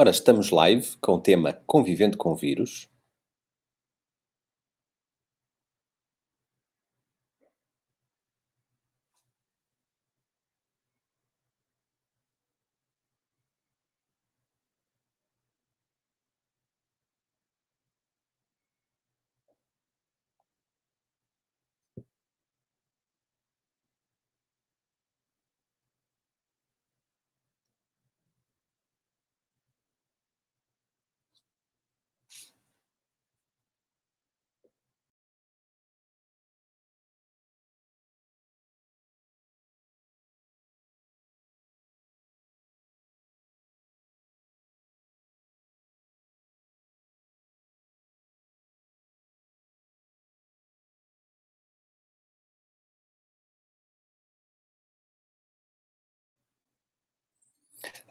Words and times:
Ora, 0.00 0.08
estamos 0.08 0.50
live 0.50 0.96
com 0.98 1.16
o 1.16 1.20
tema 1.20 1.60
Convivendo 1.66 2.16
com 2.16 2.34
Vírus. 2.34 2.89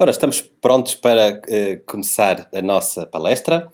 Ora, 0.02 0.12
estamos 0.12 0.40
prontos 0.40 0.96
para 0.96 1.42
uh, 1.42 1.86
começar 1.86 2.50
a 2.54 2.62
nossa 2.62 3.06
palestra. 3.06 3.70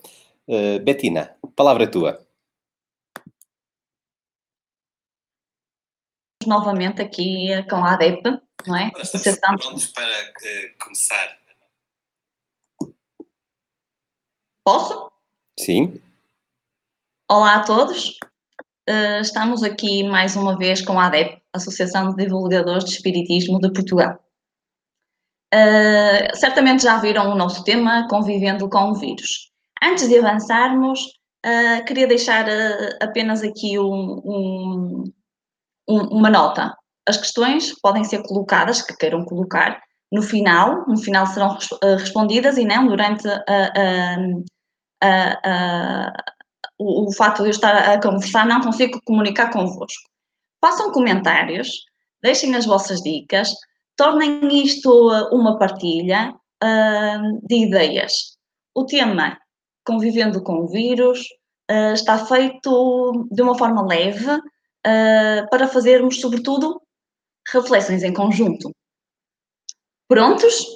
Uh, 0.47 0.83
Betina, 0.83 1.37
palavra 1.55 1.83
é 1.83 1.87
tua. 1.87 2.19
Novamente 6.47 6.99
aqui 6.99 7.49
com 7.69 7.75
a 7.75 7.93
ADEP, 7.93 8.23
não 8.65 8.75
é? 8.75 8.91
Ora, 8.95 9.03
estamos 9.03 9.39
prontos 9.39 9.85
para 9.85 10.03
uh, 10.03 10.83
começar. 10.83 11.37
Posso? 14.65 15.11
Sim. 15.59 16.01
Olá 17.29 17.57
a 17.57 17.63
todos. 17.63 18.17
estamos 19.21 19.61
aqui 19.61 20.01
mais 20.01 20.35
uma 20.35 20.57
vez 20.57 20.81
com 20.81 20.99
a 20.99 21.05
ADEP, 21.05 21.39
Associação 21.53 22.15
de 22.15 22.23
Divulgadores 22.23 22.85
de 22.85 22.93
Espiritismo 22.93 23.59
de 23.59 23.71
Portugal. 23.71 24.24
Uh, 25.55 26.35
certamente 26.35 26.83
já 26.83 26.97
viram 26.97 27.31
o 27.31 27.35
nosso 27.35 27.63
tema, 27.63 28.05
convivendo 28.09 28.69
com 28.69 28.91
o 28.91 28.95
vírus. 28.95 29.51
Antes 29.81 30.09
de 30.09 30.19
avançarmos, 30.19 30.99
uh, 31.45 31.85
queria 31.85 32.07
deixar 32.07 32.45
uh, 32.45 32.97
apenas 33.01 33.41
aqui 33.41 33.79
um, 33.79 34.21
um, 34.25 35.03
um, 35.87 35.99
uma 36.17 36.29
nota. 36.29 36.75
As 37.07 37.15
questões 37.15 37.73
podem 37.79 38.03
ser 38.03 38.21
colocadas, 38.23 38.81
que 38.81 38.97
queiram 38.97 39.23
colocar, 39.23 39.81
no 40.11 40.21
final, 40.21 40.85
no 40.87 40.97
final 40.97 41.25
serão 41.25 41.57
respondidas 41.97 42.57
e 42.57 42.65
não 42.65 42.87
durante 42.87 43.27
o, 46.77 47.07
o 47.07 47.13
facto 47.13 47.43
de 47.43 47.47
eu 47.47 47.51
estar 47.51 47.75
a 47.75 48.01
conversar, 48.01 48.45
não 48.45 48.61
consigo 48.61 48.99
comunicar 49.05 49.51
convosco. 49.51 50.09
Façam 50.59 50.91
comentários, 50.91 51.69
deixem 52.21 52.55
as 52.55 52.65
vossas 52.65 53.01
dicas, 53.01 53.53
tornem 53.95 54.63
isto 54.63 54.89
uma 55.31 55.57
partilha 55.57 56.33
uh, 56.63 57.47
de 57.47 57.55
ideias. 57.55 58.37
O 58.73 58.85
tema 58.85 59.39
Convivendo 59.85 60.41
com 60.43 60.63
o 60.63 60.67
Vírus 60.67 61.21
uh, 61.71 61.93
está 61.93 62.25
feito 62.25 63.27
de 63.31 63.41
uma 63.41 63.57
forma 63.57 63.85
leve 63.85 64.31
uh, 64.31 65.49
para 65.49 65.67
fazermos, 65.67 66.19
sobretudo, 66.19 66.81
reflexões 67.51 68.03
em 68.03 68.13
conjunto. 68.13 68.71
Prontos? 70.07 70.75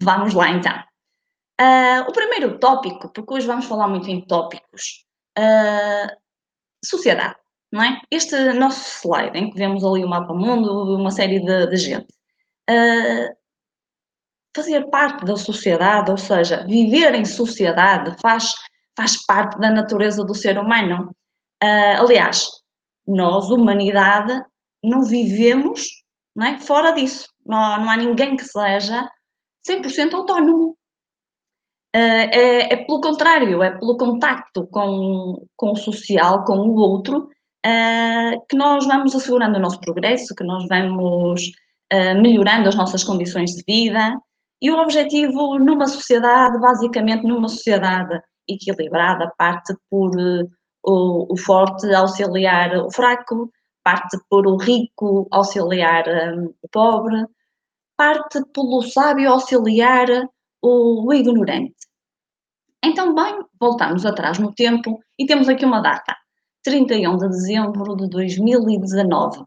Vamos 0.00 0.34
lá 0.34 0.50
então. 0.50 0.84
O 2.08 2.12
primeiro 2.12 2.58
tópico, 2.58 3.10
porque 3.12 3.34
hoje 3.34 3.46
vamos 3.46 3.64
falar 3.64 3.88
muito 3.88 4.10
em 4.10 4.20
tópicos, 4.26 5.06
sociedade, 6.84 7.36
não 7.72 7.82
é? 7.82 8.00
Este 8.10 8.52
nosso 8.52 8.84
slide, 9.00 9.38
em 9.38 9.50
que 9.50 9.56
vemos 9.56 9.82
ali 9.82 10.04
o 10.04 10.08
mapa 10.08 10.34
mundo, 10.34 10.96
uma 10.96 11.10
série 11.10 11.40
de, 11.40 11.66
de 11.68 11.76
gente 11.76 12.15
uh, 12.70 13.36
fazer 14.54 14.88
parte 14.88 15.24
da 15.24 15.36
sociedade, 15.36 16.10
ou 16.10 16.16
seja, 16.16 16.64
viver 16.64 17.14
em 17.14 17.24
sociedade 17.24 18.16
faz, 18.20 18.54
faz 18.96 19.24
parte 19.24 19.58
da 19.58 19.70
natureza 19.70 20.24
do 20.24 20.34
ser 20.34 20.58
humano. 20.58 21.10
Uh, 21.62 22.02
aliás, 22.02 22.48
nós, 23.06 23.50
humanidade, 23.50 24.42
não 24.82 25.02
vivemos 25.02 25.86
não 26.36 26.46
é, 26.46 26.58
fora 26.58 26.92
disso. 26.92 27.28
Não, 27.44 27.58
não 27.80 27.90
há 27.90 27.96
ninguém 27.96 28.36
que 28.36 28.44
seja 28.44 29.08
100% 29.66 30.12
autónomo. 30.12 30.76
Uh, 31.94 32.28
é, 32.30 32.74
é, 32.74 32.76
pelo 32.84 33.00
contrário, 33.00 33.62
é 33.62 33.70
pelo 33.70 33.96
contacto 33.96 34.66
com, 34.66 35.46
com 35.56 35.72
o 35.72 35.76
social, 35.76 36.44
com 36.44 36.58
o 36.58 36.74
outro, 36.74 37.30
uh, 37.64 38.46
que 38.50 38.54
nós 38.54 38.86
vamos 38.86 39.14
assegurando 39.14 39.56
o 39.56 39.60
nosso 39.60 39.80
progresso, 39.80 40.34
que 40.34 40.44
nós 40.44 40.66
vamos 40.68 41.40
uh, 41.92 42.20
melhorando 42.20 42.68
as 42.68 42.74
nossas 42.74 43.04
condições 43.04 43.50
de 43.52 43.62
vida. 43.66 44.18
E 44.60 44.70
o 44.70 44.78
objetivo 44.78 45.58
numa 45.58 45.86
sociedade, 45.86 46.58
basicamente 46.58 47.26
numa 47.26 47.48
sociedade 47.48 48.20
equilibrada, 48.48 49.32
parte 49.36 49.74
por 49.90 50.10
uh, 50.16 50.48
o, 50.84 51.32
o, 51.32 51.36
forte 51.36 51.92
auxiliar 51.92 52.76
o 52.76 52.90
fraco, 52.90 53.50
parte 53.82 54.18
por 54.30 54.46
o 54.46 54.56
rico 54.56 55.26
auxiliar 55.30 56.04
um, 56.08 56.54
o 56.62 56.68
pobre, 56.70 57.24
parte 57.96 58.40
pelo 58.52 58.82
sábio 58.82 59.30
auxiliar 59.30 60.08
o, 60.62 61.06
o 61.06 61.12
ignorante. 61.12 61.74
Então, 62.84 63.14
bem, 63.14 63.40
voltamos 63.60 64.06
atrás 64.06 64.38
no 64.38 64.54
tempo 64.54 65.00
e 65.18 65.26
temos 65.26 65.48
aqui 65.48 65.64
uma 65.64 65.80
data, 65.80 66.16
31 66.62 67.16
de 67.16 67.28
dezembro 67.28 67.96
de 67.96 68.08
2019. 68.08 69.44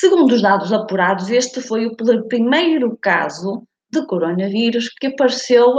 Segundo 0.00 0.32
os 0.32 0.42
dados 0.42 0.72
apurados, 0.72 1.28
este 1.28 1.60
foi 1.60 1.86
o 1.86 1.96
primeiro 2.28 2.96
caso 2.98 3.66
de 3.90 4.06
coronavírus 4.06 4.88
que 4.90 5.08
apareceu 5.08 5.74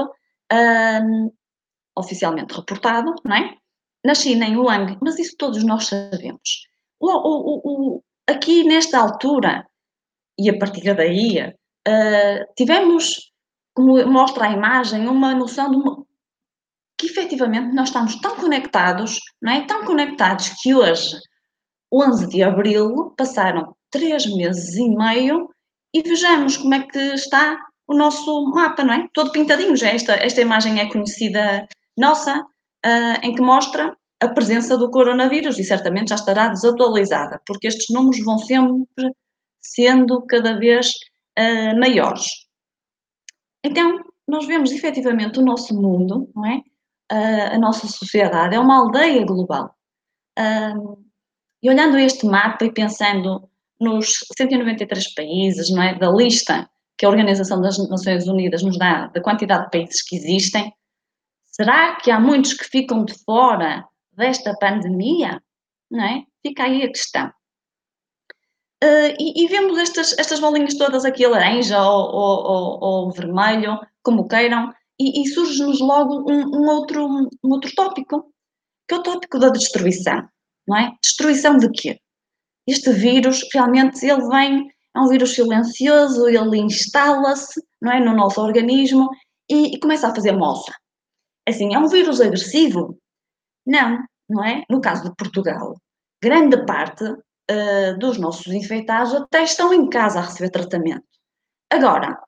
um, 0.52 1.32
oficialmente 1.98 2.54
reportado, 2.54 3.16
não 3.24 3.36
é? 3.38 3.56
Na 4.04 4.14
China, 4.14 4.46
em 4.46 4.58
Wuhan, 4.58 4.98
mas 5.02 5.18
isso 5.18 5.38
todos 5.38 5.64
nós 5.64 5.88
sabemos. 5.88 6.68
O, 7.00 7.08
o, 7.08 7.62
o, 7.64 8.04
aqui, 8.28 8.66
nesta 8.66 9.00
altura, 9.00 9.66
e 10.38 10.50
a 10.50 10.58
partir 10.58 10.94
daí, 10.94 11.40
uh, 11.42 12.54
tivemos, 12.58 13.32
como 13.74 14.06
mostra 14.06 14.48
a 14.48 14.52
imagem, 14.52 15.08
uma 15.08 15.34
noção 15.34 15.72
de 15.72 15.78
uma, 15.78 16.06
que 16.98 17.06
efetivamente 17.08 17.74
nós 17.74 17.88
estamos 17.88 18.20
tão 18.20 18.36
conectados, 18.36 19.18
não 19.42 19.54
é? 19.54 19.66
Tão 19.66 19.86
conectados 19.86 20.50
que 20.62 20.76
hoje, 20.76 21.18
11 21.92 22.28
de 22.28 22.44
abril, 22.44 23.14
passaram 23.18 23.76
três 23.90 24.26
meses 24.26 24.76
e 24.76 24.90
meio 24.90 25.50
e 25.94 26.02
vejamos 26.02 26.58
como 26.58 26.74
é 26.76 26.84
que 26.84 27.00
está 27.00 27.58
o 27.88 27.96
nosso 27.96 28.46
mapa, 28.52 28.84
não 28.84 28.94
é? 28.94 29.08
Todo 29.14 29.32
pintadinho, 29.32 29.76
já 29.76 29.90
esta, 29.90 30.14
esta 30.14 30.42
imagem 30.42 30.80
é 30.80 30.92
conhecida 30.92 31.68
nossa, 31.98 32.40
uh, 32.40 33.20
em 33.24 33.34
que 33.34 33.42
mostra 33.42 33.98
a 34.22 34.28
presença 34.28 34.78
do 34.78 34.92
coronavírus 34.92 35.58
e 35.58 35.64
certamente 35.64 36.10
já 36.10 36.16
estará 36.16 36.50
desatualizada, 36.50 37.42
porque 37.48 37.68
estes 37.68 37.88
números 37.90 38.24
vão 38.24 38.38
sempre 38.38 39.12
sendo 39.60 40.22
cada 40.28 40.58
vez 40.58 40.92
uh, 41.40 41.80
maiores. 41.80 42.48
Então, 43.64 44.00
nós 44.28 44.46
vemos 44.46 44.72
efetivamente 44.72 45.40
o 45.40 45.44
nosso 45.44 45.74
mundo, 45.74 46.30
não 46.36 46.46
é? 46.46 46.62
Uh, 47.12 47.56
a 47.56 47.58
nossa 47.58 47.88
sociedade 47.88 48.56
é 48.56 48.60
uma 48.60 48.78
aldeia 48.78 49.26
global. 49.26 49.74
E 51.62 51.70
olhando 51.70 51.98
este 51.98 52.26
mapa 52.26 52.66
e 52.66 52.72
pensando 52.72 53.50
nos 53.80 54.26
193 54.38 55.14
países, 55.14 55.70
não 55.70 55.82
é, 55.82 55.98
da 55.98 56.10
lista 56.12 56.70
que 56.98 57.06
a 57.06 57.10
Organização 57.10 57.62
das 57.62 57.78
Nações 57.90 58.28
Unidas 58.28 58.62
nos 58.62 58.78
dá 58.78 59.08
da 59.08 59.22
quantidade 59.22 59.66
de 59.66 59.72
países 59.72 60.02
que 60.02 60.18
existem, 60.18 60.74
será 61.46 61.96
que 61.96 62.12
há 62.12 62.20
muitos 62.20 62.54
que 62.54 62.66
ficam 62.66 63.06
de 63.06 63.14
fora 63.24 63.86
desta 64.12 64.54
pandemia? 64.60 65.42
Não 65.90 66.04
é? 66.04 66.24
Fica 66.46 66.64
aí 66.64 66.84
a 66.84 66.90
questão. 66.90 67.32
Uh, 68.84 69.12
e, 69.20 69.44
e, 69.44 69.48
vemos 69.48 69.78
estas, 69.78 70.18
estas 70.18 70.40
bolinhas 70.40 70.76
todas 70.76 71.04
aqui, 71.04 71.28
laranja 71.28 71.82
ou, 71.82 72.16
ou, 72.16 72.44
ou, 72.46 72.80
ou 72.82 73.12
vermelho, 73.12 73.78
como 74.02 74.28
queiram, 74.28 74.74
e, 74.98 75.22
e 75.22 75.28
surge-nos 75.28 75.82
logo 75.82 76.30
um, 76.30 76.62
um, 76.62 76.70
outro, 76.70 77.06
um 77.06 77.50
outro 77.50 77.74
tópico, 77.76 78.34
que 78.88 78.96
é 78.96 78.98
o 78.98 79.04
tópico 79.04 79.38
da 79.38 79.50
destruição, 79.50 80.28
não 80.70 80.78
é? 80.78 80.94
Destruição 81.04 81.58
de 81.58 81.70
quê? 81.72 82.00
este 82.70 82.92
vírus 82.92 83.42
realmente 83.54 84.06
ele 84.06 84.28
vem, 84.28 84.72
é 84.96 85.00
um 85.00 85.08
vírus 85.08 85.34
silencioso, 85.34 86.28
ele 86.28 86.60
instala-se 86.60 87.62
não 87.82 87.92
é, 87.92 88.00
no 88.00 88.16
nosso 88.16 88.40
organismo 88.42 89.10
e, 89.50 89.76
e 89.76 89.80
começa 89.80 90.08
a 90.08 90.14
fazer 90.14 90.34
moça. 90.34 90.72
Assim, 91.48 91.74
é 91.74 91.80
um 91.80 91.88
vírus 91.88 92.22
agressivo? 92.22 92.98
Não, 93.66 93.98
não 94.30 94.44
é? 94.44 94.64
No 94.70 94.82
caso 94.82 95.04
de 95.04 95.16
Portugal, 95.16 95.76
grande 96.22 96.64
parte 96.66 97.04
uh, 97.06 97.98
dos 97.98 98.18
nossos 98.20 98.48
infectados 98.48 99.16
até 99.16 99.44
estão 99.44 99.74
em 99.74 99.90
casa 99.90 100.20
a 100.20 100.24
receber 100.24 100.52
tratamento. 100.52 101.06
Agora, 101.72 102.22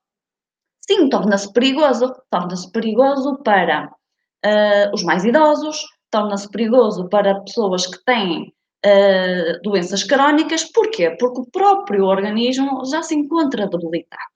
sim, 0.87 1.09
torna-se 1.09 1.51
perigoso, 1.53 2.15
torna-se 2.31 2.71
perigoso 2.71 3.37
para 3.43 3.87
uh, 3.87 4.93
os 4.93 5.03
mais 5.03 5.23
idosos, 5.23 5.83
torna-se 6.11 6.49
perigoso 6.49 7.07
para 7.09 7.39
pessoas 7.41 7.87
que 7.87 8.03
têm 8.03 8.53
uh, 8.85 9.61
doenças 9.63 10.03
crónicas. 10.03 10.65
Porquê? 10.65 11.15
Porque 11.19 11.41
o 11.41 11.49
próprio 11.51 12.05
organismo 12.05 12.85
já 12.85 13.01
se 13.01 13.15
encontra 13.15 13.67
debilitado. 13.67 14.31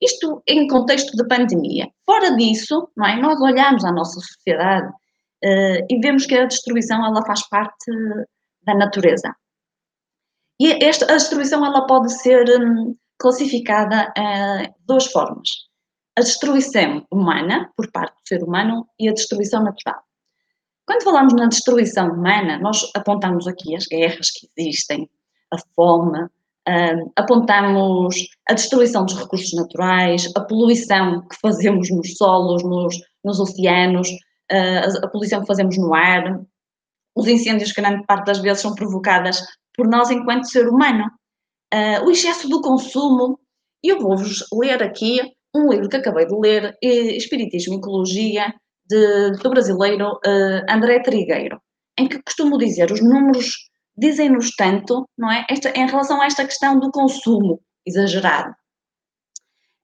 Isto 0.00 0.42
em 0.46 0.66
contexto 0.66 1.16
de 1.16 1.26
pandemia. 1.26 1.88
Fora 2.04 2.34
disso, 2.36 2.88
não 2.96 3.06
é? 3.06 3.16
nós 3.20 3.40
olhamos 3.40 3.84
a 3.84 3.92
nossa 3.92 4.20
sociedade 4.20 4.88
uh, 4.88 5.86
e 5.88 6.00
vemos 6.00 6.26
que 6.26 6.36
a 6.36 6.46
destruição 6.46 7.04
ela 7.04 7.24
faz 7.24 7.48
parte 7.48 7.90
da 8.64 8.74
natureza. 8.74 9.34
E 10.60 10.84
esta, 10.84 11.04
a 11.06 11.16
destruição 11.16 11.64
ela 11.64 11.86
pode 11.86 12.12
ser 12.12 12.48
um, 12.60 12.96
classificada 13.18 14.12
uh, 14.18 14.74
duas 14.86 15.06
formas. 15.06 15.48
A 16.16 16.20
destruição 16.20 17.06
humana, 17.10 17.72
por 17.76 17.90
parte 17.90 18.14
do 18.14 18.28
ser 18.28 18.42
humano, 18.42 18.86
e 18.98 19.08
a 19.08 19.12
destruição 19.12 19.62
natural. 19.62 20.02
Quando 20.86 21.04
falamos 21.04 21.32
na 21.34 21.46
destruição 21.46 22.08
humana, 22.08 22.58
nós 22.58 22.90
apontamos 22.94 23.46
aqui 23.46 23.76
as 23.76 23.86
guerras 23.86 24.30
que 24.30 24.48
existem, 24.56 25.08
a 25.52 25.56
fome, 25.74 26.18
uh, 26.22 27.12
apontamos 27.16 28.16
a 28.48 28.54
destruição 28.54 29.04
dos 29.04 29.16
recursos 29.16 29.52
naturais, 29.54 30.28
a 30.36 30.40
poluição 30.40 31.26
que 31.28 31.36
fazemos 31.40 31.90
nos 31.90 32.16
solos, 32.16 32.62
nos, 32.64 32.96
nos 33.24 33.38
oceanos, 33.38 34.08
uh, 34.10 35.04
a 35.04 35.08
poluição 35.08 35.40
que 35.40 35.46
fazemos 35.46 35.78
no 35.78 35.94
ar, 35.94 36.40
os 37.14 37.28
incêndios 37.28 37.72
que 37.72 37.80
grande 37.80 38.04
parte 38.06 38.26
das 38.26 38.38
vezes 38.38 38.62
são 38.62 38.74
provocadas 38.74 39.40
por 39.74 39.86
nós 39.86 40.10
enquanto 40.10 40.50
ser 40.50 40.68
humano, 40.68 41.04
uh, 41.72 42.04
o 42.04 42.10
excesso 42.10 42.48
do 42.48 42.60
consumo. 42.60 43.38
Eu 43.82 44.00
vou-vos 44.00 44.44
ler 44.52 44.82
aqui 44.82 45.20
um 45.54 45.70
livro 45.70 45.88
que 45.88 45.96
acabei 45.96 46.26
de 46.26 46.34
ler, 46.34 46.76
Espiritismo 46.82 47.74
e 47.74 47.76
Ecologia, 47.76 48.54
de, 48.92 49.42
do 49.42 49.50
brasileiro 49.50 50.12
uh, 50.12 50.66
André 50.68 51.00
Trigueiro, 51.00 51.60
em 51.98 52.06
que 52.06 52.22
costumo 52.22 52.58
dizer 52.58 52.90
os 52.90 53.02
números 53.02 53.70
dizem-nos 53.96 54.54
tanto, 54.54 55.08
não 55.16 55.30
é? 55.30 55.46
Esta, 55.48 55.70
em 55.70 55.86
relação 55.86 56.20
a 56.20 56.26
esta 56.26 56.44
questão 56.44 56.78
do 56.78 56.90
consumo 56.90 57.62
exagerado. 57.86 58.54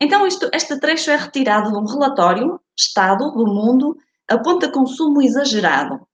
Então, 0.01 0.27
isto, 0.27 0.49
este 0.53 0.79
trecho 0.79 1.11
é 1.11 1.17
retirado 1.17 1.71
de 1.73 1.79
um 1.79 1.85
relatório, 1.85 2.61
Estado 2.77 3.33
do 3.33 3.47
Mundo, 3.47 3.97
aponta 4.29 4.71
consumo 4.71 5.21
exagerado, 5.21 6.07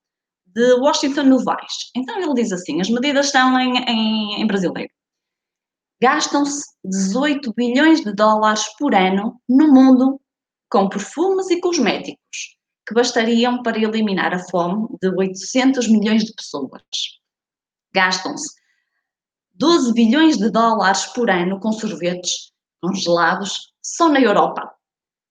de 0.47 0.75
Washington 0.75 1.25
Novaes. 1.25 1.91
Então, 1.95 2.19
ele 2.19 2.35
diz 2.35 2.53
assim: 2.53 2.81
as 2.81 2.89
medidas 2.89 3.27
estão 3.27 3.59
em, 3.59 3.77
em, 3.89 4.41
em 4.41 4.47
brasileiro. 4.47 4.91
Gastam-se 6.01 6.65
18 6.85 7.53
bilhões 7.55 8.01
de 8.03 8.13
dólares 8.15 8.65
por 8.79 8.95
ano 8.95 9.41
no 9.49 9.73
mundo 9.73 10.21
com 10.71 10.89
perfumes 10.89 11.51
e 11.51 11.61
cosméticos, 11.61 12.57
que 12.87 12.95
bastariam 12.95 13.63
para 13.63 13.79
eliminar 13.79 14.35
a 14.35 14.39
fome 14.39 14.89
de 15.01 15.09
800 15.09 15.89
milhões 15.89 16.25
de 16.25 16.35
pessoas. 16.35 16.83
Gastam-se 17.95 18.55
12 19.55 19.95
bilhões 19.95 20.37
de 20.37 20.51
dólares 20.51 21.07
por 21.07 21.31
ano 21.31 21.61
com 21.61 21.73
sorvetes 21.73 22.53
congelados 22.83 23.73
só 23.83 24.09
na 24.09 24.21
Europa, 24.21 24.71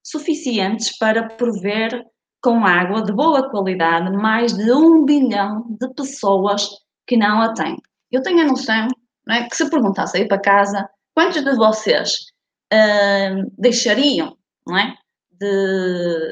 suficientes 0.04 0.98
para 0.98 1.30
prover 1.30 2.04
com 2.42 2.66
água 2.66 3.04
de 3.04 3.14
boa 3.14 3.50
qualidade 3.50 4.12
mais 4.16 4.54
de 4.54 4.72
um 4.72 5.06
bilhão 5.06 5.66
de 5.80 5.94
pessoas 5.94 6.70
que 7.08 7.18
não 7.18 7.42
a 7.42 7.54
têm. 7.54 7.78
Eu 8.12 8.22
tenho 8.22 8.42
a 8.42 8.46
noção 8.46 8.88
é, 9.30 9.44
que 9.44 9.56
se 9.56 9.70
perguntasse 9.70 10.18
aí 10.18 10.28
para 10.28 10.40
casa 10.40 10.90
quantos 11.14 11.44
de 11.44 11.56
vocês 11.56 12.28
uh, 12.74 13.52
deixariam 13.58 14.38
não 14.66 14.78
é, 14.78 14.96
de, 15.32 16.32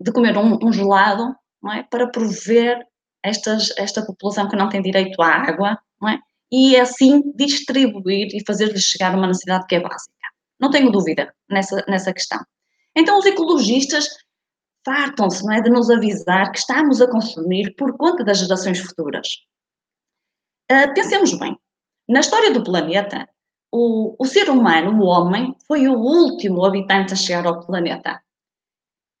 de 0.00 0.12
comer 0.12 0.36
um, 0.36 0.58
um 0.62 0.72
gelado 0.72 1.34
não 1.62 1.72
é? 1.72 1.82
para 1.82 2.08
prover 2.08 2.78
estas, 3.22 3.70
esta 3.76 4.04
população 4.04 4.48
que 4.48 4.56
não 4.56 4.68
tem 4.68 4.80
direito 4.80 5.20
à 5.20 5.28
água 5.28 5.78
não 6.00 6.08
é? 6.08 6.18
e 6.50 6.76
assim 6.76 7.22
distribuir 7.36 8.28
e 8.34 8.44
fazer-lhes 8.46 8.82
chegar 8.82 9.14
uma 9.14 9.26
necessidade 9.26 9.66
que 9.66 9.76
é 9.76 9.80
básica. 9.80 10.14
Não 10.58 10.70
tenho 10.70 10.90
dúvida 10.90 11.32
nessa, 11.48 11.84
nessa 11.88 12.12
questão. 12.12 12.40
Então, 12.96 13.18
os 13.18 13.26
ecologistas 13.26 14.08
fartam-se 14.84 15.44
não 15.44 15.52
é, 15.52 15.60
de 15.60 15.70
nos 15.70 15.90
avisar 15.90 16.50
que 16.50 16.58
estamos 16.58 17.00
a 17.00 17.10
consumir 17.10 17.74
por 17.76 17.96
conta 17.96 18.24
das 18.24 18.38
gerações 18.38 18.78
futuras. 18.78 19.28
Uh, 20.70 20.92
pensemos 20.94 21.38
bem, 21.38 21.56
na 22.08 22.20
história 22.20 22.52
do 22.52 22.64
planeta, 22.64 23.28
o, 23.72 24.16
o 24.18 24.26
ser 24.26 24.50
humano, 24.50 25.00
o 25.00 25.06
homem, 25.06 25.54
foi 25.66 25.86
o 25.86 25.94
último 25.94 26.64
habitante 26.64 27.12
a 27.12 27.16
chegar 27.16 27.46
ao 27.46 27.64
planeta. 27.64 28.20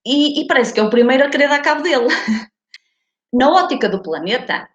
E, 0.04 0.40
e, 0.40 0.46
parece 0.46 0.72
que 0.72 0.80
é 0.80 0.82
o 0.82 0.90
primeiro 0.90 1.24
a 1.24 1.30
querer 1.30 1.48
dar 1.48 1.62
cabo 1.62 1.82
dele. 1.82 2.06
Na 3.32 3.50
ótica 3.50 3.88
do 3.88 4.02
planeta, 4.02 4.68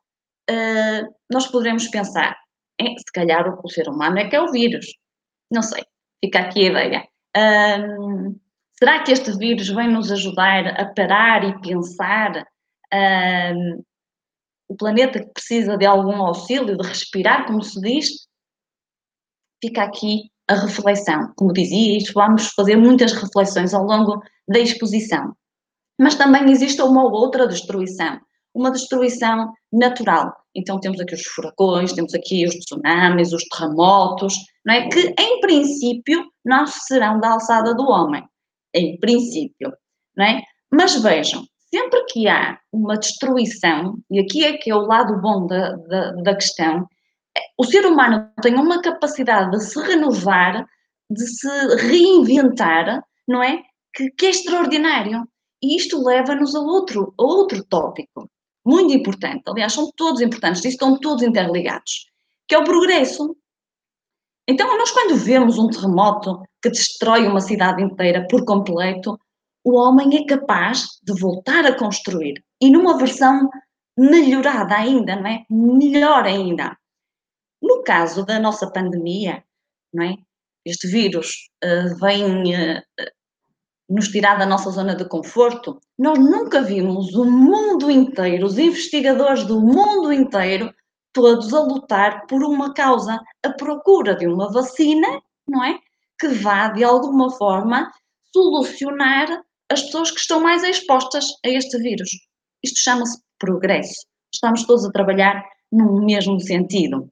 uh, 0.49 1.15
nós 1.31 1.47
poderemos 1.47 1.87
pensar, 1.87 2.37
é, 2.79 2.85
se 2.85 3.11
calhar 3.13 3.47
o, 3.47 3.59
o, 3.63 3.69
ser 3.69 3.89
humano 3.89 4.19
é 4.19 4.29
que 4.29 4.35
é 4.35 4.41
o 4.41 4.51
vírus. 4.51 4.85
Não 5.51 5.61
sei, 5.61 5.83
fica 6.23 6.39
aqui 6.39 6.67
a 6.67 6.71
ideia. 6.71 7.07
Uh, 7.35 8.39
será 8.77 9.03
que 9.03 9.11
este 9.11 9.31
vírus 9.37 9.67
vem 9.69 9.91
nos 9.91 10.11
ajudar 10.11 10.67
a 10.79 10.93
parar 10.93 11.43
e 11.43 11.59
pensar 11.59 12.41
uh, 12.93 13.85
o 14.67 14.75
planeta 14.75 15.19
que 15.19 15.33
precisa 15.33 15.77
de 15.77 15.85
algum 15.85 16.21
auxílio, 16.21 16.77
de 16.77 16.87
respirar, 16.87 17.45
como 17.45 17.61
se 17.61 17.81
diz? 17.81 18.27
Fica 19.61 19.83
aqui 19.83 20.29
a 20.47 20.55
reflexão. 20.55 21.33
Como 21.35 21.53
dizia, 21.53 21.97
vamos 22.13 22.47
fazer 22.49 22.75
muitas 22.75 23.13
reflexões 23.13 23.73
ao 23.73 23.83
longo 23.83 24.21
da 24.47 24.59
exposição. 24.59 25.33
Mas 25.99 26.15
também 26.15 26.49
existe 26.51 26.81
uma 26.81 27.03
ou 27.03 27.11
outra 27.11 27.47
destruição, 27.47 28.19
uma 28.53 28.71
destruição 28.71 29.51
natural. 29.71 30.33
Então 30.53 30.79
temos 30.79 30.99
aqui 30.99 31.15
os 31.15 31.23
furacões, 31.23 31.93
temos 31.93 32.13
aqui 32.13 32.45
os 32.45 32.55
tsunamis, 32.55 33.33
os 33.33 33.43
terremotos, 33.45 34.35
não 34.65 34.73
é? 34.73 34.87
que 34.89 35.13
em 35.19 35.41
princípio 35.41 36.25
não 36.43 36.65
serão 36.67 37.19
da 37.19 37.31
alçada 37.31 37.73
do 37.73 37.83
homem. 37.83 38.23
Em 38.73 38.99
princípio, 38.99 39.73
não 40.15 40.25
é? 40.25 40.41
Mas 40.71 41.01
vejam, 41.01 41.45
sempre 41.73 42.03
que 42.05 42.27
há 42.27 42.59
uma 42.71 42.97
destruição, 42.97 43.97
e 44.11 44.19
aqui 44.19 44.43
é 44.43 44.57
que 44.57 44.69
é 44.69 44.75
o 44.75 44.85
lado 44.85 45.21
bom 45.21 45.47
da, 45.47 45.75
da, 45.75 46.11
da 46.11 46.35
questão, 46.35 46.85
o 47.57 47.63
ser 47.63 47.85
humano 47.85 48.29
tem 48.41 48.55
uma 48.55 48.81
capacidade 48.81 49.51
de 49.51 49.63
se 49.63 49.79
renovar, 49.81 50.65
de 51.09 51.27
se 51.27 51.47
reinventar, 51.87 53.03
não 53.27 53.41
é? 53.41 53.63
Que, 53.93 54.09
que 54.11 54.25
é 54.25 54.29
extraordinário. 54.29 55.27
E 55.63 55.75
isto 55.75 56.03
leva-nos 56.03 56.55
a 56.55 56.59
outro, 56.59 57.13
a 57.17 57.23
outro 57.23 57.63
tópico, 57.63 58.29
muito 58.65 58.93
importante. 58.93 59.43
Aliás, 59.47 59.73
são 59.73 59.91
todos 59.95 60.21
importantes, 60.21 60.65
estão 60.65 60.99
todos 60.99 61.23
interligados, 61.23 62.07
que 62.47 62.55
é 62.55 62.57
o 62.57 62.63
progresso. 62.63 63.35
Então, 64.47 64.77
nós 64.77 64.91
quando 64.91 65.15
vemos 65.15 65.57
um 65.57 65.69
terremoto 65.69 66.43
que 66.61 66.69
destrói 66.69 67.27
uma 67.27 67.41
cidade 67.41 67.81
inteira 67.81 68.27
por 68.29 68.45
completo, 68.45 69.17
o 69.63 69.75
homem 69.75 70.17
é 70.17 70.25
capaz 70.25 70.85
de 71.03 71.19
voltar 71.19 71.65
a 71.65 71.75
construir. 71.75 72.43
E 72.61 72.69
numa 72.69 72.97
versão 72.97 73.49
melhorada 73.97 74.75
ainda, 74.75 75.15
não 75.15 75.27
é? 75.27 75.45
Melhor 75.49 76.25
ainda. 76.25 76.77
No 77.65 77.81
caso 77.81 78.23
da 78.23 78.39
nossa 78.39 78.69
pandemia, 78.69 79.43
não 79.91 80.03
é? 80.03 80.15
Este 80.63 80.87
vírus 80.87 81.49
uh, 81.63 81.95
vem 81.99 82.53
uh, 82.53 82.83
nos 83.89 84.09
tirar 84.09 84.37
da 84.37 84.45
nossa 84.45 84.69
zona 84.69 84.95
de 84.95 85.05
conforto. 85.05 85.81
Nós 85.97 86.19
nunca 86.19 86.61
vimos 86.61 87.15
o 87.15 87.25
mundo 87.25 87.89
inteiro, 87.89 88.45
os 88.45 88.59
investigadores 88.59 89.45
do 89.45 89.59
mundo 89.59 90.13
inteiro, 90.13 90.71
todos 91.11 91.51
a 91.55 91.61
lutar 91.61 92.27
por 92.27 92.43
uma 92.43 92.71
causa, 92.71 93.19
a 93.43 93.49
procura 93.49 94.15
de 94.15 94.27
uma 94.27 94.51
vacina, 94.51 95.07
não 95.47 95.63
é? 95.63 95.79
Que 96.19 96.27
vá, 96.27 96.67
de 96.67 96.83
alguma 96.83 97.31
forma, 97.31 97.91
solucionar 98.31 99.27
as 99.71 99.81
pessoas 99.81 100.11
que 100.11 100.19
estão 100.19 100.39
mais 100.39 100.63
expostas 100.63 101.25
a 101.43 101.49
este 101.49 101.79
vírus. 101.79 102.09
Isto 102.63 102.79
chama-se 102.79 103.19
progresso. 103.39 104.05
Estamos 104.31 104.65
todos 104.67 104.85
a 104.85 104.91
trabalhar 104.91 105.43
no 105.71 106.05
mesmo 106.05 106.39
sentido. 106.39 107.09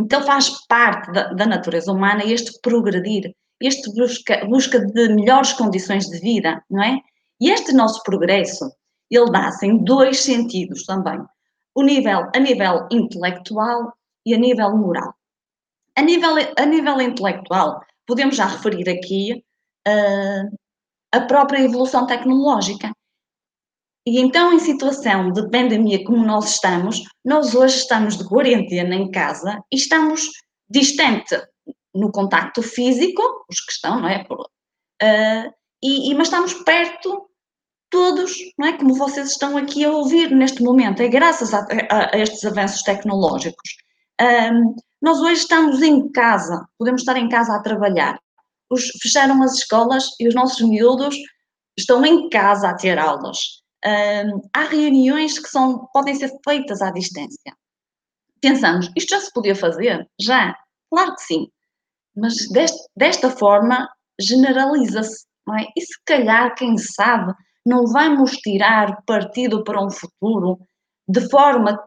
Então 0.00 0.22
faz 0.22 0.66
parte 0.66 1.12
da, 1.12 1.32
da 1.32 1.46
natureza 1.46 1.92
humana 1.92 2.24
este 2.24 2.58
progredir, 2.60 3.34
este 3.60 3.92
busca, 3.94 4.44
busca 4.46 4.80
de 4.80 5.08
melhores 5.08 5.52
condições 5.52 6.06
de 6.06 6.18
vida, 6.18 6.62
não 6.68 6.82
é? 6.82 6.98
E 7.40 7.50
este 7.50 7.72
nosso 7.72 8.02
progresso, 8.02 8.70
ele 9.10 9.30
dá-se 9.30 9.66
em 9.66 9.78
dois 9.84 10.20
sentidos 10.20 10.84
também. 10.84 11.20
O 11.74 11.82
nível, 11.82 12.30
a 12.34 12.38
nível 12.38 12.86
intelectual 12.90 13.92
e 14.26 14.34
a 14.34 14.38
nível 14.38 14.76
moral. 14.76 15.14
A 15.96 16.02
nível, 16.02 16.34
a 16.56 16.66
nível 16.66 17.00
intelectual, 17.00 17.80
podemos 18.06 18.36
já 18.36 18.46
referir 18.46 18.88
aqui 18.88 19.44
uh, 19.86 20.56
a 21.12 21.20
própria 21.20 21.60
evolução 21.60 22.06
tecnológica. 22.06 22.92
E 24.06 24.20
então, 24.20 24.52
em 24.52 24.58
situação 24.58 25.32
de 25.32 25.48
pandemia 25.50 26.04
como 26.04 26.24
nós 26.24 26.54
estamos, 26.54 27.02
nós 27.24 27.54
hoje 27.54 27.78
estamos 27.78 28.18
de 28.18 28.24
quarentena 28.24 28.94
em 28.94 29.10
casa 29.10 29.62
e 29.72 29.76
estamos 29.76 30.28
distante 30.68 31.40
no 31.94 32.10
contacto 32.12 32.62
físico, 32.62 33.22
os 33.48 33.60
que 33.60 33.72
estão, 33.72 34.00
não 34.00 34.08
é? 34.08 34.24
Por, 34.24 34.40
uh, 34.40 35.52
e, 35.82 36.10
e, 36.10 36.14
mas 36.14 36.26
estamos 36.26 36.52
perto 36.52 37.30
todos, 37.88 38.34
não 38.58 38.68
é? 38.68 38.76
Como 38.76 38.94
vocês 38.94 39.30
estão 39.30 39.56
aqui 39.56 39.84
a 39.84 39.92
ouvir 39.92 40.30
neste 40.30 40.62
momento, 40.62 41.00
é 41.00 41.08
graças 41.08 41.54
a, 41.54 41.60
a, 41.90 42.14
a 42.14 42.18
estes 42.18 42.44
avanços 42.44 42.82
tecnológicos. 42.82 43.70
Um, 44.20 44.74
nós 45.00 45.20
hoje 45.20 45.42
estamos 45.42 45.82
em 45.82 46.10
casa, 46.10 46.66
podemos 46.78 47.02
estar 47.02 47.16
em 47.16 47.28
casa 47.28 47.54
a 47.54 47.62
trabalhar. 47.62 48.18
Os, 48.70 48.86
fecharam 49.00 49.42
as 49.42 49.54
escolas 49.54 50.08
e 50.18 50.26
os 50.26 50.34
nossos 50.34 50.60
miúdos 50.66 51.16
estão 51.78 52.04
em 52.04 52.28
casa 52.28 52.68
a 52.68 52.74
ter 52.74 52.98
aulas. 52.98 53.63
Um, 53.86 54.40
há 54.52 54.62
reuniões 54.64 55.38
que 55.38 55.48
são, 55.48 55.86
podem 55.92 56.14
ser 56.14 56.30
feitas 56.42 56.80
à 56.80 56.90
distância. 56.90 57.54
Pensamos, 58.40 58.90
isto 58.96 59.10
já 59.10 59.20
se 59.20 59.32
podia 59.32 59.54
fazer? 59.54 60.08
Já, 60.20 60.56
claro 60.90 61.14
que 61.14 61.22
sim. 61.22 61.48
Mas 62.16 62.48
deste, 62.50 62.78
desta 62.96 63.30
forma 63.30 63.88
generaliza-se, 64.20 65.26
não 65.46 65.58
é? 65.58 65.66
E 65.76 65.80
se 65.80 65.98
calhar, 66.04 66.54
quem 66.54 66.78
sabe, 66.78 67.34
não 67.66 67.86
vamos 67.86 68.32
tirar 68.38 69.02
partido 69.06 69.64
para 69.64 69.82
um 69.82 69.90
futuro 69.90 70.58
de 71.08 71.28
forma, 71.28 71.82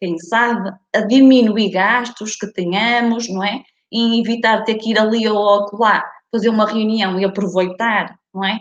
quem 0.00 0.18
sabe, 0.18 0.70
a 0.94 1.00
diminuir 1.00 1.70
gastos 1.70 2.36
que 2.36 2.52
tenhamos, 2.52 3.28
não 3.28 3.44
é? 3.44 3.62
E 3.92 4.20
evitar 4.20 4.64
ter 4.64 4.76
que 4.76 4.90
ir 4.90 4.98
ali 4.98 5.28
ou 5.28 5.64
acolá, 5.64 6.04
fazer 6.30 6.48
uma 6.48 6.66
reunião 6.66 7.18
e 7.18 7.24
aproveitar, 7.24 8.18
não 8.34 8.44
é? 8.44 8.60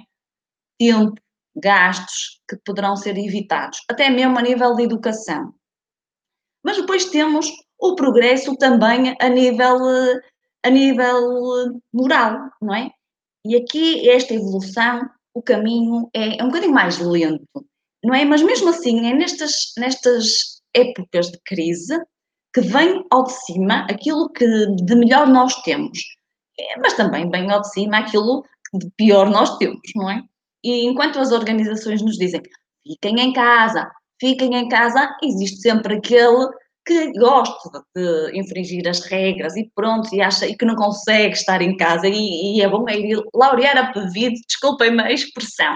Tempo, 0.79 1.20
gastos 1.55 2.41
que 2.47 2.57
poderão 2.65 2.95
ser 2.95 3.17
evitados, 3.17 3.79
até 3.89 4.09
mesmo 4.09 4.38
a 4.38 4.41
nível 4.41 4.75
de 4.75 4.83
educação. 4.83 5.53
Mas 6.63 6.77
depois 6.77 7.05
temos 7.05 7.50
o 7.79 7.95
progresso 7.95 8.55
também 8.57 9.15
a 9.19 9.29
nível, 9.29 9.77
a 10.63 10.69
nível 10.69 11.79
moral, 11.93 12.50
não 12.62 12.74
é? 12.74 12.89
E 13.45 13.55
aqui 13.55 14.09
esta 14.09 14.33
evolução 14.33 15.07
o 15.35 15.41
caminho 15.41 16.09
é, 16.13 16.39
é 16.39 16.43
um 16.43 16.47
bocadinho 16.47 16.74
mais 16.74 16.97
lento, 16.97 17.65
não 18.03 18.15
é? 18.15 18.24
Mas 18.24 18.41
mesmo 18.41 18.69
assim, 18.69 19.05
é 19.05 19.13
nestas, 19.13 19.74
nestas 19.77 20.62
épocas 20.74 21.29
de 21.29 21.39
crise 21.45 22.00
que 22.53 22.62
vem 22.62 23.05
ao 23.12 23.25
de 23.25 23.33
cima 23.45 23.85
aquilo 23.89 24.29
que 24.29 24.45
de 24.47 24.95
melhor 24.95 25.27
nós 25.27 25.53
temos, 25.63 26.00
é, 26.57 26.79
mas 26.79 26.93
também 26.93 27.29
vem 27.29 27.51
ao 27.51 27.62
de 27.62 27.71
cima 27.71 27.97
aquilo 27.97 28.43
que 28.71 28.77
de 28.77 28.89
pior 28.97 29.29
nós 29.29 29.57
temos, 29.57 29.81
não 29.93 30.09
é? 30.09 30.24
E 30.65 30.88
enquanto 30.88 31.19
as 31.19 31.31
organizações 31.31 32.01
nos 32.01 32.17
dizem 32.17 32.41
fiquem 32.84 33.19
em 33.19 33.31
casa, 33.34 33.88
fiquem 34.19 34.55
em 34.55 34.67
casa, 34.67 35.15
existe 35.22 35.62
sempre 35.62 35.98
aquele 35.98 36.50
que 36.84 37.12
gosta 37.13 37.84
de 37.95 38.39
infringir 38.39 38.88
as 38.88 39.00
regras 39.01 39.55
e 39.55 39.72
pronto, 39.75 40.13
e 40.13 40.22
acha 40.22 40.48
e 40.48 40.57
que 40.57 40.65
não 40.65 40.75
consegue 40.75 41.34
estar 41.34 41.62
em 41.62 41.77
casa 41.77 42.07
e, 42.07 42.57
e 42.57 42.62
é 42.62 42.69
bom 42.69 42.88
ir 42.89 43.22
laurear 43.34 43.77
a 43.77 43.91
pedido, 43.91 44.36
desculpem-me 44.48 45.01
a 45.01 45.12
expressão. 45.12 45.75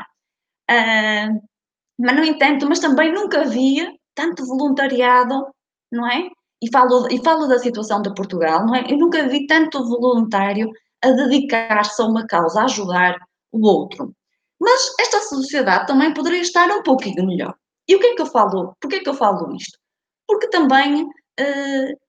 Uh, 0.70 1.40
mas, 2.00 2.16
no 2.16 2.24
entanto, 2.24 2.68
mas 2.68 2.80
também 2.80 3.14
nunca 3.14 3.42
havia 3.42 3.92
tanto 4.16 4.46
voluntariado, 4.46 5.48
não 5.92 6.08
é? 6.08 6.30
E 6.62 6.70
falo, 6.72 7.08
e 7.12 7.24
falo 7.24 7.48
da 7.48 7.60
situação 7.60 8.02
de 8.02 8.14
Portugal, 8.14 8.66
não 8.66 8.76
é? 8.76 8.86
Eu 8.90 8.98
nunca 8.98 9.28
vi 9.28 9.48
tanto 9.48 9.84
voluntário 9.88 10.70
a 11.04 11.12
dedicar-se 11.12 12.02
a 12.02 12.06
uma 12.06 12.26
causa, 12.28 12.62
a 12.62 12.66
ajudar 12.66 13.18
o 13.52 13.68
outro. 13.68 14.14
Mas 14.60 14.94
esta 15.00 15.22
sociedade 15.22 15.88
também 15.88 16.14
poderia 16.14 16.42
estar 16.42 16.70
um 16.70 16.84
pouquinho 16.84 17.26
melhor. 17.26 17.56
E 17.88 17.96
o 17.96 18.00
que 18.00 18.08
é 18.08 18.16
que 18.16 18.22
eu 18.22 18.26
falo? 18.26 18.76
Porquê 18.80 18.98
é 18.98 19.00
que 19.00 19.10
eu 19.10 19.14
falo 19.14 19.56
isto? 19.56 19.80
porque 20.30 20.48
também, 20.48 21.04
uh, 21.06 22.00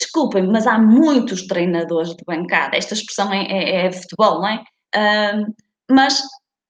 desculpem, 0.00 0.48
mas 0.48 0.66
há 0.66 0.76
muitos 0.76 1.46
treinadores 1.46 2.10
de 2.16 2.24
bancada, 2.26 2.76
esta 2.76 2.94
expressão 2.94 3.32
é, 3.32 3.46
é, 3.46 3.86
é 3.86 3.92
futebol, 3.92 4.40
não 4.40 4.48
é? 4.48 4.64
Uh, 4.96 5.54
mas 5.88 6.20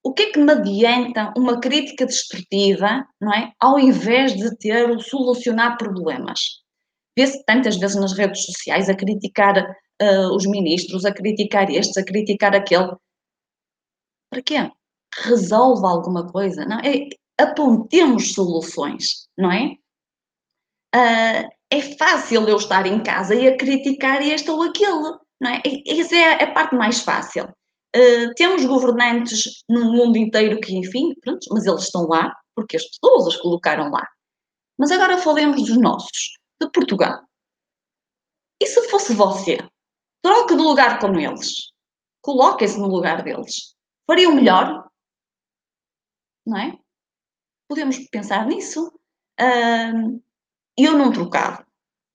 o 0.04 0.12
que 0.12 0.24
é 0.24 0.32
que 0.32 0.38
me 0.38 0.52
adianta 0.52 1.32
uma 1.36 1.58
crítica 1.58 2.04
destrutiva, 2.04 3.04
não 3.18 3.32
é? 3.32 3.50
Ao 3.58 3.78
invés 3.78 4.36
de 4.36 4.54
ter 4.58 4.90
o 4.90 5.00
solucionar 5.00 5.78
problemas. 5.78 6.38
Vê-se 7.18 7.42
tantas 7.46 7.76
vezes 7.76 7.96
nas 7.96 8.12
redes 8.12 8.44
sociais 8.44 8.90
a 8.90 8.94
criticar 8.94 9.58
uh, 9.58 10.36
os 10.36 10.46
ministros, 10.46 11.06
a 11.06 11.12
criticar 11.12 11.70
estes, 11.70 11.96
a 11.96 12.04
criticar 12.04 12.54
aquele. 12.54 12.92
Para 14.30 14.42
quê? 14.42 14.70
Resolve 15.24 15.86
alguma 15.86 16.30
coisa, 16.30 16.64
não 16.64 16.78
é? 16.80 17.08
Apontemos 17.38 18.32
soluções, 18.34 19.28
não 19.36 19.52
é? 19.52 19.76
uh, 20.96 21.48
é 21.70 21.96
fácil 21.98 22.48
eu 22.48 22.56
estar 22.56 22.86
em 22.86 23.02
casa 23.02 23.34
e 23.34 23.48
a 23.48 23.56
criticar 23.56 24.22
este 24.22 24.50
ou 24.50 24.62
aquele, 24.62 25.18
não 25.40 25.50
é? 25.50 25.62
Essa 25.86 26.16
é 26.16 26.44
a 26.44 26.52
parte 26.52 26.74
mais 26.74 27.00
fácil. 27.00 27.44
Uh, 27.94 28.34
temos 28.36 28.64
governantes 28.64 29.62
no 29.68 29.92
mundo 29.92 30.16
inteiro 30.16 30.60
que, 30.60 30.76
enfim, 30.76 31.14
pronto, 31.22 31.46
mas 31.50 31.66
eles 31.66 31.84
estão 31.84 32.06
lá 32.06 32.32
porque 32.54 32.76
as 32.76 32.84
pessoas 32.84 33.26
os 33.26 33.36
colocaram 33.36 33.90
lá. 33.90 34.06
Mas 34.78 34.90
agora 34.90 35.18
falemos 35.18 35.62
dos 35.62 35.78
nossos, 35.78 36.38
de 36.60 36.70
Portugal. 36.70 37.20
E 38.60 38.66
se 38.66 38.88
fosse 38.88 39.14
você? 39.14 39.58
Troque 40.22 40.56
de 40.56 40.62
lugar 40.62 40.98
com 40.98 41.14
eles. 41.18 41.72
Coloque-se 42.22 42.78
no 42.78 42.88
lugar 42.88 43.22
deles. 43.22 43.74
Faria 44.06 44.28
o 44.28 44.34
melhor? 44.34 44.88
Não 46.46 46.56
é? 46.56 46.78
Podemos 47.68 47.98
pensar 48.08 48.46
nisso. 48.46 48.86
Uh, 49.40 50.22
eu 50.76 50.96
não 50.96 51.12
trocava. 51.12 51.66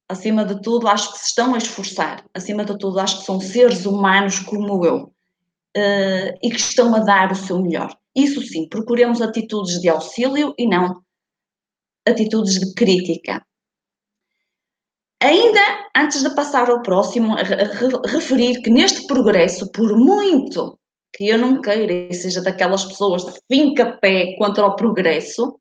Acima 0.08 0.46
de 0.46 0.62
tudo, 0.62 0.88
acho 0.88 1.12
que 1.12 1.20
se 1.20 1.28
estão 1.28 1.54
a 1.54 1.58
esforçar. 1.58 2.26
Acima 2.34 2.64
de 2.64 2.78
tudo, 2.78 3.00
acho 3.00 3.20
que 3.20 3.26
são 3.26 3.40
seres 3.40 3.86
humanos 3.86 4.40
como 4.40 4.86
eu 4.86 5.04
uh, 5.06 6.38
e 6.42 6.50
que 6.50 6.60
estão 6.60 6.94
a 6.96 7.00
dar 7.00 7.32
o 7.32 7.36
seu 7.36 7.62
melhor. 7.62 7.98
Isso 8.16 8.42
sim, 8.42 8.68
procuremos 8.68 9.22
atitudes 9.22 9.80
de 9.80 9.90
auxílio 9.90 10.54
e 10.58 10.68
não 10.68 11.02
atitudes 12.08 12.60
de 12.60 12.74
crítica. 12.74 13.46
Ainda 15.22 15.62
antes 15.96 16.24
de 16.24 16.34
passar 16.36 16.70
ao 16.70 16.82
próximo, 16.82 17.36
referir 18.06 18.62
que 18.62 18.70
neste 18.70 19.06
progresso, 19.06 19.72
por 19.72 19.96
muito 19.96 20.80
que 21.14 21.28
eu 21.28 21.38
não 21.38 21.62
queira 21.62 21.94
e 21.94 22.14
seja 22.14 22.42
daquelas 22.42 22.86
pessoas 22.86 23.26
de 23.26 23.40
finca 23.50 23.98
pé 23.98 24.36
contra 24.38 24.66
o 24.66 24.76
progresso, 24.76 25.60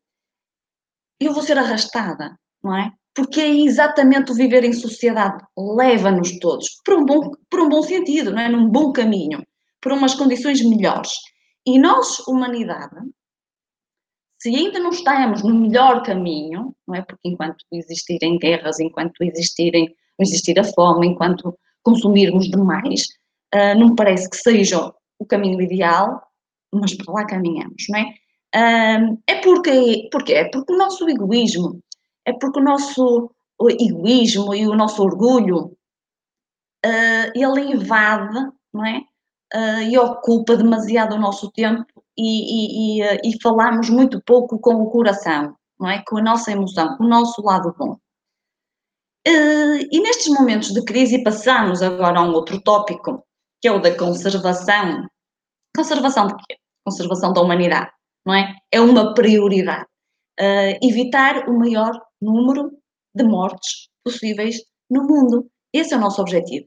eu 1.18 1.32
vou 1.32 1.42
ser 1.42 1.58
arrastada 1.58 2.38
não 2.62 2.76
é? 2.76 2.92
Porque 3.14 3.40
é 3.40 3.48
exatamente 3.48 4.30
o 4.30 4.34
viver 4.34 4.64
em 4.64 4.72
sociedade, 4.72 5.44
leva-nos 5.56 6.38
todos 6.38 6.80
por 6.84 6.94
um, 6.94 7.04
bom, 7.04 7.32
um 7.54 7.68
bom 7.68 7.82
sentido, 7.82 8.30
não 8.30 8.40
é? 8.40 8.48
Num 8.48 8.68
bom 8.68 8.92
caminho, 8.92 9.44
por 9.80 9.92
umas 9.92 10.14
condições 10.14 10.62
melhores. 10.62 11.12
E 11.66 11.78
nós, 11.78 12.20
humanidade, 12.20 12.96
se 14.40 14.54
ainda 14.54 14.78
não 14.78 14.90
estamos 14.90 15.42
no 15.42 15.54
melhor 15.54 16.02
caminho, 16.02 16.74
não 16.86 16.94
é? 16.94 17.02
Porque 17.02 17.28
enquanto 17.28 17.64
existirem 17.72 18.38
guerras, 18.38 18.78
enquanto 18.80 19.22
existirem, 19.22 19.94
existir 20.18 20.58
a 20.58 20.64
fome, 20.64 21.08
enquanto 21.08 21.58
consumirmos 21.82 22.48
demais, 22.48 23.02
uh, 23.54 23.78
não 23.78 23.94
parece 23.94 24.30
que 24.30 24.36
seja 24.36 24.92
o 25.20 25.26
caminho 25.26 25.60
ideal, 25.60 26.20
mas 26.72 26.94
para 26.94 27.12
lá 27.12 27.24
caminhamos, 27.24 27.84
não 27.88 27.98
é? 27.98 28.14
É 29.28 29.40
porque, 29.42 30.08
porque 30.10 30.32
é 30.32 30.50
porque 30.50 30.72
o 30.72 30.76
nosso 30.76 31.08
egoísmo, 31.08 31.80
é 32.24 32.32
porque 32.32 32.58
o 32.58 32.62
nosso 32.62 33.30
egoísmo 33.78 34.54
e 34.54 34.66
o 34.66 34.74
nosso 34.74 35.02
orgulho, 35.02 35.76
uh, 36.84 37.30
ele 37.34 37.72
invade, 37.72 38.50
não 38.72 38.84
é? 38.84 39.02
Uh, 39.52 39.82
e 39.90 39.98
ocupa 39.98 40.56
demasiado 40.56 41.16
o 41.16 41.18
nosso 41.18 41.50
tempo 41.50 42.04
e, 42.16 42.22
e, 42.22 43.00
e, 43.00 43.02
uh, 43.02 43.20
e, 43.24 43.42
falamos 43.42 43.90
muito 43.90 44.22
pouco 44.24 44.58
com 44.58 44.74
o 44.76 44.90
coração, 44.90 45.56
não 45.78 45.90
é? 45.90 46.02
Com 46.06 46.18
a 46.18 46.22
nossa 46.22 46.52
emoção, 46.52 46.96
com 46.96 47.04
o 47.04 47.08
nosso 47.08 47.42
lado 47.42 47.74
bom. 47.76 47.96
e 49.26 50.00
nestes 50.00 50.28
momentos 50.28 50.72
de 50.72 50.82
crise 50.84 51.22
passamos 51.22 51.82
agora 51.82 52.20
a 52.20 52.22
um 52.22 52.32
outro 52.32 52.60
tópico, 52.62 53.24
que 53.60 53.68
é 53.68 53.72
o 53.72 53.80
da 53.80 53.96
conservação. 53.96 55.06
Conservação 55.76 56.26
de 56.26 56.34
quê? 56.34 56.56
Conservação 56.84 57.32
da 57.32 57.40
humanidade, 57.40 57.90
não 58.24 58.34
é? 58.34 58.54
É 58.72 58.80
uma 58.80 59.14
prioridade. 59.14 59.86
evitar 60.82 61.48
o 61.48 61.58
maior 61.58 61.92
número 62.20 62.70
de 63.14 63.24
mortes 63.24 63.88
possíveis 64.04 64.56
no 64.90 65.04
mundo. 65.04 65.50
Esse 65.72 65.94
é 65.94 65.96
o 65.96 66.00
nosso 66.00 66.20
objetivo. 66.20 66.66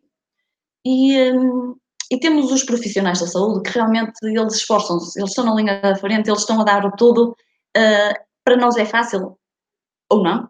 E, 0.86 1.32
hum, 1.32 1.76
e 2.12 2.20
temos 2.20 2.52
os 2.52 2.64
profissionais 2.64 3.20
da 3.20 3.28
saúde 3.28 3.64
que 3.64 3.78
realmente 3.78 4.14
eles 4.24 4.56
esforçam-se, 4.56 5.20
eles 5.20 5.32
estão 5.32 5.46
na 5.46 5.56
linha 5.56 5.82
da 5.82 5.96
frente, 5.96 6.30
eles 6.30 6.42
estão 6.42 6.62
a 6.62 6.64
dar 6.64 6.86
o 6.86 6.92
tudo. 6.92 7.36
Uh, 7.76 8.14
para 8.44 8.58
nós 8.58 8.76
é 8.78 8.86
fácil, 8.86 9.38
ou 10.12 10.22
não, 10.22 10.50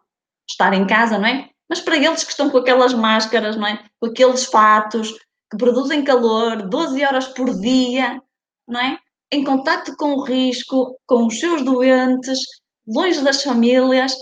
estar 0.49 0.73
em 0.73 0.85
casa, 0.85 1.17
não 1.17 1.27
é? 1.27 1.49
Mas 1.69 1.79
para 1.79 1.95
eles 1.95 2.23
que 2.23 2.31
estão 2.31 2.49
com 2.49 2.57
aquelas 2.57 2.93
máscaras, 2.93 3.55
não 3.55 3.67
é? 3.67 3.83
Com 3.99 4.07
aqueles 4.07 4.45
fatos 4.45 5.13
que 5.53 5.57
produzem 5.57 6.03
calor 6.03 6.67
12 6.67 7.05
horas 7.05 7.27
por 7.27 7.53
dia, 7.59 8.19
não 8.67 8.79
é? 8.79 8.97
em 9.33 9.43
contato 9.43 9.95
com 9.97 10.13
o 10.13 10.23
risco, 10.23 10.95
com 11.07 11.25
os 11.25 11.39
seus 11.39 11.63
doentes, 11.63 12.39
longe 12.87 13.23
das 13.23 13.41
famílias, 13.41 14.15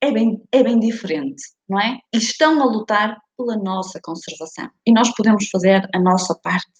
é 0.00 0.10
bem, 0.10 0.42
é 0.50 0.62
bem 0.62 0.80
diferente, 0.80 1.42
não 1.68 1.78
é? 1.78 1.98
E 2.14 2.16
estão 2.16 2.62
a 2.62 2.64
lutar 2.64 3.18
pela 3.36 3.56
nossa 3.56 4.00
conservação. 4.02 4.70
E 4.86 4.92
nós 4.92 5.14
podemos 5.14 5.46
fazer 5.50 5.86
a 5.94 5.98
nossa 5.98 6.34
parte. 6.34 6.70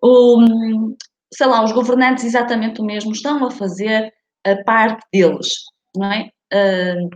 O, 0.00 0.96
sei 1.34 1.46
lá, 1.46 1.62
os 1.62 1.72
governantes 1.72 2.24
exatamente 2.24 2.80
o 2.80 2.84
mesmo, 2.84 3.12
estão 3.12 3.44
a 3.44 3.50
fazer 3.50 4.10
a 4.46 4.56
parte 4.64 5.06
deles, 5.12 5.48
não 5.94 6.10
é? 6.10 6.30
Uh, 6.52 7.10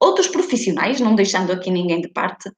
outros 0.00 0.26
profissionais, 0.26 1.00
não 1.00 1.14
deixando 1.14 1.52
aqui 1.52 1.70
ninguém 1.70 2.00
de 2.00 2.08
parte, 2.08 2.50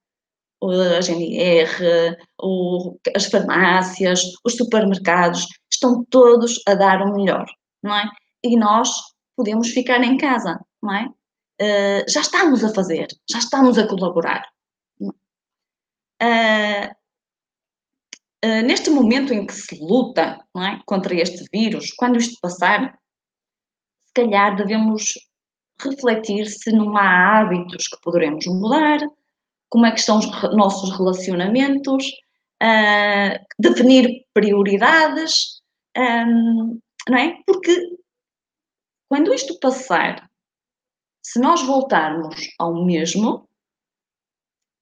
a 0.62 1.00
GNR, 1.00 2.16
o, 2.40 2.98
as 3.14 3.26
farmácias, 3.26 4.22
os 4.44 4.54
supermercados, 4.56 5.46
estão 5.70 6.04
todos 6.04 6.60
a 6.66 6.75
dar 6.75 7.02
o 7.02 7.14
melhor, 7.14 7.46
não 7.82 7.94
é? 7.94 8.04
E 8.42 8.56
nós 8.56 8.90
podemos 9.36 9.68
ficar 9.68 10.02
em 10.02 10.16
casa, 10.16 10.58
não 10.82 10.94
é? 10.94 11.08
Uh, 11.60 12.10
já 12.10 12.20
estamos 12.20 12.64
a 12.64 12.72
fazer, 12.72 13.06
já 13.30 13.38
estamos 13.38 13.78
a 13.78 13.86
colaborar. 13.86 14.46
Uh, 16.22 16.88
uh, 18.44 18.62
neste 18.64 18.90
momento 18.90 19.32
em 19.32 19.46
que 19.46 19.54
se 19.54 19.78
luta 19.78 20.38
é? 20.56 20.80
contra 20.86 21.14
este 21.14 21.44
vírus, 21.52 21.92
quando 21.92 22.18
isto 22.18 22.38
passar, 22.40 22.98
se 24.06 24.12
calhar 24.14 24.56
devemos 24.56 25.12
refletir 25.80 26.46
se 26.46 26.72
não 26.72 26.96
há 26.96 27.40
hábitos 27.40 27.88
que 27.88 28.00
poderemos 28.02 28.46
mudar, 28.46 29.00
como 29.68 29.87
é 29.87 29.90
que 29.90 30.00
estão 30.00 30.18
os 30.18 30.26
nossos 30.54 30.96
relacionamentos, 30.96 32.06
uh, 32.62 33.44
definir 33.58 34.25
prioridades, 34.32 35.61
um, 35.96 36.80
não 37.08 37.18
é? 37.18 37.38
Porque 37.46 37.96
quando 39.08 39.35
isto 39.35 39.58
passar, 39.61 40.28
se 41.25 41.40
nós 41.40 41.62
voltarmos 41.62 42.37
ao 42.58 42.85
mesmo, 42.85 43.49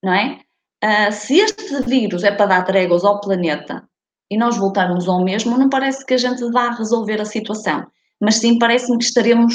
não 0.03 0.13
é? 0.13 0.41
Uh, 0.85 1.13
se 1.13 1.39
este 1.39 1.81
vírus 1.83 2.25
é 2.25 2.31
para 2.31 2.47
dar 2.47 2.65
tréguas 2.65 3.05
ao 3.05 3.21
planeta 3.21 3.89
e 4.31 4.37
nós 4.37 4.57
voltarmos 4.57 5.09
ao 5.09 5.25
mesmo, 5.25 5.57
não 5.57 5.71
parece 5.71 6.05
que 6.05 6.15
a 6.15 6.19
gente 6.19 6.45
vá 6.51 6.71
resolver 6.71 7.21
a 7.21 7.25
situação, 7.25 7.91
mas 8.21 8.37
sim 8.37 8.59
parece-me 8.59 8.99
que 8.99 9.05
estaremos 9.05 9.55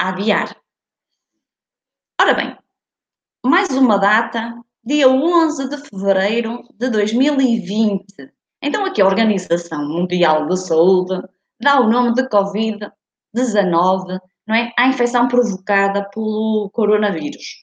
a 0.00 0.08
adiar. 0.08 0.56
Ora 2.20 2.32
bem, 2.32 2.56
mais 3.54 3.70
uma 3.70 3.98
data, 3.98 4.52
dia 4.84 5.08
11 5.08 5.68
de 5.68 5.76
fevereiro 5.76 6.64
de 6.76 6.90
2020. 6.90 8.04
Então, 8.60 8.84
aqui 8.84 9.00
a 9.00 9.06
Organização 9.06 9.88
Mundial 9.88 10.48
de 10.48 10.56
Saúde 10.56 11.22
dá 11.60 11.80
o 11.80 11.88
nome 11.88 12.14
de 12.14 12.28
Covid-19, 12.28 14.18
não 14.44 14.54
é? 14.56 14.72
À 14.76 14.88
infecção 14.88 15.28
provocada 15.28 16.02
pelo 16.10 16.68
coronavírus. 16.72 17.62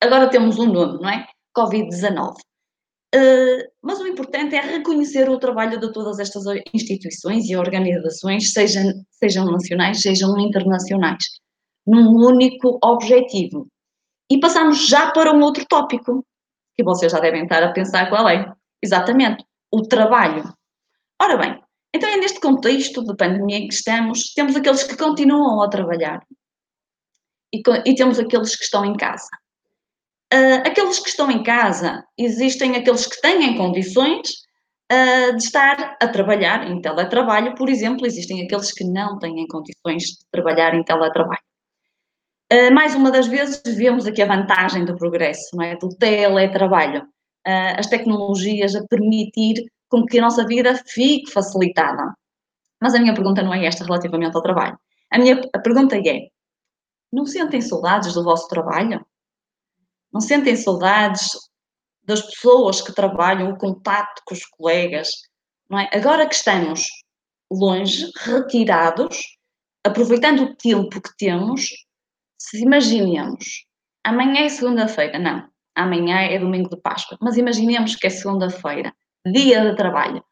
Agora 0.00 0.30
temos 0.30 0.58
um 0.58 0.72
nome, 0.72 1.02
não 1.02 1.10
é? 1.10 1.26
Covid-19. 1.54 2.36
Uh, 3.14 3.68
mas 3.82 4.00
o 4.00 4.06
importante 4.06 4.56
é 4.56 4.62
reconhecer 4.62 5.28
o 5.28 5.38
trabalho 5.38 5.78
de 5.78 5.92
todas 5.92 6.18
estas 6.18 6.44
instituições 6.72 7.44
e 7.50 7.54
organizações, 7.54 8.54
sejam, 8.54 8.90
sejam 9.10 9.44
nacionais, 9.52 10.00
sejam 10.00 10.38
internacionais 10.38 11.24
num 11.86 12.08
único 12.26 12.78
objetivo. 12.82 13.68
E 14.30 14.38
passamos 14.40 14.86
já 14.86 15.10
para 15.10 15.32
um 15.32 15.40
outro 15.40 15.64
tópico, 15.66 16.24
que 16.76 16.84
vocês 16.84 17.10
já 17.10 17.18
devem 17.18 17.44
estar 17.44 17.62
a 17.62 17.72
pensar 17.72 18.08
qual 18.08 18.28
é. 18.28 18.52
Exatamente, 18.82 19.44
o 19.72 19.82
trabalho. 19.82 20.44
Ora 21.20 21.36
bem, 21.36 21.60
então 21.94 22.08
é 22.08 22.16
neste 22.16 22.40
contexto 22.40 23.02
de 23.04 23.16
pandemia 23.16 23.58
em 23.58 23.68
que 23.68 23.74
estamos, 23.74 24.32
temos 24.34 24.54
aqueles 24.54 24.84
que 24.84 24.96
continuam 24.96 25.62
a 25.62 25.68
trabalhar 25.68 26.20
e, 27.52 27.62
e 27.86 27.94
temos 27.94 28.18
aqueles 28.18 28.54
que 28.54 28.64
estão 28.64 28.84
em 28.84 28.96
casa. 28.96 29.28
Uh, 30.32 30.60
aqueles 30.66 30.98
que 31.00 31.08
estão 31.08 31.30
em 31.30 31.42
casa, 31.42 32.04
existem 32.16 32.76
aqueles 32.76 33.06
que 33.06 33.20
têm 33.20 33.56
condições 33.56 34.28
uh, 34.92 35.34
de 35.34 35.42
estar 35.42 35.96
a 36.00 36.08
trabalhar 36.08 36.70
em 36.70 36.80
teletrabalho, 36.82 37.54
por 37.54 37.68
exemplo, 37.70 38.06
existem 38.06 38.44
aqueles 38.44 38.70
que 38.72 38.84
não 38.84 39.18
têm 39.18 39.46
condições 39.48 40.02
de 40.02 40.26
trabalhar 40.30 40.74
em 40.74 40.84
teletrabalho. 40.84 41.47
Uh, 42.50 42.72
mais 42.72 42.94
uma 42.94 43.10
das 43.10 43.26
vezes 43.26 43.60
vemos 43.76 44.06
aqui 44.06 44.22
a 44.22 44.26
vantagem 44.26 44.84
do 44.84 44.96
progresso, 44.96 45.54
não 45.54 45.62
é? 45.62 45.76
do 45.76 45.90
teletrabalho, 45.90 47.02
uh, 47.02 47.78
as 47.78 47.86
tecnologias 47.86 48.74
a 48.74 48.86
permitir 48.86 49.70
com 49.88 50.04
que 50.06 50.18
a 50.18 50.22
nossa 50.22 50.46
vida 50.46 50.74
fique 50.86 51.30
facilitada. 51.30 52.14
Mas 52.80 52.94
a 52.94 52.98
minha 53.00 53.14
pergunta 53.14 53.42
não 53.42 53.52
é 53.52 53.66
esta 53.66 53.84
relativamente 53.84 54.34
ao 54.34 54.42
trabalho. 54.42 54.78
A 55.10 55.18
minha 55.18 55.40
a 55.54 55.58
pergunta 55.58 55.96
é: 55.96 56.28
não 57.12 57.26
sentem 57.26 57.60
saudades 57.60 58.14
do 58.14 58.24
vosso 58.24 58.48
trabalho? 58.48 59.04
Não 60.12 60.20
sentem 60.20 60.56
saudades 60.56 61.32
das 62.02 62.22
pessoas 62.22 62.80
que 62.80 62.94
trabalham, 62.94 63.50
o 63.50 63.58
contato 63.58 64.22
com 64.24 64.34
os 64.34 64.44
colegas? 64.46 65.10
Não 65.68 65.78
é? 65.78 65.90
Agora 65.92 66.26
que 66.26 66.34
estamos 66.34 66.86
longe, 67.50 68.10
retirados, 68.16 69.18
aproveitando 69.84 70.44
o 70.44 70.56
tempo 70.56 71.00
que 71.00 71.16
temos, 71.16 71.68
se 72.38 72.62
imaginemos, 72.62 73.66
amanhã 74.04 74.44
é 74.44 74.48
segunda-feira, 74.48 75.18
não, 75.18 75.48
amanhã 75.74 76.20
é 76.20 76.38
domingo 76.38 76.70
de 76.70 76.80
Páscoa, 76.80 77.18
mas 77.20 77.36
imaginemos 77.36 77.96
que 77.96 78.06
é 78.06 78.10
segunda-feira, 78.10 78.94
dia 79.26 79.68
de 79.68 79.76
trabalho. 79.76 80.24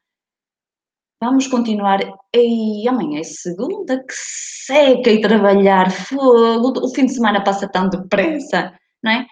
Vamos 1.21 1.47
continuar, 1.47 2.01
e 2.35 2.88
amanhã 2.88 3.21
é 3.21 3.25
segunda, 3.25 3.99
que 3.99 4.14
seca 4.14 5.11
e 5.11 5.21
trabalhar, 5.21 5.90
fogo, 5.90 6.79
o 6.85 6.95
fim 6.95 7.07
de 7.07 7.14
semana 7.14 7.42
passa 7.42 7.69
tão 7.69 7.88
depressa, 7.88 8.79
não 9.03 9.11
é? 9.11 9.27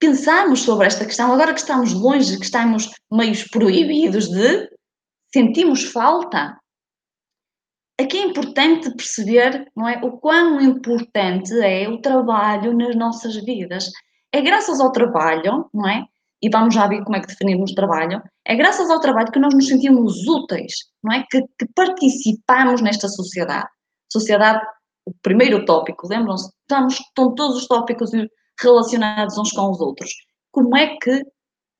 Pensamos 0.00 0.62
sobre 0.62 0.86
esta 0.86 1.04
questão, 1.04 1.30
agora 1.32 1.52
que 1.52 1.60
estamos 1.60 1.92
longe, 1.92 2.38
que 2.38 2.44
estamos 2.44 2.90
meios 3.12 3.44
proibidos 3.44 4.28
de, 4.28 4.70
sentimos 5.32 5.84
falta 5.84 6.58
aqui 8.00 8.18
é 8.18 8.24
importante 8.24 8.90
perceber 8.94 9.70
não 9.76 9.88
é, 9.88 10.00
o 10.02 10.12
quão 10.18 10.60
importante 10.60 11.52
é 11.60 11.88
o 11.88 12.00
trabalho 12.00 12.76
nas 12.76 12.96
nossas 12.96 13.36
vidas. 13.36 13.90
É 14.32 14.40
graças 14.40 14.80
ao 14.80 14.92
trabalho, 14.92 15.68
não 15.72 15.88
é? 15.88 16.06
E 16.42 16.48
vamos 16.48 16.74
já 16.74 16.86
ver 16.86 17.04
como 17.04 17.16
é 17.16 17.20
que 17.20 17.26
definimos 17.26 17.72
trabalho. 17.72 18.22
É 18.46 18.54
graças 18.56 18.88
ao 18.90 19.00
trabalho 19.00 19.30
que 19.30 19.38
nós 19.38 19.52
nos 19.52 19.66
sentimos 19.66 20.26
úteis, 20.26 20.72
não 21.02 21.12
é? 21.12 21.24
Que, 21.30 21.42
que 21.58 21.66
participamos 21.74 22.80
nesta 22.80 23.08
sociedade. 23.08 23.68
Sociedade, 24.10 24.64
o 25.04 25.12
primeiro 25.22 25.64
tópico, 25.64 26.08
lembram-se? 26.08 26.50
Estamos, 26.62 26.94
estão 26.94 27.34
todos 27.34 27.56
os 27.56 27.66
tópicos 27.66 28.10
relacionados 28.60 29.36
uns 29.36 29.52
com 29.52 29.70
os 29.70 29.80
outros. 29.80 30.10
Como 30.50 30.76
é 30.76 30.96
que 30.96 31.22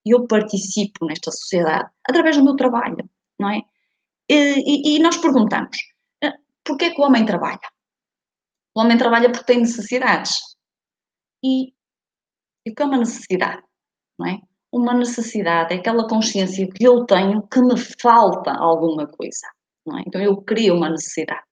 eu 0.05 0.27
participo 0.27 1.07
nesta 1.07 1.31
sociedade? 1.31 1.89
Através 2.09 2.37
do 2.37 2.45
meu 2.45 2.57
trabalho, 2.57 3.09
não 3.39 3.51
é? 3.51 3.63
E, 4.29 4.95
e, 4.95 4.97
e 4.97 4.99
nós 5.01 5.17
perguntamos, 5.17 5.77
Porquê 6.65 6.91
que 6.91 7.01
o 7.01 7.05
homem 7.05 7.25
trabalha? 7.25 7.61
O 8.75 8.81
homem 8.81 8.99
trabalha 8.99 9.31
porque 9.31 9.47
tem 9.47 9.61
necessidades. 9.61 10.41
E, 11.43 11.73
e 12.65 12.75
que 12.75 12.83
é 12.83 12.85
uma 12.85 12.99
necessidade? 12.99 13.63
Não 14.19 14.27
é? 14.27 14.39
Uma 14.73 14.95
necessidade 14.95 15.75
é 15.75 15.79
aquela 15.79 16.07
consciência 16.07 16.69
que 16.69 16.85
eu 16.85 17.05
tenho 17.05 17.43
que 17.49 17.61
me 17.61 17.77
falta 17.77 18.53
alguma 18.53 19.07
coisa. 19.07 19.47
Não 19.85 19.99
é? 19.99 20.03
Então 20.07 20.21
eu 20.21 20.37
crio 20.43 20.77
uma 20.77 20.91
necessidade. 20.91 21.43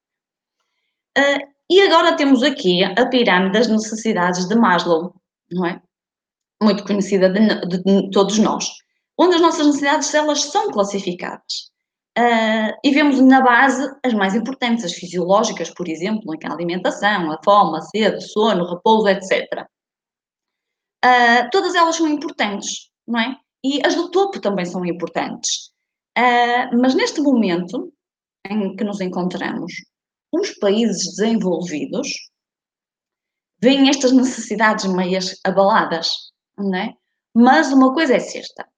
Uh, 1.16 1.48
e 1.70 1.80
agora 1.82 2.16
temos 2.16 2.42
aqui 2.42 2.84
a 2.84 3.06
pirâmide 3.06 3.52
das 3.52 3.68
necessidades 3.68 4.46
de 4.46 4.54
Maslow, 4.54 5.14
não 5.50 5.66
é? 5.66 5.82
Muito 6.62 6.84
conhecida 6.84 7.28
de, 7.28 7.66
de, 7.66 7.82
de 7.82 8.10
todos 8.10 8.38
nós. 8.38 8.70
Onde 9.18 9.34
as 9.34 9.40
nossas 9.40 9.66
necessidades 9.66 10.14
elas 10.14 10.44
são 10.44 10.70
classificadas. 10.70 11.72
Uh, 12.18 12.74
e 12.82 12.90
vemos 12.90 13.20
na 13.20 13.40
base 13.40 13.94
as 14.04 14.12
mais 14.12 14.34
importantes, 14.34 14.84
as 14.84 14.92
fisiológicas, 14.92 15.70
por 15.70 15.88
exemplo, 15.88 16.32
a 16.32 16.52
alimentação, 16.52 17.30
a 17.30 17.38
fome, 17.44 17.78
a 17.78 17.80
sede, 17.82 18.20
sono, 18.32 18.68
repouso, 18.68 19.06
etc. 19.06 19.46
Uh, 19.62 19.66
ah, 21.04 21.48
todas 21.52 21.76
elas 21.76 21.94
são 21.94 22.08
importantes, 22.08 22.90
não 23.06 23.20
é? 23.20 23.36
E 23.64 23.80
as 23.86 23.94
do 23.94 24.10
topo 24.10 24.40
também 24.40 24.64
são 24.64 24.84
importantes. 24.84 25.68
Uh, 26.18 26.76
mas 26.80 26.96
neste 26.96 27.20
momento 27.20 27.92
em 28.44 28.74
que 28.74 28.82
nos 28.82 29.00
encontramos, 29.00 29.72
os 30.32 30.58
países 30.58 31.14
desenvolvidos 31.14 32.08
veem 33.62 33.88
estas 33.88 34.10
necessidades 34.10 34.86
meias 34.86 35.38
abaladas, 35.44 36.10
não 36.58 36.74
é? 36.74 36.94
Mas 37.32 37.72
uma 37.72 37.94
coisa 37.94 38.14
é 38.14 38.18
certa, 38.18 38.68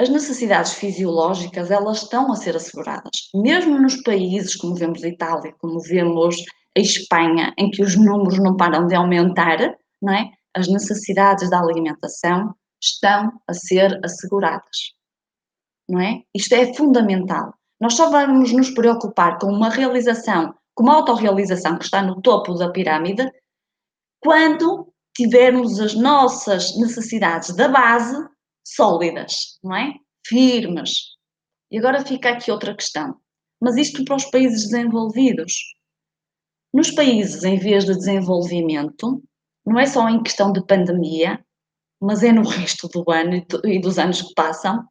as 0.00 0.08
necessidades 0.08 0.72
fisiológicas 0.72 1.70
elas 1.70 2.02
estão 2.02 2.32
a 2.32 2.36
ser 2.36 2.56
asseguradas. 2.56 3.28
Mesmo 3.34 3.78
nos 3.78 4.02
países 4.02 4.56
como 4.56 4.74
vemos 4.74 5.04
a 5.04 5.08
Itália, 5.08 5.54
como 5.58 5.78
vemos 5.78 6.36
a 6.74 6.80
Espanha, 6.80 7.52
em 7.58 7.70
que 7.70 7.82
os 7.82 7.96
números 7.96 8.38
não 8.38 8.56
param 8.56 8.86
de 8.86 8.94
aumentar, 8.94 9.58
não 10.00 10.14
é? 10.14 10.30
as 10.56 10.68
necessidades 10.68 11.50
da 11.50 11.60
alimentação 11.60 12.54
estão 12.82 13.30
a 13.46 13.52
ser 13.52 14.00
asseguradas. 14.02 14.94
não 15.86 16.00
é? 16.00 16.22
Isto 16.34 16.54
é 16.54 16.72
fundamental. 16.72 17.52
Nós 17.78 17.94
só 17.94 18.10
vamos 18.10 18.52
nos 18.52 18.70
preocupar 18.70 19.38
com 19.38 19.48
uma 19.48 19.68
realização, 19.68 20.54
com 20.74 20.82
uma 20.82 20.94
autorrealização 20.94 21.76
que 21.76 21.84
está 21.84 22.02
no 22.02 22.22
topo 22.22 22.54
da 22.54 22.70
pirâmide, 22.70 23.30
quando 24.18 24.90
tivermos 25.14 25.78
as 25.78 25.94
nossas 25.94 26.74
necessidades 26.78 27.54
da 27.54 27.68
base 27.68 28.29
sólidas, 28.64 29.58
não 29.62 29.74
é? 29.74 29.94
Firmes. 30.26 31.16
E 31.70 31.78
agora 31.78 32.04
fica 32.04 32.30
aqui 32.30 32.50
outra 32.50 32.74
questão. 32.74 33.16
Mas 33.60 33.76
isto 33.76 34.04
para 34.04 34.16
os 34.16 34.24
países 34.26 34.68
desenvolvidos. 34.68 35.54
Nos 36.72 36.90
países 36.90 37.44
em 37.44 37.58
vez 37.58 37.84
de 37.84 37.94
desenvolvimento, 37.94 39.22
não 39.66 39.78
é 39.78 39.86
só 39.86 40.08
em 40.08 40.22
questão 40.22 40.52
de 40.52 40.64
pandemia, 40.64 41.44
mas 42.00 42.22
é 42.22 42.32
no 42.32 42.46
resto 42.48 42.88
do 42.88 43.04
ano 43.10 43.44
e 43.64 43.80
dos 43.80 43.98
anos 43.98 44.22
que 44.22 44.34
passam, 44.34 44.86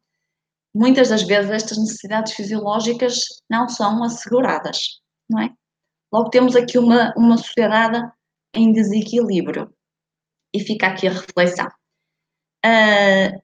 muitas 0.74 1.08
das 1.08 1.22
vezes 1.22 1.50
estas 1.50 1.78
necessidades 1.78 2.34
fisiológicas 2.34 3.24
não 3.48 3.68
são 3.68 4.04
asseguradas, 4.04 5.00
não 5.28 5.40
é? 5.40 5.52
Logo 6.12 6.30
temos 6.30 6.54
aqui 6.56 6.78
uma, 6.78 7.12
uma 7.16 7.36
sociedade 7.36 8.10
em 8.54 8.72
desequilíbrio. 8.72 9.72
E 10.52 10.60
fica 10.60 10.88
aqui 10.88 11.06
a 11.06 11.12
reflexão. 11.12 11.68
Uh, 12.66 13.40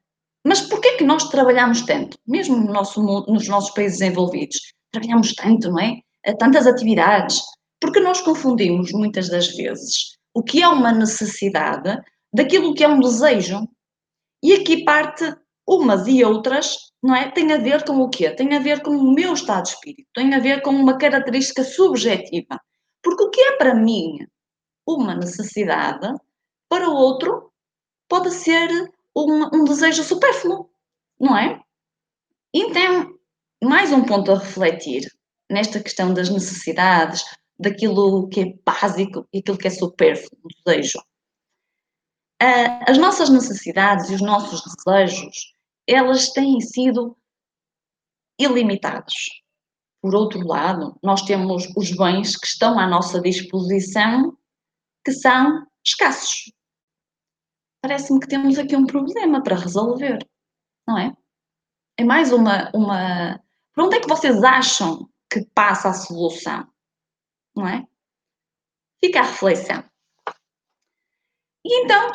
mas 0.47 0.61
porquê 0.61 0.93
que 0.93 1.03
nós 1.03 1.29
trabalhamos 1.29 1.83
tanto? 1.83 2.17
Mesmo 2.25 2.57
no 2.57 2.73
nosso, 2.73 3.03
nos 3.03 3.49
nossos 3.49 3.71
países 3.71 3.99
desenvolvidos, 3.99 4.61
trabalhamos 4.93 5.35
tanto, 5.35 5.71
não 5.71 5.81
é? 5.81 6.01
Tantas 6.39 6.69
atividades. 6.69 7.41
Porque 7.81 7.99
nós 7.99 8.21
confundimos 8.21 8.93
muitas 8.93 9.29
das 9.29 9.49
vezes 9.57 10.17
o 10.33 10.45
que 10.45 10.63
é 10.63 10.69
uma 10.69 10.93
necessidade 10.93 12.01
daquilo 12.33 12.75
que 12.75 12.85
é 12.85 12.89
um 12.89 13.01
desejo. 13.01 13.69
E 14.41 14.53
aqui 14.53 14.85
parte 14.85 15.35
umas 15.67 16.07
e 16.07 16.23
outras, 16.23 16.77
não 17.03 17.17
é? 17.17 17.29
Tem 17.29 17.53
a 17.53 17.59
ver 17.59 17.85
com 17.85 17.99
o 17.99 18.09
quê? 18.09 18.31
Tem 18.31 18.55
a 18.55 18.61
ver 18.61 18.83
com 18.83 18.91
o 18.91 19.13
meu 19.13 19.33
estado 19.33 19.65
de 19.65 19.71
espírito, 19.71 20.09
tem 20.15 20.33
a 20.33 20.39
ver 20.39 20.63
com 20.63 20.71
uma 20.71 20.97
característica 20.97 21.65
subjetiva. 21.65 22.61
Porque 23.03 23.25
o 23.25 23.31
que 23.31 23.41
é 23.41 23.57
para 23.57 23.75
mim 23.75 24.19
uma 24.87 25.17
necessidade, 25.17 26.07
para 26.69 26.89
o 26.89 26.95
outro 26.95 27.51
pode 28.09 28.31
ser 28.31 28.69
um, 29.17 29.61
um 29.61 29.65
desejo 29.65 30.03
supérfluo, 30.03 30.71
não 31.19 31.37
é? 31.37 31.63
Então, 32.53 33.19
mais 33.65 33.93
um 33.93 34.05
ponto 34.05 34.31
a 34.31 34.39
refletir 34.39 35.11
nesta 35.51 35.81
questão 35.81 36.13
das 36.13 36.29
necessidades, 36.29 37.25
daquilo 37.59 38.29
que 38.29 38.41
é 38.41 38.55
básico 38.65 39.27
e 39.33 39.39
aquilo 39.39 39.57
que 39.57 39.69
é 39.69 39.71
supérfluo, 39.71 40.39
o 40.43 40.49
desejo. 40.49 40.99
As 42.87 42.99
nossas 42.99 43.31
necessidades 43.31 44.11
e 44.11 44.15
os 44.15 44.21
nossos 44.21 44.63
desejos, 44.75 45.55
elas 45.87 46.31
têm 46.31 46.61
sido 46.61 47.17
ilimitados. 48.39 49.15
Por 50.03 50.15
outro 50.15 50.47
lado, 50.47 50.99
nós 51.03 51.23
temos 51.23 51.67
os 51.75 51.91
bens 51.93 52.37
que 52.37 52.47
estão 52.47 52.79
à 52.79 52.87
nossa 52.87 53.21
disposição 53.21 54.37
que 55.05 55.13
são 55.13 55.67
escassos. 55.85 56.53
Parece-me 57.87 58.19
que 58.19 58.27
temos 58.27 58.59
aqui 58.59 58.75
um 58.75 58.85
problema 58.85 59.41
para 59.45 59.55
resolver, 59.55 60.19
não 60.89 60.99
é? 60.99 61.13
É 61.97 62.03
mais 62.03 62.33
uma, 62.33 62.69
uma. 62.75 63.41
Por 63.73 63.85
onde 63.85 63.97
é 63.99 64.01
que 64.01 64.09
vocês 64.09 64.43
acham 64.43 65.09
que 65.31 65.47
passa 65.55 65.91
a 65.91 65.95
solução? 65.95 66.67
Não 67.55 67.65
é? 67.65 67.87
Fica 69.01 69.21
a 69.21 69.23
reflexão. 69.23 69.85
E 71.65 71.85
então, 71.85 72.11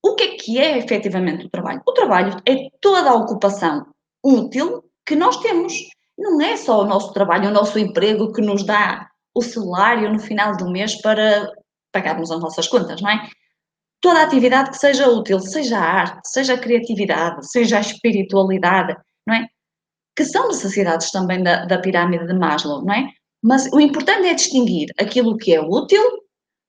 o 0.00 0.14
que 0.14 0.22
é 0.22 0.36
que 0.36 0.58
é 0.60 0.78
efetivamente 0.78 1.46
o 1.46 1.50
trabalho? 1.50 1.82
O 1.84 1.92
trabalho 1.92 2.36
é 2.46 2.70
toda 2.80 3.10
a 3.10 3.14
ocupação 3.14 3.92
útil 4.24 4.88
que 5.04 5.16
nós 5.16 5.38
temos. 5.38 5.74
Não 6.16 6.40
é 6.40 6.56
só 6.56 6.82
o 6.82 6.86
nosso 6.86 7.12
trabalho, 7.12 7.48
o 7.48 7.52
nosso 7.52 7.80
emprego 7.80 8.32
que 8.32 8.40
nos 8.40 8.62
dá 8.64 9.10
o 9.34 9.42
salário 9.42 10.12
no 10.12 10.20
final 10.20 10.56
do 10.56 10.70
mês 10.70 11.02
para 11.02 11.52
pagarmos 11.90 12.30
as 12.30 12.38
nossas 12.38 12.68
contas, 12.68 13.02
não 13.02 13.10
é? 13.10 13.28
Toda 14.00 14.20
a 14.20 14.24
atividade 14.24 14.70
que 14.70 14.78
seja 14.78 15.08
útil, 15.08 15.40
seja 15.40 15.78
a 15.78 15.82
arte, 15.82 16.28
seja 16.28 16.54
a 16.54 16.58
criatividade, 16.58 17.46
seja 17.50 17.78
a 17.78 17.80
espiritualidade, 17.80 18.96
não 19.26 19.34
é? 19.34 19.46
Que 20.16 20.24
são 20.24 20.48
necessidades 20.48 21.10
também 21.10 21.42
da, 21.42 21.66
da 21.66 21.78
pirâmide 21.78 22.26
de 22.26 22.32
Maslow, 22.32 22.82
não 22.84 22.94
é? 22.94 23.10
Mas 23.42 23.70
o 23.72 23.80
importante 23.80 24.26
é 24.26 24.34
distinguir 24.34 24.88
aquilo 24.98 25.36
que 25.36 25.54
é 25.54 25.60
útil 25.60 26.02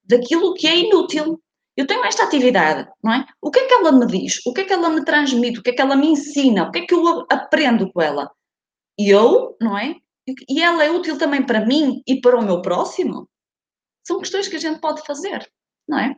daquilo 0.04 0.54
que 0.54 0.68
é 0.68 0.78
inútil. 0.78 1.42
Eu 1.76 1.88
tenho 1.88 2.04
esta 2.04 2.24
atividade, 2.24 2.90
não 3.04 3.14
é? 3.14 3.26
O 3.42 3.50
que 3.50 3.60
é 3.60 3.68
que 3.68 3.74
ela 3.74 3.92
me 3.92 4.06
diz? 4.06 4.46
O 4.46 4.54
que 4.54 4.62
é 4.62 4.64
que 4.66 4.74
ela 4.74 4.90
me 4.90 5.04
transmite? 5.04 5.60
O 5.60 5.64
que 5.64 5.70
é 5.70 5.74
que 5.74 5.82
ela 5.82 5.96
me 5.96 6.08
ensina? 6.08 6.68
O 6.68 6.72
que 6.72 6.80
é 6.80 6.86
que 6.86 6.94
eu 6.94 7.26
aprendo 7.30 7.92
com 7.92 8.02
ela? 8.02 8.30
E 9.00 9.10
eu, 9.10 9.56
não 9.60 9.78
é? 9.78 9.96
E 10.50 10.62
ela 10.62 10.84
é 10.84 10.92
útil 10.92 11.18
também 11.18 11.46
para 11.46 11.66
mim 11.66 12.02
e 12.06 12.20
para 12.20 12.38
o 12.38 12.44
meu 12.44 12.62
próximo? 12.62 13.28
São 14.06 14.20
questões 14.20 14.48
que 14.48 14.56
a 14.56 14.60
gente 14.60 14.80
pode 14.80 15.02
fazer, 15.04 15.50
não 15.88 16.00
é? 16.00 16.16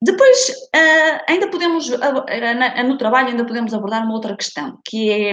Depois, 0.00 0.48
uh, 0.48 1.24
ainda 1.28 1.50
podemos, 1.50 1.88
uh, 1.88 2.86
no 2.86 2.98
trabalho, 2.98 3.28
ainda 3.28 3.44
podemos 3.44 3.74
abordar 3.74 4.04
uma 4.04 4.14
outra 4.14 4.36
questão, 4.36 4.80
que 4.84 5.10
é 5.10 5.32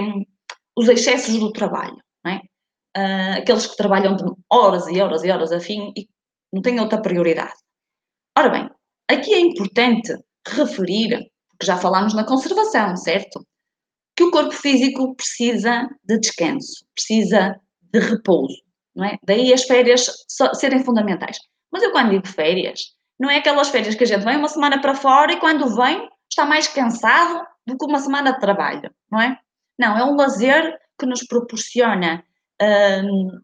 os 0.76 0.88
excessos 0.88 1.38
do 1.38 1.52
trabalho, 1.52 1.96
é? 2.26 2.36
Uh, 2.96 3.38
aqueles 3.38 3.66
que 3.66 3.76
trabalham 3.76 4.16
de 4.16 4.24
horas 4.50 4.86
e 4.88 5.00
horas 5.00 5.22
e 5.22 5.30
horas 5.30 5.52
a 5.52 5.60
fim 5.60 5.92
e 5.96 6.08
não 6.52 6.62
têm 6.62 6.80
outra 6.80 7.00
prioridade. 7.00 7.54
Ora 8.36 8.48
bem, 8.48 8.70
aqui 9.08 9.34
é 9.34 9.40
importante 9.40 10.14
referir, 10.48 11.30
porque 11.50 11.66
já 11.66 11.76
falámos 11.76 12.14
na 12.14 12.24
conservação, 12.24 12.96
certo? 12.96 13.46
que 14.16 14.24
o 14.24 14.30
corpo 14.30 14.52
físico 14.52 15.14
precisa 15.14 15.86
de 16.02 16.18
descanso, 16.18 16.86
precisa 16.94 17.60
de 17.92 18.00
repouso, 18.00 18.56
não 18.94 19.04
é? 19.04 19.18
Daí 19.22 19.52
as 19.52 19.64
férias 19.64 20.10
serem 20.54 20.82
fundamentais. 20.82 21.38
Mas 21.70 21.82
eu 21.82 21.92
quando 21.92 22.10
digo 22.10 22.26
férias, 22.26 22.95
não 23.18 23.30
é 23.30 23.38
aquelas 23.38 23.68
férias 23.68 23.94
que 23.94 24.04
a 24.04 24.06
gente 24.06 24.24
vem 24.24 24.36
uma 24.36 24.48
semana 24.48 24.80
para 24.80 24.94
fora 24.94 25.32
e 25.32 25.40
quando 25.40 25.74
vem 25.74 26.08
está 26.28 26.44
mais 26.44 26.68
cansado 26.68 27.46
do 27.66 27.76
que 27.76 27.84
uma 27.84 27.98
semana 27.98 28.32
de 28.32 28.40
trabalho, 28.40 28.90
não 29.10 29.20
é? 29.20 29.38
Não, 29.78 29.96
é 29.96 30.04
um 30.04 30.16
lazer 30.16 30.78
que 30.98 31.06
nos 31.06 31.24
proporciona 31.26 32.24
hum, 32.60 33.40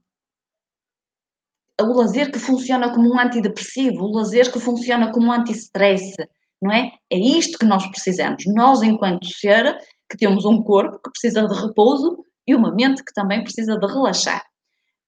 o 1.81 1.93
lazer 1.95 2.31
que 2.31 2.39
funciona 2.39 2.93
como 2.93 3.13
um 3.13 3.19
antidepressivo, 3.19 4.05
o 4.05 4.13
lazer 4.13 4.53
que 4.53 4.61
funciona 4.61 5.11
como 5.13 5.29
um 5.29 5.33
anti-stress, 5.33 6.15
não 6.61 6.73
é? 6.73 6.93
É 7.11 7.19
isto 7.19 7.59
que 7.59 7.65
nós 7.65 7.87
precisamos. 7.89 8.45
Nós, 8.47 8.83
enquanto 8.83 9.27
ser, 9.27 9.77
que 10.09 10.17
temos 10.17 10.45
um 10.45 10.63
corpo 10.63 11.01
que 11.03 11.11
precisa 11.11 11.47
de 11.47 11.55
repouso 11.55 12.25
e 12.47 12.55
uma 12.55 12.73
mente 12.73 13.03
que 13.05 13.13
também 13.13 13.43
precisa 13.43 13.77
de 13.79 13.87
relaxar. 13.87 14.45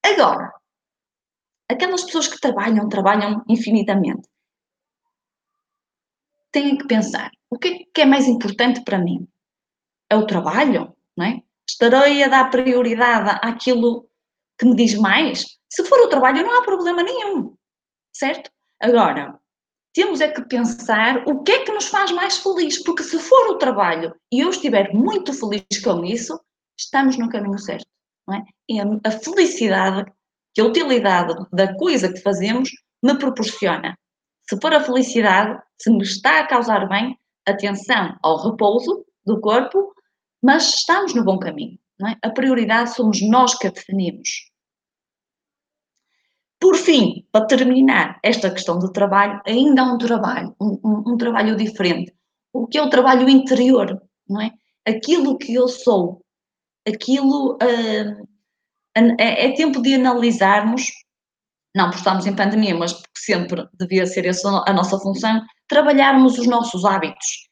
Agora, 0.05 0.53
aquelas 1.71 2.05
pessoas 2.05 2.29
que 2.29 2.41
trabalham, 2.41 2.89
trabalham 2.89 3.43
infinitamente, 3.49 4.29
têm 6.55 6.79
que 6.79 6.87
pensar: 6.87 7.31
o 7.51 7.59
que 7.59 7.69
é, 7.69 7.79
que 7.93 8.01
é 8.01 8.07
mais 8.07 8.27
importante 8.27 8.83
para 8.83 8.99
mim? 8.99 9.29
É 10.09 10.17
o 10.17 10.27
trabalho, 10.27 10.95
não 11.17 11.27
é? 11.27 11.43
Estarei 11.69 12.23
a 12.23 12.29
dar 12.29 12.51
prioridade 12.51 13.39
àquilo 13.43 14.09
que 14.59 14.65
me 14.65 14.77
diz 14.77 14.95
mais? 14.95 15.59
Se 15.69 15.85
for 15.85 15.99
o 16.01 16.09
trabalho, 16.09 16.45
não 16.45 16.59
há 16.59 16.63
problema 16.63 17.03
nenhum, 17.03 17.55
certo? 18.15 18.51
Agora, 18.81 19.39
temos 19.93 20.21
é 20.21 20.29
que 20.29 20.43
pensar 20.43 21.25
o 21.27 21.43
que 21.43 21.53
é 21.53 21.65
que 21.65 21.73
nos 21.73 21.87
faz 21.87 22.13
mais 22.13 22.39
feliz, 22.39 22.83
porque 22.83 23.03
se 23.03 23.19
for 23.19 23.51
o 23.51 23.59
trabalho 23.59 24.15
e 24.33 24.41
eu 24.41 24.51
estiver 24.51 24.93
muito 24.93 25.33
feliz 25.33 25.65
com 25.83 26.05
isso, 26.05 26.41
estamos 26.79 27.17
no 27.17 27.29
caminho 27.29 27.59
certo, 27.59 27.87
não 28.27 28.37
é? 28.37 28.45
E 28.69 28.81
a, 28.81 28.85
a 29.05 29.11
felicidade, 29.11 30.11
que 30.55 30.61
a 30.61 30.65
utilidade 30.65 31.35
da 31.53 31.75
coisa 31.77 32.13
que 32.13 32.21
fazemos 32.21 32.71
me 33.03 33.19
proporciona. 33.19 33.99
Se 34.49 34.61
for 34.61 34.73
a 34.75 34.81
felicidade, 34.81 35.61
se 35.85 35.91
me 35.91 36.03
está 36.03 36.41
a 36.41 36.47
causar 36.47 36.89
bem, 36.89 37.19
atenção 37.47 38.17
ao 38.23 38.51
repouso 38.51 39.05
do 39.27 39.39
corpo, 39.39 39.95
mas 40.43 40.77
estamos 40.77 41.15
no 41.15 41.23
bom 41.23 41.39
caminho. 41.39 41.79
É? 42.09 42.27
A 42.27 42.31
prioridade 42.31 42.95
somos 42.95 43.21
nós 43.21 43.55
que 43.55 43.67
a 43.67 43.71
definimos. 43.71 44.51
Por 46.59 46.77
fim, 46.77 47.27
para 47.31 47.47
terminar 47.47 48.19
esta 48.23 48.51
questão 48.51 48.79
do 48.79 48.91
trabalho, 48.91 49.43
ainda 49.47 49.83
há 49.83 49.93
um 49.93 49.99
trabalho, 49.99 50.57
um, 50.59 50.81
um, 50.83 51.13
um 51.13 51.17
trabalho 51.19 51.55
diferente. 51.55 52.15
O 52.51 52.67
que 52.67 52.79
é 52.79 52.83
o 52.83 52.89
trabalho 52.89 53.29
interior, 53.29 54.03
não 54.27 54.41
é? 54.41 54.53
Aquilo 54.87 55.37
que 55.37 55.53
eu 55.53 55.69
sou, 55.69 56.25
aquilo 56.89 57.57
uh, 57.57 58.27
é, 59.19 59.47
é, 59.47 59.53
tempo 59.53 59.83
de 59.83 59.95
analisarmos, 59.95 60.87
não 61.77 61.91
por 61.91 61.99
estarmos 61.99 62.27
em 62.27 62.35
pandemia, 62.35 62.75
mas 62.75 62.95
porque 62.95 63.19
sempre 63.19 63.69
devia 63.75 64.07
ser 64.07 64.25
essa 64.25 64.65
a 64.67 64.73
nossa 64.73 64.99
função, 64.99 65.45
trabalharmos 65.69 66.39
os 66.39 66.47
nossos 66.47 66.85
hábitos, 66.85 67.49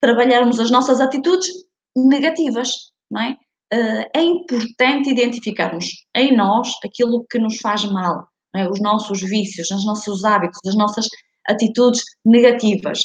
trabalharmos 0.00 0.60
as 0.60 0.70
nossas 0.70 1.00
atitudes 1.00 1.48
negativas, 1.96 2.70
não 3.10 3.22
é? 3.22 3.36
Uh, 3.72 4.08
é 4.14 4.22
importante 4.22 5.10
identificarmos 5.10 5.86
em 6.14 6.36
nós 6.36 6.70
aquilo 6.84 7.24
que 7.28 7.38
nos 7.38 7.58
faz 7.58 7.84
mal, 7.86 8.28
é? 8.54 8.68
os 8.68 8.80
nossos 8.80 9.20
vícios, 9.20 9.70
os 9.70 9.84
nossos 9.84 10.24
hábitos, 10.24 10.60
as 10.66 10.76
nossas 10.76 11.08
atitudes 11.48 12.02
negativas. 12.24 13.00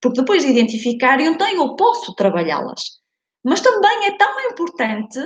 Porque 0.00 0.20
depois 0.20 0.42
de 0.42 0.50
identificar, 0.50 1.20
eu 1.20 1.76
posso 1.76 2.14
trabalhá-las. 2.14 2.82
Mas 3.44 3.60
também 3.60 4.06
é 4.06 4.16
tão 4.16 4.40
importante, 4.50 5.18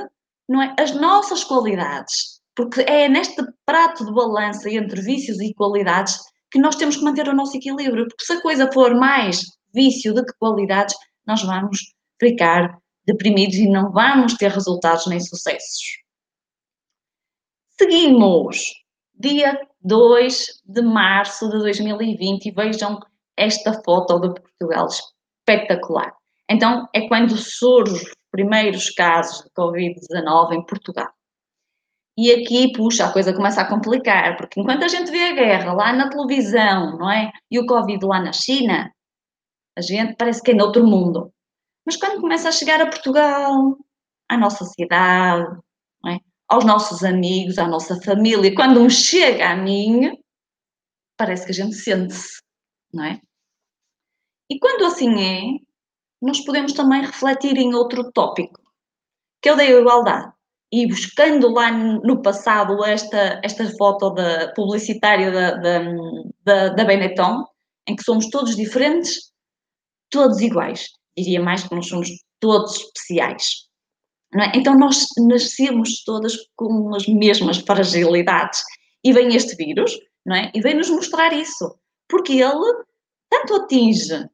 não 0.48 0.62
é, 0.62 0.74
as 0.78 0.94
nossas 0.94 1.42
qualidades, 1.42 2.40
porque 2.54 2.82
é 2.82 3.08
neste 3.08 3.42
prato 3.64 4.04
de 4.04 4.12
balança 4.12 4.70
entre 4.70 5.00
vícios 5.02 5.40
e 5.40 5.54
qualidades 5.54 6.18
que 6.50 6.58
nós 6.58 6.76
temos 6.76 6.96
que 6.96 7.04
manter 7.04 7.28
o 7.28 7.34
nosso 7.34 7.56
equilíbrio, 7.56 8.06
porque 8.08 8.24
se 8.24 8.32
a 8.32 8.42
coisa 8.42 8.70
for 8.72 8.94
mais 8.94 9.42
vício 9.74 10.14
do 10.14 10.24
que 10.24 10.32
qualidades, 10.38 10.94
nós 11.26 11.42
vamos 11.42 11.78
ficar 12.20 12.78
deprimidos 13.04 13.56
e 13.56 13.68
não 13.68 13.92
vamos 13.92 14.34
ter 14.34 14.50
resultados 14.50 15.06
nem 15.06 15.20
sucessos. 15.20 16.02
Seguimos, 17.78 18.72
dia 19.14 19.60
2 19.82 20.62
de 20.64 20.82
março 20.82 21.48
de 21.50 21.58
2020, 21.58 22.46
e 22.46 22.50
vejam 22.50 22.98
esta 23.36 23.82
foto 23.82 24.18
de 24.18 24.40
Portugal 24.40 24.88
espetacular. 24.88 26.14
Então, 26.48 26.88
é 26.94 27.06
quando 27.06 27.36
surgem 27.36 27.94
os 27.96 28.14
primeiros 28.30 28.90
casos 28.90 29.44
de 29.44 29.50
Covid-19 29.50 30.52
em 30.52 30.64
Portugal. 30.64 31.15
E 32.18 32.32
aqui, 32.32 32.72
puxa, 32.72 33.06
a 33.06 33.12
coisa 33.12 33.34
começa 33.34 33.60
a 33.60 33.68
complicar, 33.68 34.36
porque 34.36 34.60
enquanto 34.60 34.84
a 34.84 34.88
gente 34.88 35.10
vê 35.10 35.24
a 35.24 35.34
guerra 35.34 35.72
lá 35.74 35.92
na 35.92 36.08
televisão, 36.08 36.96
não 36.98 37.10
é? 37.10 37.30
E 37.50 37.58
o 37.58 37.66
Covid 37.66 38.04
lá 38.06 38.20
na 38.20 38.32
China, 38.32 38.90
a 39.76 39.82
gente 39.82 40.16
parece 40.16 40.42
que 40.42 40.52
é 40.52 40.54
noutro 40.54 40.86
mundo. 40.86 41.30
Mas 41.84 41.96
quando 41.96 42.20
começa 42.20 42.48
a 42.48 42.52
chegar 42.52 42.80
a 42.80 42.86
Portugal, 42.86 43.76
à 44.28 44.36
nossa 44.38 44.64
cidade, 44.64 45.60
é? 46.06 46.18
aos 46.48 46.64
nossos 46.64 47.04
amigos, 47.04 47.58
à 47.58 47.68
nossa 47.68 48.00
família, 48.00 48.54
quando 48.54 48.80
um 48.80 48.88
chega 48.88 49.50
a 49.50 49.56
mim, 49.56 50.10
parece 51.18 51.44
que 51.44 51.52
a 51.52 51.54
gente 51.54 51.74
sente-se, 51.74 52.40
não 52.92 53.04
é? 53.04 53.20
E 54.48 54.58
quando 54.58 54.86
assim 54.86 55.10
é, 55.22 55.58
nós 56.22 56.40
podemos 56.40 56.72
também 56.72 57.02
refletir 57.02 57.56
em 57.56 57.74
outro 57.74 58.10
tópico, 58.12 58.60
que 59.42 59.48
é 59.48 59.52
o 59.52 59.56
da 59.56 59.64
igualdade. 59.64 60.35
E 60.76 60.86
buscando 60.86 61.48
lá 61.48 61.72
no 61.72 62.20
passado 62.20 62.84
esta, 62.84 63.40
esta 63.42 63.66
foto 63.78 64.10
da, 64.10 64.52
publicitária 64.52 65.32
da, 65.32 65.80
da, 66.44 66.68
da, 66.68 66.84
Benetton, 66.84 67.46
em 67.88 67.96
que 67.96 68.02
somos 68.02 68.28
todos 68.28 68.54
diferentes, 68.54 69.32
todos 70.10 70.38
iguais. 70.42 70.90
Diria 71.16 71.40
mais 71.40 71.66
que 71.66 71.74
nós 71.74 71.88
somos 71.88 72.10
todos 72.38 72.76
especiais. 72.76 73.70
É? 74.34 74.58
Então 74.58 74.78
nós 74.78 75.06
nascemos 75.16 76.04
todas 76.04 76.36
com 76.54 76.94
as 76.94 77.06
mesmas 77.06 77.56
fragilidades. 77.56 78.60
E 79.02 79.14
vem 79.14 79.34
este 79.34 79.56
vírus, 79.56 79.98
é? 80.30 80.50
E 80.54 80.60
vem 80.60 80.74
nos 80.74 80.90
mostrar 80.90 81.32
isso. 81.32 81.74
Porque 82.06 82.34
ele 82.34 82.84
tanto 83.30 83.54
atinge 83.54 84.28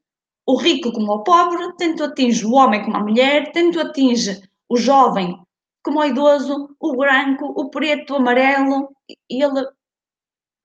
o 0.45 0.57
rico 0.57 0.91
como 0.91 1.13
o 1.13 1.23
pobre, 1.23 1.73
tanto 1.79 2.03
atinge 2.03 2.45
o 2.45 2.55
homem 2.55 2.83
como 2.83 2.97
a 2.97 3.01
mulher, 3.01 3.53
tanto 3.53 3.79
atinge 3.79 4.43
o 4.69 4.77
jovem 4.77 5.41
como 5.83 6.01
o 6.01 6.05
idoso, 6.05 6.77
o 6.81 6.97
branco, 6.97 7.47
o 7.47 7.71
preto, 7.71 8.13
o 8.13 8.17
amarelo. 8.17 8.95
Ele 9.29 9.67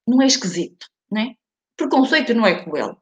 não 0.08 0.22
é 0.22 0.28
esquisito, 0.28 0.88
não 1.12 1.22
é? 1.22 1.36
Preconceito 1.76 2.34
não 2.34 2.46
é 2.46 2.64
com 2.64 2.76
ele. 2.76 2.96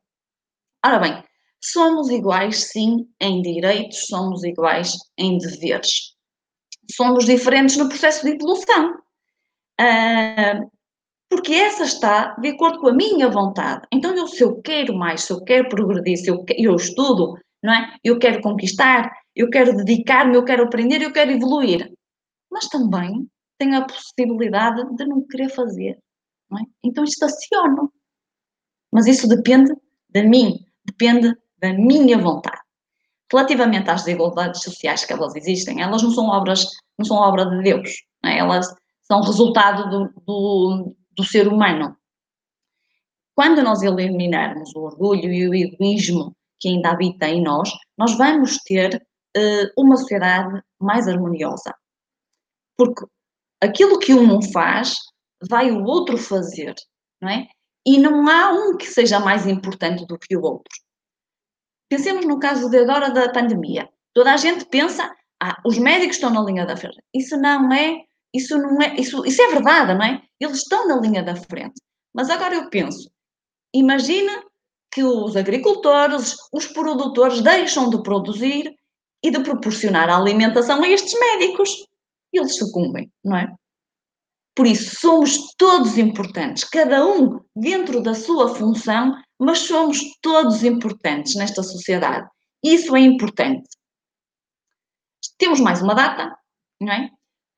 Ora 0.84 0.99
bem, 0.99 1.23
Somos 1.67 2.12
iguais, 2.12 2.65
sim, 2.65 3.08
em 3.19 3.41
direitos, 3.41 4.06
somos 4.06 4.43
iguais 4.43 4.99
em 5.17 5.39
deveres. 5.39 6.13
Somos 6.91 7.25
diferentes 7.25 7.75
no 7.75 7.89
processo 7.89 8.23
de 8.23 8.34
evolução. 8.34 8.99
Uh, 9.82 10.69
porque 11.28 11.54
essa 11.54 11.84
está 11.84 12.36
de 12.36 12.49
acordo 12.49 12.80
com 12.80 12.89
a 12.89 12.93
minha 12.93 13.28
vontade. 13.30 13.82
Então, 13.91 14.15
eu, 14.15 14.28
se 14.28 14.43
eu 14.43 14.62
quero 14.62 14.95
mais, 14.95 15.23
se 15.23 15.34
eu 15.34 15.43
quero 15.43 15.67
progredir, 15.67 16.17
se 16.17 16.30
eu, 16.30 16.45
eu 16.56 16.75
estudo, 16.75 17.36
não 17.63 17.73
é? 17.73 17.95
Eu 18.04 18.19
quero 18.19 18.41
conquistar, 18.41 19.12
eu 19.36 19.49
quero 19.49 19.75
dedicar-me, 19.75 20.36
eu 20.36 20.45
quero 20.45 20.65
aprender, 20.65 21.01
eu 21.01 21.12
quero 21.12 21.32
evoluir. 21.32 21.91
Mas 22.55 22.69
também 22.69 23.29
tenho 23.57 23.77
a 23.77 23.85
possibilidade 23.85 24.95
de 24.95 25.05
não 25.05 25.27
querer 25.27 25.49
fazer, 25.49 25.99
não 26.49 26.57
é? 26.57 26.61
Então 26.81 27.03
estaciono. 27.03 27.91
Mas 28.89 29.07
isso 29.07 29.27
depende 29.27 29.73
de 30.07 30.23
mim, 30.23 30.65
depende 30.85 31.35
da 31.59 31.73
minha 31.73 32.17
vontade. 32.17 32.61
Relativamente 33.29 33.89
às 33.89 34.05
desigualdades 34.05 34.61
sociais 34.61 35.03
que 35.03 35.11
elas 35.11 35.35
existem, 35.35 35.81
elas 35.81 36.01
não 36.01 36.11
são 36.11 36.29
obras, 36.29 36.65
não 36.97 37.05
são 37.05 37.17
obra 37.17 37.45
de 37.45 37.61
Deus, 37.61 37.89
é? 38.23 38.37
elas 38.37 38.73
são 39.03 39.21
resultado 39.21 39.89
do, 39.89 40.21
do, 40.25 40.95
do 41.11 41.23
ser 41.25 41.49
humano. 41.49 41.93
Quando 43.35 43.61
nós 43.61 43.81
eliminarmos 43.81 44.73
o 44.73 44.79
orgulho 44.79 45.29
e 45.29 45.49
o 45.49 45.53
egoísmo 45.53 46.33
que 46.57 46.69
ainda 46.69 46.91
habita 46.91 47.27
em 47.27 47.43
nós, 47.43 47.69
nós 47.97 48.17
vamos 48.17 48.59
ter 48.59 48.95
uh, 48.95 49.81
uma 49.81 49.97
sociedade 49.97 50.63
mais 50.79 51.05
harmoniosa. 51.09 51.75
Porque 52.77 53.05
aquilo 53.61 53.99
que 53.99 54.13
um 54.13 54.41
faz, 54.41 54.95
vai 55.49 55.71
o 55.71 55.83
outro 55.83 56.17
fazer, 56.17 56.75
não 57.21 57.29
é? 57.29 57.47
E 57.85 57.99
não 57.99 58.27
há 58.27 58.51
um 58.51 58.77
que 58.77 58.88
seja 58.88 59.19
mais 59.19 59.45
importante 59.45 60.05
do 60.05 60.17
que 60.17 60.35
o 60.35 60.41
outro. 60.41 60.73
Pensemos 61.89 62.25
no 62.25 62.39
caso 62.39 62.69
de 62.69 62.79
agora 62.79 63.11
da 63.11 63.31
pandemia. 63.31 63.88
Toda 64.13 64.33
a 64.33 64.38
gente 64.38 64.65
pensa, 64.65 65.13
ah, 65.41 65.55
os 65.65 65.77
médicos 65.77 66.15
estão 66.15 66.31
na 66.31 66.41
linha 66.41 66.65
da 66.65 66.75
frente. 66.75 67.01
Isso 67.13 67.38
não 67.38 67.71
é, 67.71 68.03
isso 68.33 68.57
não 68.57 68.81
é, 68.81 68.95
isso, 68.95 69.25
isso 69.25 69.41
é 69.41 69.47
verdade, 69.49 69.93
não 69.93 70.03
é? 70.03 70.21
Eles 70.39 70.57
estão 70.57 70.88
na 70.88 70.97
linha 70.97 71.21
da 71.21 71.35
frente. 71.35 71.79
Mas 72.13 72.29
agora 72.29 72.55
eu 72.55 72.69
penso, 72.69 73.11
imagina 73.73 74.43
que 74.91 75.03
os 75.03 75.35
agricultores, 75.35 76.35
os 76.53 76.65
produtores 76.67 77.41
deixam 77.41 77.89
de 77.89 78.01
produzir 78.01 78.73
e 79.21 79.29
de 79.29 79.39
proporcionar 79.41 80.09
a 80.09 80.15
alimentação 80.15 80.81
a 80.81 80.88
estes 80.88 81.13
médicos. 81.19 81.85
Eles 82.38 82.58
sucumbem, 82.58 83.12
não 83.24 83.38
é? 83.38 83.54
Por 84.56 84.65
isso, 84.65 85.00
somos 85.00 85.54
todos 85.58 85.98
importantes, 85.98 86.63
cada 86.63 87.06
um 87.06 87.41
dentro 87.56 88.02
da 88.02 88.13
sua 88.13 88.56
função, 88.56 89.13
mas 89.38 89.60
somos 89.60 90.00
todos 90.21 90.63
importantes 90.63 91.36
nesta 91.36 91.62
sociedade. 91.62 92.28
Isso 92.63 92.95
é 92.95 93.02
importante. 93.02 93.67
Temos 95.38 95.60
mais 95.60 95.82
uma 95.82 95.93
data, 95.93 96.34
não 96.80 96.93
é? 96.93 97.10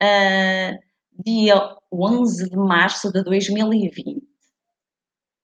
Uh, 0.02 0.78
dia 1.24 1.76
11 1.92 2.50
de 2.50 2.56
março 2.56 3.12
de 3.12 3.22
2020. 3.22 4.18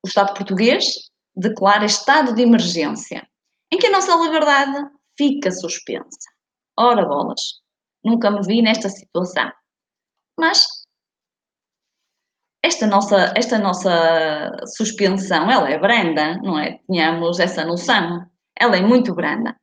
O 0.05 0.09
Estado 0.09 0.35
português 0.35 1.11
declara 1.37 1.85
estado 1.85 2.35
de 2.35 2.42
emergência, 2.42 3.27
em 3.73 3.79
que 3.79 3.87
a 3.87 3.90
nossa 3.90 4.14
liberdade 4.16 4.88
fica 5.16 5.51
suspensa. 5.51 6.31
Ora 6.77 7.07
bolas, 7.07 7.63
nunca 8.04 8.30
me 8.30 8.42
vi 8.46 8.62
nesta 8.62 8.88
situação. 8.88 9.50
Mas 10.38 10.66
esta 12.64 12.86
nossa, 12.86 13.32
esta 13.36 13.58
nossa 13.58 14.50
suspensão, 14.76 15.50
ela 15.50 15.70
é 15.70 15.78
branda, 15.78 16.38
não 16.38 16.58
é? 16.58 16.78
Tínhamos 16.90 17.38
essa 17.38 17.64
noção. 17.64 18.26
Ela 18.58 18.76
é 18.76 18.80
muito 18.80 19.14
branda. 19.14 19.54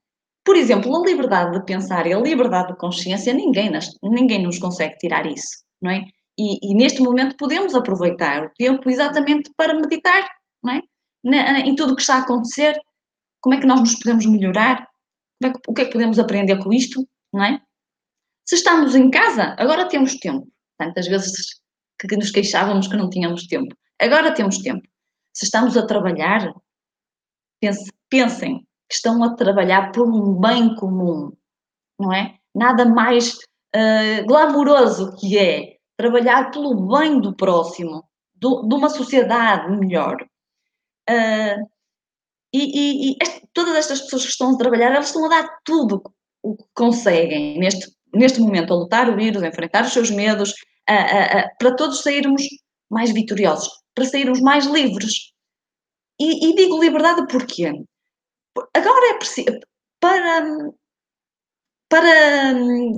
Por 0.45 0.55
exemplo, 0.55 0.95
a 0.95 1.05
liberdade 1.05 1.51
de 1.57 1.65
pensar 1.65 2.05
e 2.07 2.13
a 2.13 2.19
liberdade 2.19 2.69
de 2.69 2.77
consciência, 2.77 3.33
ninguém, 3.33 3.71
ninguém 4.03 4.43
nos 4.43 4.59
consegue 4.59 4.97
tirar 4.97 5.25
isso, 5.25 5.63
não 5.81 5.91
é? 5.91 6.05
E, 6.37 6.71
e, 6.71 6.73
neste 6.73 7.01
momento 7.01 7.35
podemos 7.37 7.75
aproveitar 7.75 8.45
o 8.45 8.49
tempo 8.57 8.89
exatamente 8.89 9.51
para 9.55 9.73
meditar, 9.73 10.27
não 10.63 10.73
é? 10.73 10.81
Na, 11.23 11.59
em 11.59 11.75
tudo 11.75 11.93
o 11.93 11.95
que 11.95 12.01
está 12.01 12.15
a 12.15 12.19
acontecer, 12.19 12.75
como 13.39 13.55
é 13.55 13.59
que 13.59 13.67
nós 13.67 13.79
nos 13.79 13.95
podemos 13.95 14.25
melhorar, 14.25 14.87
é 15.43 15.49
que, 15.49 15.59
o 15.67 15.73
que 15.73 15.81
é 15.81 15.85
que 15.85 15.91
podemos 15.91 16.17
aprender 16.19 16.57
com 16.63 16.71
isto, 16.71 17.07
não 17.33 17.43
é? 17.43 17.61
Se 18.51 18.55
estamos 18.55 18.95
em 18.95 19.09
casa, 19.09 19.55
agora 19.57 19.87
temos 19.87 20.15
tempo. 20.15 20.45
Tantas 20.77 21.07
vezes 21.07 21.61
que 21.97 22.17
nos 22.17 22.31
queixávamos 22.31 22.85
que 22.85 22.97
não 22.97 23.09
tínhamos 23.09 23.47
tempo. 23.47 23.73
Agora 23.97 24.33
temos 24.33 24.57
tempo. 24.57 24.85
Se 25.33 25.45
estamos 25.45 25.77
a 25.77 25.87
trabalhar, 25.87 26.53
pensem 28.09 28.59
que 28.89 28.95
estão 28.95 29.23
a 29.23 29.35
trabalhar 29.35 29.93
por 29.93 30.05
um 30.05 30.37
bem 30.37 30.75
comum, 30.75 31.31
não 31.97 32.11
é? 32.11 32.39
Nada 32.53 32.83
mais 32.83 33.35
uh, 33.73 34.25
glamouroso 34.27 35.15
que 35.15 35.37
é 35.37 35.77
trabalhar 35.95 36.51
pelo 36.51 36.75
bem 36.89 37.21
do 37.21 37.33
próximo, 37.33 38.03
do, 38.35 38.67
de 38.67 38.75
uma 38.75 38.89
sociedade 38.89 39.71
melhor. 39.77 40.17
Uh, 41.09 41.69
e, 42.53 42.59
e, 42.59 43.11
e 43.11 43.17
este, 43.21 43.47
todas 43.53 43.77
estas 43.77 44.01
pessoas 44.01 44.23
que 44.23 44.31
estão 44.31 44.53
a 44.53 44.57
trabalhar, 44.57 44.91
elas 44.91 45.07
estão 45.07 45.25
a 45.27 45.29
dar 45.29 45.57
tudo 45.63 46.03
o 46.43 46.57
que 46.57 46.65
conseguem 46.73 47.57
neste, 47.57 47.95
neste 48.13 48.39
momento, 48.39 48.73
a 48.73 48.77
lutar 48.77 49.09
o 49.09 49.15
vírus, 49.15 49.43
a 49.43 49.47
enfrentar 49.47 49.85
os 49.85 49.93
seus 49.93 50.09
medos, 50.11 50.53
para 51.59 51.75
todos 51.75 52.01
sairmos 52.01 52.43
mais 52.89 53.11
vitoriosos, 53.11 53.69
para 53.95 54.05
sairmos 54.05 54.41
mais 54.41 54.65
livres. 54.65 55.31
E, 56.19 56.49
e 56.49 56.55
digo 56.55 56.81
liberdade 56.81 57.25
porquê? 57.27 57.71
Agora 58.75 59.15
é 59.15 59.17
preciso, 59.17 59.59
para, 59.99 60.45
para 61.89 62.53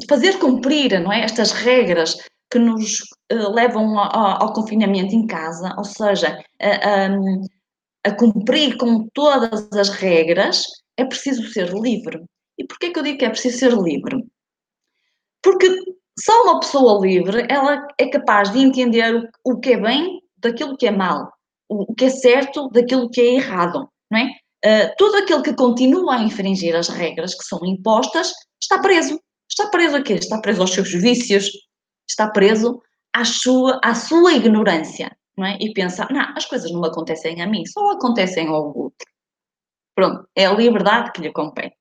fazer 0.10 0.40
cumprir 0.40 1.00
não 1.00 1.14
é, 1.14 1.24
estas 1.24 1.52
regras 1.52 2.18
que 2.52 2.60
nos 2.60 3.00
uh, 3.32 3.52
levam 3.54 3.98
ao, 3.98 4.44
ao, 4.44 4.54
confinamento 4.54 5.16
em 5.16 5.26
casa, 5.26 5.74
ou 5.78 5.84
seja, 5.84 6.40
a, 6.62 6.68
a, 6.68 8.12
a, 8.12 8.16
cumprir 8.16 8.78
com 8.78 9.08
todas 9.14 9.72
as 9.74 9.90
regras, 9.90 10.66
é 10.98 11.06
preciso 11.06 11.48
ser 11.52 11.74
livre. 11.74 12.24
E 12.58 12.66
porquê 12.66 12.92
que 12.92 13.00
eu 13.00 13.04
digo 13.04 13.18
que 13.18 13.26
é 13.26 13.30
preciso 13.30 13.58
ser 13.58 13.74
livre? 13.74 14.24
Porque 15.44 15.68
só 16.18 16.44
uma 16.44 16.60
pessoa 16.60 17.06
livre, 17.06 17.46
ela 17.50 17.88
é 18.00 18.08
capaz 18.08 18.52
de 18.52 18.60
entender 18.60 19.30
o 19.44 19.60
que 19.60 19.74
é 19.74 19.78
bem 19.78 20.22
daquilo 20.38 20.78
que 20.78 20.88
é 20.88 20.92
mal, 20.92 21.32
o 21.70 21.94
que 21.94 22.06
é 22.06 22.10
certo 22.10 22.70
daquilo 22.70 23.10
que 23.10 23.22
é 23.22 23.36
errado, 23.36 23.90
não 24.10 24.20
é? 24.20 24.32
Uh, 24.66 24.96
todo 24.98 25.16
aquele 25.18 25.42
que 25.42 25.54
continua 25.54 26.16
a 26.16 26.24
infringir 26.24 26.74
as 26.74 26.88
regras 26.88 27.36
que 27.36 27.44
são 27.44 27.60
impostas 27.66 28.32
está 28.62 28.80
preso. 28.80 29.20
Está 29.50 29.68
preso 29.68 29.98
a 29.98 30.02
quê? 30.02 30.14
Está 30.14 30.40
preso 30.40 30.62
aos 30.62 30.72
seus 30.72 30.90
vícios, 30.90 31.52
está 32.08 32.30
preso 32.30 32.82
à 33.12 33.26
sua, 33.26 33.80
à 33.84 33.94
sua 33.94 34.34
ignorância, 34.34 35.16
não 35.38 35.46
é? 35.46 35.58
E 35.60 35.74
pensa, 35.74 36.08
não, 36.10 36.22
as 36.36 36.46
coisas 36.46 36.72
não 36.72 36.84
acontecem 36.86 37.42
a 37.42 37.48
mim, 37.48 37.66
só 37.66 37.92
acontecem 37.92 38.48
ao 38.48 38.68
outro. 38.76 39.06
Pronto, 39.94 40.28
é 40.36 40.46
a 40.46 40.54
liberdade 40.54 41.12
que 41.12 41.22
lhe 41.22 41.32
compete. 41.32 41.76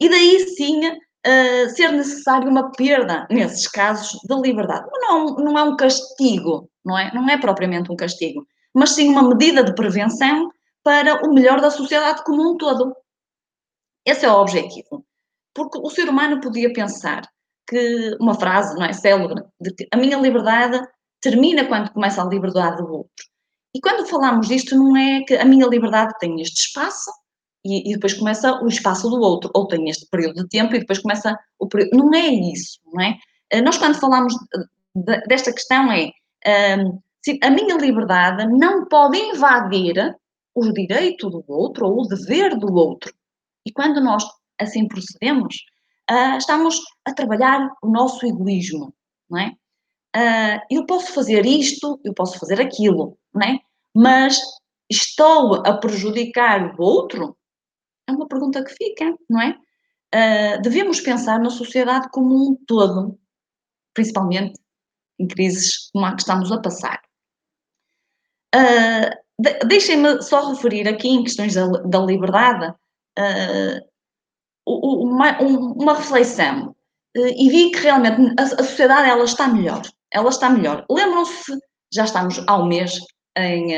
E 0.00 0.08
daí 0.08 0.40
sim 0.56 0.80
uh, 1.26 1.70
ser 1.70 1.92
necessário 1.92 2.48
uma 2.48 2.70
perda, 2.72 3.26
nesses 3.30 3.66
casos, 3.66 4.18
de 4.24 4.34
liberdade. 4.40 4.86
Não, 5.00 5.36
não 5.36 5.58
é 5.58 5.62
um 5.62 5.76
castigo, 5.76 6.70
não 6.84 6.98
é? 6.98 7.12
Não 7.14 7.28
é 7.28 7.38
propriamente 7.38 7.90
um 7.90 7.96
castigo, 7.96 8.46
mas 8.74 8.90
sim 8.90 9.08
uma 9.08 9.22
medida 9.22 9.62
de 9.64 9.74
prevenção 9.74 10.50
para 10.82 11.24
o 11.24 11.32
melhor 11.32 11.60
da 11.60 11.70
sociedade 11.70 12.24
como 12.24 12.50
um 12.50 12.56
todo. 12.56 12.94
Esse 14.04 14.26
é 14.26 14.30
o 14.30 14.40
objetivo. 14.40 15.04
Porque 15.54 15.78
o 15.78 15.90
ser 15.90 16.08
humano 16.08 16.40
podia 16.40 16.72
pensar 16.72 17.22
que 17.68 18.16
uma 18.20 18.34
frase, 18.34 18.74
não 18.74 18.84
é, 18.84 18.92
célebre, 18.92 19.42
de 19.60 19.72
que 19.74 19.86
a 19.92 19.96
minha 19.96 20.16
liberdade 20.16 20.80
termina 21.20 21.66
quando 21.66 21.92
começa 21.92 22.22
a 22.22 22.26
liberdade 22.26 22.78
do 22.78 22.92
outro. 22.92 23.24
E 23.74 23.80
quando 23.80 24.06
falamos 24.06 24.48
disto, 24.48 24.76
não 24.76 24.96
é 24.96 25.22
que 25.22 25.34
a 25.36 25.44
minha 25.44 25.66
liberdade 25.66 26.12
tem 26.18 26.40
este 26.40 26.66
espaço 26.66 27.10
e, 27.64 27.90
e, 27.90 27.94
depois 27.94 28.14
começa 28.14 28.60
o 28.62 28.66
espaço 28.66 29.08
do 29.08 29.20
outro, 29.20 29.50
ou 29.54 29.68
tem 29.68 29.88
este 29.88 30.06
período 30.06 30.42
de 30.42 30.48
tempo 30.48 30.74
e 30.74 30.80
depois 30.80 30.98
começa 30.98 31.38
o 31.58 31.68
período. 31.68 31.96
Não 31.96 32.14
é 32.14 32.26
isso, 32.26 32.80
não 32.92 33.02
é? 33.02 33.18
Eh, 33.50 33.60
nós, 33.60 33.78
quando 33.78 34.00
falamos 34.00 34.34
de, 34.94 35.20
desta 35.26 35.52
questão, 35.52 35.90
é 35.92 36.10
um, 36.80 36.98
a 37.42 37.50
minha 37.50 37.76
liberdade 37.76 38.46
não 38.48 38.86
pode 38.86 39.18
invadir 39.18 40.16
o 40.54 40.72
direito 40.72 41.30
do 41.30 41.44
outro 41.46 41.86
ou 41.86 42.02
o 42.02 42.08
dever 42.08 42.58
do 42.58 42.74
outro. 42.74 43.12
E 43.64 43.72
quando 43.72 44.00
nós 44.00 44.24
assim 44.60 44.86
procedemos, 44.86 45.56
uh, 46.10 46.36
estamos 46.36 46.80
a 47.04 47.12
trabalhar 47.14 47.70
o 47.82 47.88
nosso 47.88 48.26
egoísmo, 48.26 48.94
não 49.30 49.38
é? 49.38 49.52
Uh, 50.14 50.60
eu 50.70 50.84
posso 50.84 51.12
fazer 51.12 51.46
isto, 51.46 51.98
eu 52.04 52.12
posso 52.12 52.38
fazer 52.38 52.60
aquilo, 52.60 53.16
não 53.32 53.46
é? 53.46 53.58
Mas 53.94 54.38
estou 54.90 55.66
a 55.66 55.76
prejudicar 55.76 56.74
o 56.78 56.82
outro? 56.82 57.36
É 58.08 58.12
uma 58.12 58.26
pergunta 58.26 58.64
que 58.64 58.74
fica, 58.74 59.14
não 59.28 59.40
é? 59.40 59.58
Uh, 60.14 60.60
devemos 60.60 61.00
pensar 61.00 61.38
na 61.40 61.50
sociedade 61.50 62.08
como 62.10 62.34
um 62.34 62.56
todo, 62.66 63.18
principalmente 63.94 64.60
em 65.18 65.26
crises 65.26 65.90
como 65.90 66.04
a 66.04 66.14
que 66.14 66.20
estamos 66.20 66.52
a 66.52 66.60
passar. 66.60 67.00
Uh, 68.54 69.08
de, 69.38 69.58
Deixem-me 69.66 70.20
só 70.22 70.50
referir 70.50 70.86
aqui 70.86 71.08
em 71.08 71.22
questões 71.22 71.54
da, 71.54 71.66
da 71.66 71.98
liberdade 72.00 72.74
uh, 73.18 73.90
uma, 74.66 75.38
uma, 75.40 75.94
reflexão 75.94 76.76
e 77.14 77.48
vi 77.48 77.70
que 77.70 77.80
realmente 77.80 78.34
a, 78.38 78.42
a, 78.42 78.64
sociedade 78.64 79.08
ela 79.08 79.24
está 79.24 79.48
melhor. 79.48 79.82
Ela 80.10 80.28
está 80.28 80.50
melhor. 80.50 80.84
Lembram-se, 80.90 81.58
já 81.92 82.04
estamos 82.04 82.38
há 82.46 82.58
um 82.58 82.66
mês 82.66 82.98
em, 83.36 83.72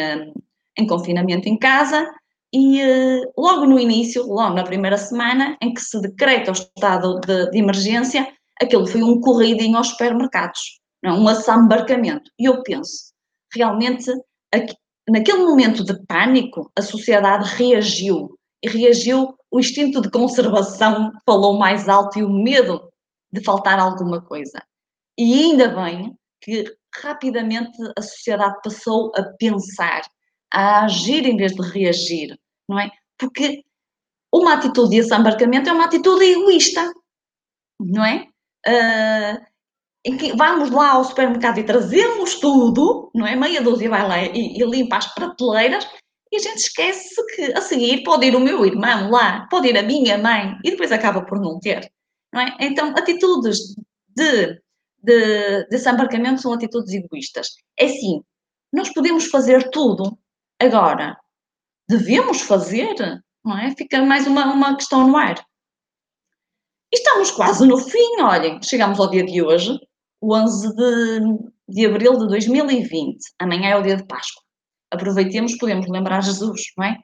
em 0.77 0.87
confinamento 0.87 1.49
em 1.49 1.57
casa 1.57 2.13
e 2.55 2.81
uh, 2.81 3.33
logo 3.37 3.67
no 3.67 3.81
início, 3.81 4.25
logo 4.25 4.55
na 4.55 4.63
primeira 4.63 4.97
semana, 4.97 5.59
em 5.61 5.75
que 5.75 5.81
se 5.81 6.01
decreta 6.01 6.53
o 6.53 6.55
estado 6.55 7.19
de, 7.19 7.51
de 7.51 7.59
emergência, 7.59 8.33
aquilo 8.63 8.87
foi 8.87 9.03
um 9.03 9.21
corridinho 9.21 9.77
aos 9.77 9.89
supermercados, 9.89 10.81
é? 11.05 11.11
um 11.11 11.27
assambarcamento. 11.27 12.31
E 12.39 12.45
eu 12.45 12.63
penso, 12.63 13.13
realmente, 13.53 14.09
aqui, 14.55 14.73
naquele 15.09 15.39
momento 15.39 15.83
de 15.83 16.01
pânico, 16.07 16.71
a 16.79 16.83
sociedade 16.83 17.57
reagiu. 17.57 18.39
E 18.63 18.69
reagiu, 18.69 19.35
o 19.51 19.59
instinto 19.59 20.01
de 20.01 20.09
conservação 20.09 21.11
falou 21.27 21.59
mais 21.59 21.89
alto 21.89 22.21
e 22.21 22.23
o 22.23 22.31
medo 22.31 22.89
de 23.33 23.43
faltar 23.43 23.81
alguma 23.81 24.23
coisa. 24.23 24.63
E 25.19 25.43
ainda 25.43 25.75
bem 25.75 26.17
que 26.41 26.65
rapidamente 27.03 27.77
a 27.99 28.01
sociedade 28.01 28.61
passou 28.63 29.11
a 29.17 29.25
pensar, 29.41 30.03
a 30.53 30.85
agir 30.85 31.27
em 31.27 31.37
vez 31.37 31.53
de 31.53 31.63
reagir 31.63 32.39
não 32.69 32.79
é? 32.79 32.91
Porque 33.19 33.65
uma 34.33 34.55
atitude 34.55 34.91
de 34.91 35.03
desembarcamento 35.03 35.69
é 35.69 35.73
uma 35.73 35.85
atitude 35.85 36.25
egoísta, 36.25 36.93
não 37.81 38.05
é? 38.05 38.27
Uh, 38.67 39.45
em 40.05 40.17
que 40.17 40.37
vamos 40.37 40.71
lá 40.71 40.93
ao 40.93 41.05
supermercado 41.05 41.59
e 41.59 41.65
trazemos 41.65 42.35
tudo, 42.41 43.11
não 43.15 43.27
é? 43.27 43.37
Meia 43.37 43.63
dúzia 43.63 43.89
vai 43.89 44.07
lá 44.07 44.23
e, 44.23 44.59
e 44.59 44.65
limpa 44.65 44.97
as 44.97 45.15
prateleiras 45.15 45.87
e 46.31 46.37
a 46.37 46.41
gente 46.41 46.59
esquece 46.59 47.15
que 47.35 47.53
a 47.57 47.61
seguir 47.61 48.03
pode 48.03 48.27
ir 48.27 48.35
o 48.35 48.41
meu 48.41 48.67
irmão 48.67 49.11
lá, 49.11 49.47
pode 49.49 49.69
ir 49.69 49.79
a 49.79 49.83
minha 49.83 50.19
mãe 50.19 50.59
e 50.65 50.73
depois 50.73 50.91
acaba 50.91 51.25
por 51.25 51.41
não 51.41 51.61
ter, 51.61 51.89
não 52.33 52.41
é? 52.41 52.57
Então, 52.61 52.91
atitudes 52.91 53.59
de, 54.09 54.61
de, 55.03 55.63
de 55.63 55.69
desembarcamento 55.69 56.43
são 56.43 56.53
atitudes 56.53 56.93
egoístas. 56.93 57.51
É 57.79 57.85
assim, 57.85 58.21
nós 58.73 58.93
podemos 58.93 59.27
fazer 59.27 59.71
tudo. 59.71 60.19
Agora, 60.61 61.17
devemos 61.89 62.41
fazer, 62.41 62.95
não 63.45 63.59
é? 63.59 63.75
Fica 63.77 64.03
mais 64.05 64.27
uma, 64.27 64.53
uma 64.53 64.75
questão 64.77 65.07
no 65.07 65.17
ar. 65.17 65.45
E 66.93 66.97
estamos 66.97 67.31
quase 67.31 67.67
no 67.67 67.79
fim, 67.79 68.23
olhem, 68.23 68.63
chegamos 68.63 68.99
ao 69.01 69.11
dia 69.11 69.25
de 69.25 69.43
hoje, 69.43 69.79
o 70.21 70.35
11 70.35 70.75
de, 70.77 71.21
de 71.69 71.87
abril 71.87 72.19
de 72.19 72.29
2020. 72.29 73.19
Amanhã 73.39 73.71
é 73.71 73.77
o 73.77 73.83
dia 73.83 73.97
de 73.97 74.07
Páscoa. 74.07 74.43
Aproveitemos, 74.91 75.59
podemos 75.59 75.89
lembrar 75.89 76.23
Jesus, 76.23 76.63
não 76.79 76.85
é? 76.85 76.99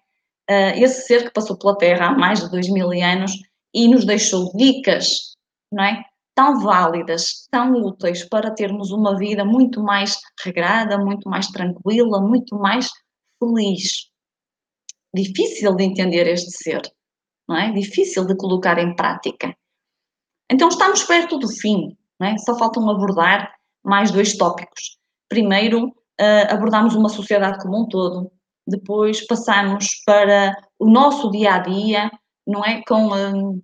Uh, 0.49 0.83
esse 0.83 1.07
ser 1.07 1.25
que 1.25 1.33
passou 1.33 1.59
pela 1.59 1.77
Terra 1.77 2.09
há 2.09 2.13
mais 2.13 2.41
de 2.41 2.51
dois 2.51 2.69
mil 2.69 2.91
anos 2.91 3.33
e 3.75 3.87
nos 3.89 4.05
deixou 4.05 4.51
dicas, 4.57 5.37
não 5.71 5.85
é? 5.85 6.03
Tão 6.35 6.61
válidas, 6.61 7.47
tão 7.51 7.73
úteis 7.73 8.25
para 8.29 8.53
termos 8.53 8.91
uma 8.91 9.19
vida 9.19 9.45
muito 9.45 9.83
mais 9.83 10.19
regrada, 10.45 10.99
muito 10.99 11.29
mais 11.29 11.49
tranquila, 11.49 12.21
muito 12.21 12.57
mais 12.57 12.89
feliz 13.39 14.10
difícil 15.15 15.75
de 15.75 15.85
entender 15.85 16.27
este 16.27 16.51
ser, 16.51 16.83
não 17.49 17.57
é? 17.57 17.73
Difícil 17.73 18.25
de 18.27 18.37
colocar 18.37 18.79
em 18.79 18.95
prática. 18.95 19.55
Então 20.51 20.69
estamos 20.69 21.05
perto 21.05 21.39
do 21.39 21.49
fim, 21.49 21.97
não 22.19 22.29
é? 22.29 22.39
Só 22.39 22.59
faltam 22.59 22.89
abordar 22.89 23.55
mais 23.85 24.11
dois 24.11 24.37
tópicos. 24.37 24.99
Primeiro, 25.29 25.89
uh, 25.89 26.53
abordamos 26.53 26.95
uma 26.95 27.09
sociedade 27.09 27.63
como 27.63 27.83
um 27.83 27.89
todo, 27.89 28.31
depois 28.67 29.27
passamos 29.27 30.03
para 30.05 30.55
o 30.79 30.89
nosso 30.89 31.31
dia 31.31 31.55
a 31.55 31.59
dia, 31.59 32.11
não 32.47 32.65
é? 32.65 32.83
Com, 32.87 33.15
um, 33.15 33.63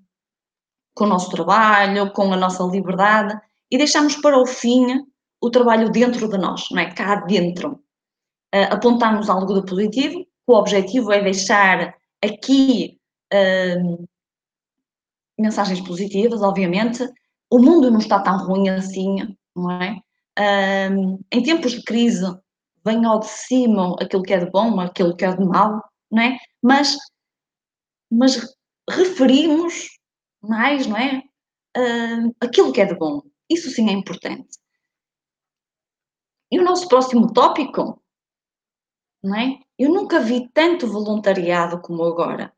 com 0.94 1.04
o 1.04 1.08
nosso 1.08 1.30
trabalho, 1.30 2.12
com 2.12 2.32
a 2.32 2.36
nossa 2.36 2.62
liberdade 2.64 3.38
e 3.70 3.78
deixamos 3.78 4.16
para 4.16 4.38
o 4.40 4.46
fim 4.46 5.04
o 5.40 5.50
trabalho 5.50 5.90
dentro 5.90 6.28
de 6.28 6.38
nós, 6.38 6.68
não 6.70 6.80
é? 6.80 6.92
Cá 6.92 7.16
dentro. 7.16 7.80
Uh, 8.54 8.72
apontamos 8.72 9.28
algo 9.28 9.60
de 9.60 9.66
positivo, 9.66 10.26
o 10.46 10.54
objetivo 10.54 11.12
é 11.12 11.22
deixar 11.22 11.94
aqui 12.22 12.98
uh, 13.32 14.08
mensagens 15.38 15.80
positivas, 15.80 16.40
obviamente. 16.42 17.02
O 17.50 17.58
mundo 17.58 17.90
não 17.90 17.98
está 17.98 18.20
tão 18.20 18.38
ruim 18.46 18.68
assim, 18.68 19.36
não 19.54 19.70
é? 19.70 20.00
Uh, 20.38 21.24
em 21.32 21.42
tempos 21.42 21.72
de 21.72 21.82
crise, 21.82 22.26
vem 22.84 23.04
ao 23.04 23.20
de 23.20 23.26
cima 23.26 23.96
aquilo 24.00 24.22
que 24.22 24.34
é 24.34 24.38
de 24.38 24.50
bom, 24.50 24.78
aquilo 24.80 25.16
que 25.16 25.24
é 25.24 25.34
de 25.34 25.44
mau, 25.44 25.82
não 26.10 26.22
é? 26.22 26.38
Mas, 26.62 26.96
mas 28.10 28.54
referimos 28.88 29.88
mais, 30.40 30.86
não 30.86 30.96
é? 30.96 31.22
Uh, 31.76 32.34
aquilo 32.40 32.72
que 32.72 32.80
é 32.80 32.86
de 32.86 32.94
bom. 32.94 33.22
Isso 33.50 33.70
sim 33.70 33.88
é 33.88 33.92
importante. 33.92 34.58
E 36.50 36.60
o 36.60 36.64
nosso 36.64 36.88
próximo 36.88 37.32
tópico 37.32 38.00
não 39.26 39.36
é? 39.36 39.58
Eu 39.78 39.90
nunca 39.90 40.20
vi 40.20 40.48
tanto 40.54 40.86
voluntariado 40.86 41.80
como 41.80 42.04
agora. 42.04 42.52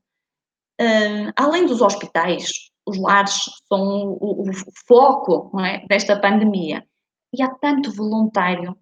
Uh, 0.80 1.32
além 1.34 1.66
dos 1.66 1.80
hospitais, 1.80 2.52
os 2.86 3.00
lares 3.00 3.44
são 3.66 3.80
o, 3.80 4.42
o, 4.42 4.50
o 4.50 4.52
foco 4.86 5.58
é? 5.60 5.84
desta 5.86 6.20
pandemia. 6.20 6.84
E 7.34 7.42
há 7.42 7.48
tanto 7.48 7.92
voluntário 7.92 8.76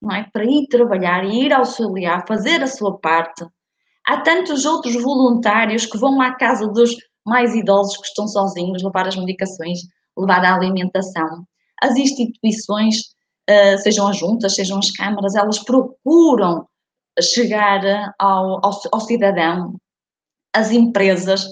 não 0.00 0.14
é? 0.14 0.28
para 0.32 0.44
ir 0.44 0.68
trabalhar, 0.68 1.24
ir 1.24 1.52
auxiliar, 1.52 2.26
fazer 2.28 2.62
a 2.62 2.66
sua 2.66 2.98
parte. 2.98 3.44
Há 4.06 4.20
tantos 4.20 4.66
outros 4.66 4.94
voluntários 5.02 5.86
que 5.86 5.98
vão 5.98 6.20
à 6.20 6.34
casa 6.34 6.68
dos 6.68 6.94
mais 7.26 7.54
idosos 7.54 7.96
que 7.96 8.06
estão 8.06 8.28
sozinhos, 8.28 8.82
levar 8.82 9.08
as 9.08 9.16
medicações, 9.16 9.80
levar 10.16 10.44
a 10.44 10.54
alimentação. 10.54 11.46
As 11.82 11.96
instituições, 11.96 12.98
uh, 13.50 13.78
sejam 13.78 14.08
as 14.08 14.18
juntas, 14.18 14.54
sejam 14.54 14.78
as 14.78 14.90
câmaras, 14.90 15.34
elas 15.34 15.58
procuram 15.58 16.68
chegar 17.20 18.14
ao, 18.18 18.64
ao, 18.64 18.80
ao 18.92 19.00
cidadão, 19.00 19.76
as 20.54 20.70
empresas 20.70 21.46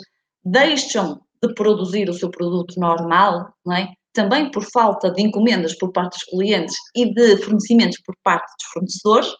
deixam 0.44 1.20
de 1.42 1.52
produzir 1.54 2.08
o 2.08 2.14
seu 2.14 2.30
produto 2.30 2.78
normal, 2.78 3.52
não 3.64 3.76
é? 3.76 3.92
também 4.12 4.50
por 4.50 4.62
falta 4.70 5.10
de 5.10 5.22
encomendas 5.22 5.74
por 5.74 5.90
parte 5.90 6.14
dos 6.14 6.24
clientes 6.24 6.76
e 6.94 7.12
de 7.12 7.36
fornecimentos 7.38 7.98
por 8.04 8.14
parte 8.22 8.46
dos 8.46 8.70
fornecedores, 8.72 9.32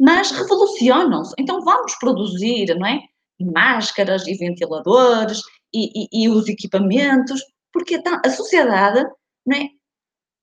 mas 0.00 0.30
revolucionam-se. 0.30 1.34
Então 1.38 1.60
vamos 1.62 1.94
produzir, 1.98 2.74
não 2.76 2.86
é? 2.86 3.00
Máscaras 3.40 4.26
e 4.26 4.34
ventiladores 4.34 5.40
e, 5.74 6.04
e, 6.04 6.24
e 6.24 6.28
os 6.28 6.48
equipamentos, 6.48 7.42
porque 7.72 8.00
a 8.24 8.30
sociedade 8.30 9.04
não 9.44 9.56
é? 9.56 9.68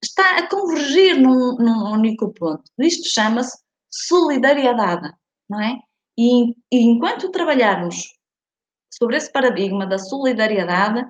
está 0.03 0.37
a 0.37 0.49
convergir 0.49 1.19
num, 1.19 1.55
num 1.55 1.91
único 1.93 2.33
ponto. 2.33 2.63
Isto 2.79 3.09
chama-se 3.09 3.57
solidariedade, 3.93 5.11
não 5.49 5.61
é? 5.61 5.79
E, 6.17 6.51
e 6.71 6.79
enquanto 6.79 7.31
trabalharmos 7.31 8.13
sobre 8.91 9.17
esse 9.17 9.31
paradigma 9.31 9.85
da 9.85 9.97
solidariedade, 9.97 11.05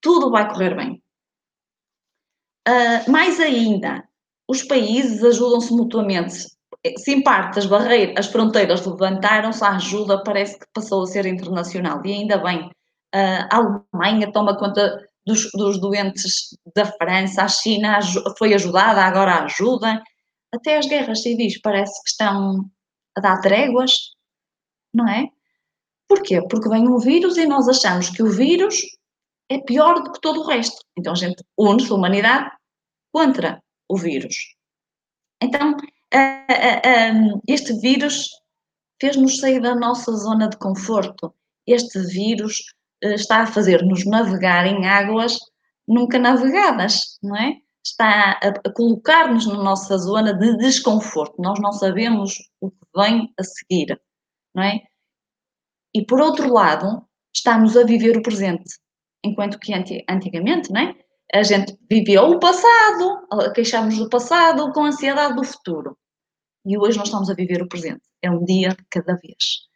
tudo 0.00 0.30
vai 0.30 0.48
correr 0.48 0.74
bem. 0.74 1.02
Uh, 2.68 3.10
mais 3.10 3.40
ainda, 3.40 4.04
os 4.48 4.62
países 4.62 5.22
ajudam-se 5.24 5.72
mutuamente. 5.72 6.34
Se 6.98 7.12
em 7.12 7.22
parte 7.22 7.58
as 7.58 7.66
barreiras, 7.66 8.14
as 8.16 8.26
fronteiras 8.32 8.86
levantaram-se, 8.86 9.62
a 9.64 9.76
ajuda 9.76 10.22
parece 10.22 10.58
que 10.58 10.66
passou 10.72 11.02
a 11.02 11.06
ser 11.06 11.26
internacional. 11.26 12.04
E 12.04 12.12
ainda 12.12 12.38
bem, 12.38 12.70
a 13.12 13.56
Alemanha 13.56 14.32
toma 14.32 14.56
conta 14.56 14.98
dos, 15.26 15.50
dos, 15.52 15.80
doentes 15.80 16.56
da 16.74 16.84
França, 16.84 17.42
a 17.42 17.48
China 17.48 18.00
foi 18.38 18.54
ajudada, 18.54 19.02
agora 19.02 19.44
ajuda. 19.44 20.02
Até 20.52 20.78
as 20.78 20.86
guerras 20.86 21.22
civis 21.22 21.60
parece 21.60 22.02
que 22.02 22.10
estão 22.10 22.70
a 23.16 23.20
dar 23.20 23.40
tréguas, 23.40 23.92
não 24.92 25.08
é? 25.08 25.28
Porquê? 26.08 26.42
Porque 26.48 26.68
vem 26.68 26.88
um 26.88 26.98
vírus 26.98 27.36
e 27.36 27.46
nós 27.46 27.68
achamos 27.68 28.10
que 28.10 28.22
o 28.22 28.30
vírus 28.30 28.76
é 29.48 29.58
pior 29.58 30.02
do 30.02 30.12
que 30.12 30.20
todo 30.20 30.40
o 30.40 30.46
resto. 30.46 30.84
Então 30.98 31.12
a 31.12 31.16
gente 31.16 31.44
une-se 31.56 31.92
a 31.92 31.94
humanidade 31.94 32.50
contra 33.12 33.62
o 33.88 33.96
vírus. 33.96 34.34
Então, 35.42 35.76
este 37.48 37.72
vírus 37.80 38.28
fez-nos 39.00 39.38
sair 39.38 39.60
da 39.60 39.74
nossa 39.74 40.12
zona 40.12 40.48
de 40.48 40.56
conforto. 40.58 41.34
Este 41.66 41.98
vírus 42.00 42.56
eh, 43.02 43.14
está 43.14 43.42
a 43.42 43.46
fazer-nos 43.46 44.04
navegar 44.04 44.66
em 44.66 44.86
águas 44.86 45.38
nunca 45.86 46.18
navegadas, 46.18 47.18
não 47.22 47.36
é? 47.36 47.56
Está 47.84 48.32
a, 48.42 48.72
colocar-nos 48.72 49.46
na 49.46 49.62
nossa 49.62 49.96
zona 49.98 50.34
de 50.34 50.56
desconforto. 50.58 51.40
Nós 51.40 51.58
não 51.60 51.72
sabemos 51.72 52.34
o 52.60 52.70
que 52.70 52.86
vem 52.94 53.32
a 53.38 53.42
seguir, 53.42 54.00
não 54.54 54.62
é? 54.62 54.80
E 55.94 56.04
por 56.04 56.20
outro 56.20 56.52
lado, 56.52 57.04
estamos 57.34 57.76
a 57.76 57.84
viver 57.84 58.16
o 58.16 58.22
presente, 58.22 58.78
enquanto 59.24 59.58
que 59.58 59.72
antigamente, 59.74 60.70
não 60.70 60.80
é? 60.80 60.94
A 61.32 61.42
gente 61.42 61.78
vivia 61.88 62.22
o 62.22 62.38
passado, 62.38 63.26
queixámos 63.54 63.96
do 63.96 64.08
passado 64.08 64.72
com 64.72 64.84
ansiedade 64.84 65.36
do 65.36 65.44
futuro. 65.44 65.96
E 66.66 66.76
hoje 66.76 66.98
nós 66.98 67.08
estamos 67.08 67.30
a 67.30 67.34
viver 67.34 67.62
o 67.62 67.68
presente. 67.68 68.02
É 68.20 68.30
um 68.30 68.44
dia 68.44 68.76
cada 68.90 69.14
vez. 69.14 69.68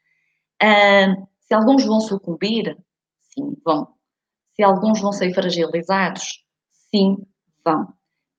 Uh, 0.62 1.26
se 1.40 1.54
alguns 1.54 1.84
vão 1.84 2.00
sucumbir, 2.00 2.76
sim, 3.20 3.56
vão. 3.64 3.88
Se 4.54 4.62
alguns 4.62 5.00
vão 5.00 5.12
ser 5.12 5.32
fragilizados, 5.32 6.44
sim, 6.90 7.16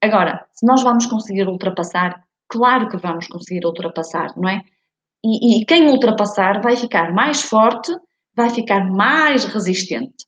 Agora, 0.02 0.46
se 0.52 0.66
nós 0.66 0.82
vamos 0.82 1.06
conseguir 1.06 1.48
ultrapassar, 1.48 2.24
claro 2.48 2.88
que 2.88 2.96
vamos 2.96 3.26
conseguir 3.26 3.64
ultrapassar, 3.64 4.36
não 4.36 4.48
é? 4.48 4.62
E, 5.24 5.60
e 5.60 5.64
quem 5.64 5.88
ultrapassar 5.88 6.62
vai 6.62 6.76
ficar 6.76 7.12
mais 7.12 7.42
forte, 7.42 7.92
vai 8.34 8.50
ficar 8.50 8.84
mais 8.90 9.44
resistente. 9.44 10.26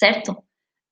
Certo? 0.00 0.32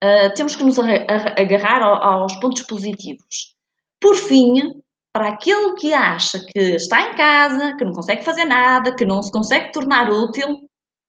Uh, 0.05 0.35
temos 0.35 0.57
que 0.57 0.65
nos 0.65 0.79
agarrar 0.79 1.83
aos 1.83 2.37
pontos 2.37 2.63
positivos. 2.63 3.57
Por 4.01 4.15
fim, 4.17 4.83
para 5.13 5.29
aquele 5.29 5.75
que 5.77 5.95
acha 5.95 6.45
que 6.45 6.59
está 6.59 7.01
em 7.01 7.17
casa, 7.17 7.75
que 7.77 7.85
não 7.85 7.93
consegue 7.93 8.23
fazer 8.23 8.45
nada, 8.45 8.95
que 8.95 9.07
não 9.07 9.23
se 9.23 9.33
consegue 9.33 9.73
tornar 9.73 10.11
útil, 10.11 10.69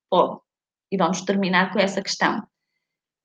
pode. 0.09 0.39
E 0.89 0.95
vamos 0.95 1.21
terminar 1.23 1.73
com 1.73 1.79
essa 1.79 2.01
questão. 2.01 2.39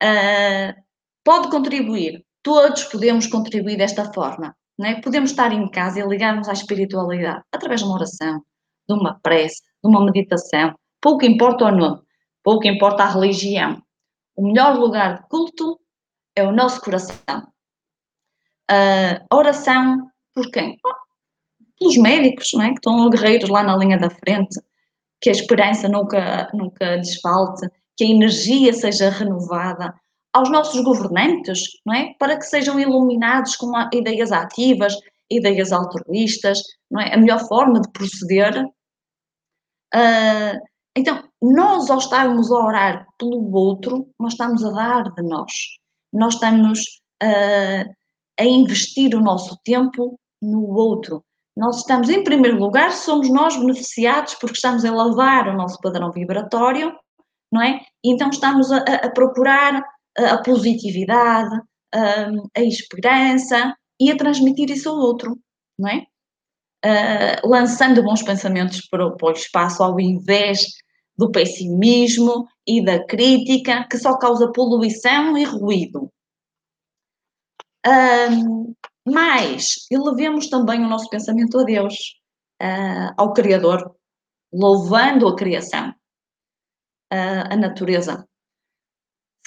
Uh, 0.02 0.74
pode 1.22 1.48
contribuir. 1.50 2.24
Todos 2.42 2.84
podemos 2.84 3.26
contribuir 3.26 3.76
desta 3.76 4.12
forma. 4.12 4.54
É? 4.80 5.00
Podemos 5.00 5.30
estar 5.30 5.52
em 5.52 5.70
casa 5.70 6.00
e 6.00 6.06
ligarmos 6.06 6.48
à 6.48 6.52
espiritualidade 6.52 7.42
através 7.52 7.80
de 7.80 7.86
uma 7.86 7.94
oração, 7.94 8.42
de 8.88 8.94
uma 8.94 9.20
prece, 9.20 9.62
de 9.82 9.88
uma 9.88 10.04
meditação. 10.04 10.74
Pouco 11.00 11.24
importa 11.24 11.66
o 11.66 11.70
nome, 11.70 12.00
pouco 12.42 12.66
importa 12.66 13.04
a 13.04 13.10
religião. 13.10 13.80
O 14.34 14.46
melhor 14.46 14.76
lugar 14.76 15.20
de 15.20 15.28
culto 15.28 15.78
é 16.34 16.42
o 16.42 16.52
nosso 16.52 16.80
coração. 16.80 17.46
Uh, 18.70 19.24
oração 19.30 20.10
por 20.34 20.50
quem? 20.50 20.78
pelos 21.82 21.96
médicos, 21.96 22.50
não 22.54 22.62
é? 22.62 22.68
que 22.68 22.74
estão 22.74 23.10
guerreiros 23.10 23.50
lá 23.50 23.62
na 23.62 23.76
linha 23.76 23.98
da 23.98 24.08
frente, 24.08 24.60
que 25.20 25.28
a 25.28 25.32
esperança 25.32 25.88
nunca, 25.88 26.48
nunca 26.54 26.96
lhes 26.96 27.20
falte, 27.20 27.68
que 27.96 28.04
a 28.04 28.08
energia 28.08 28.72
seja 28.72 29.10
renovada, 29.10 29.94
aos 30.32 30.50
nossos 30.50 30.82
governantes, 30.82 31.62
não 31.84 31.94
é? 31.94 32.14
Para 32.18 32.36
que 32.36 32.44
sejam 32.44 32.78
iluminados 32.80 33.56
com 33.56 33.70
ideias 33.92 34.32
ativas, 34.32 34.96
ideias 35.30 35.72
altruístas, 35.72 36.62
não 36.90 37.00
é? 37.00 37.14
A 37.14 37.18
melhor 37.18 37.46
forma 37.46 37.80
de 37.80 37.90
proceder. 37.90 38.64
Uh, 39.94 40.58
então, 40.96 41.22
nós 41.40 41.90
ao 41.90 41.98
estarmos 41.98 42.50
a 42.50 42.56
orar 42.56 43.06
pelo 43.18 43.52
outro, 43.52 44.08
nós 44.18 44.32
estamos 44.32 44.64
a 44.64 44.70
dar 44.70 45.12
de 45.12 45.22
nós. 45.22 45.52
Nós 46.12 46.34
estamos 46.34 46.80
uh, 47.22 47.94
a 48.38 48.44
investir 48.44 49.14
o 49.14 49.20
nosso 49.20 49.58
tempo 49.64 50.18
no 50.40 50.66
outro. 50.74 51.24
Nós 51.56 51.78
estamos, 51.78 52.08
em 52.08 52.24
primeiro 52.24 52.58
lugar, 52.58 52.92
somos 52.92 53.28
nós 53.30 53.56
beneficiados 53.56 54.34
porque 54.36 54.56
estamos 54.56 54.84
a 54.84 54.88
elevar 54.88 55.48
o 55.48 55.56
nosso 55.56 55.78
padrão 55.80 56.10
vibratório, 56.10 56.96
não 57.52 57.62
é? 57.62 57.80
Então 58.02 58.30
estamos 58.30 58.72
a, 58.72 58.78
a 58.78 59.10
procurar 59.10 59.82
a 60.18 60.38
positividade, 60.38 61.60
a, 61.92 62.62
esperança 62.62 63.76
e 64.00 64.10
a 64.10 64.16
transmitir 64.16 64.70
isso 64.70 64.88
ao 64.88 64.96
outro, 64.96 65.38
não 65.78 65.88
é? 65.88 66.06
Uh, 66.84 67.48
lançando 67.48 68.02
bons 68.02 68.22
pensamentos 68.22 68.88
para 68.88 69.06
o, 69.06 69.16
para 69.16 69.28
o 69.28 69.32
espaço 69.32 69.84
ao 69.84 70.00
invés 70.00 70.66
do 71.16 71.30
pessimismo 71.30 72.48
e 72.66 72.84
da 72.84 73.04
crítica 73.06 73.86
que 73.88 73.96
só 73.98 74.18
causa 74.18 74.50
poluição 74.50 75.38
e 75.38 75.44
ruído. 75.44 76.10
Um, 77.86 78.74
mas 79.06 79.86
elevemos 79.90 80.48
também 80.48 80.84
o 80.84 80.88
nosso 80.88 81.08
pensamento 81.08 81.58
a 81.58 81.64
Deus, 81.64 81.94
uh, 82.60 83.14
ao 83.16 83.32
Criador, 83.32 83.94
louvando 84.52 85.28
a 85.28 85.36
criação, 85.36 85.90
uh, 85.90 87.46
a 87.50 87.56
natureza, 87.56 88.26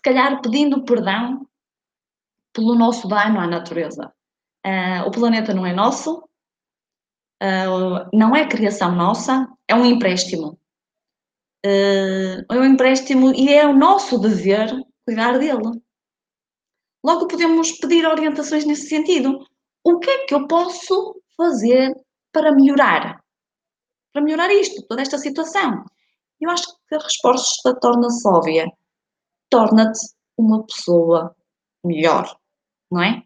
calhar 0.05 0.39
pedindo 0.39 0.85
perdão 0.85 1.47
pelo 2.53 2.75
nosso 2.75 3.07
dano 3.07 3.39
à 3.39 3.47
natureza. 3.47 4.13
Uh, 4.63 5.07
o 5.07 5.11
planeta 5.11 5.51
não 5.51 5.65
é 5.65 5.73
nosso, 5.73 6.19
uh, 7.41 8.09
não 8.13 8.35
é 8.35 8.47
criação 8.47 8.95
nossa, 8.95 9.47
é 9.67 9.73
um 9.73 9.83
empréstimo. 9.83 10.59
Uh, 11.65 12.45
é 12.51 12.53
um 12.53 12.65
empréstimo 12.65 13.33
e 13.33 13.51
é 13.51 13.65
o 13.65 13.75
nosso 13.75 14.19
dever 14.19 14.71
cuidar 15.05 15.39
dele. 15.39 15.81
Logo 17.03 17.27
podemos 17.27 17.71
pedir 17.73 18.05
orientações 18.05 18.63
nesse 18.65 18.87
sentido. 18.87 19.39
O 19.83 19.99
que 19.99 20.09
é 20.09 20.25
que 20.25 20.35
eu 20.35 20.47
posso 20.47 21.19
fazer 21.35 21.93
para 22.31 22.51
melhorar? 22.51 23.23
Para 24.13 24.21
melhorar 24.23 24.51
isto, 24.53 24.85
toda 24.87 25.01
esta 25.01 25.17
situação? 25.17 25.83
Eu 26.39 26.49
acho 26.51 26.67
que 26.87 26.95
a 26.95 26.99
resposta 26.99 27.75
torna-se 27.79 28.27
óbvia 28.27 28.65
torna-te 29.49 29.99
uma 30.37 30.65
pessoa 30.65 31.35
melhor, 31.83 32.37
não 32.91 33.01
é? 33.01 33.23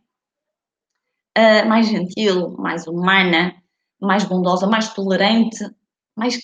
Uh, 1.38 1.68
mais 1.68 1.88
gentil, 1.88 2.50
mais 2.58 2.88
humana, 2.88 3.56
mais 4.02 4.24
bondosa, 4.26 4.68
mais 4.68 4.94
tolerante, 4.94 5.66
mais 6.16 6.40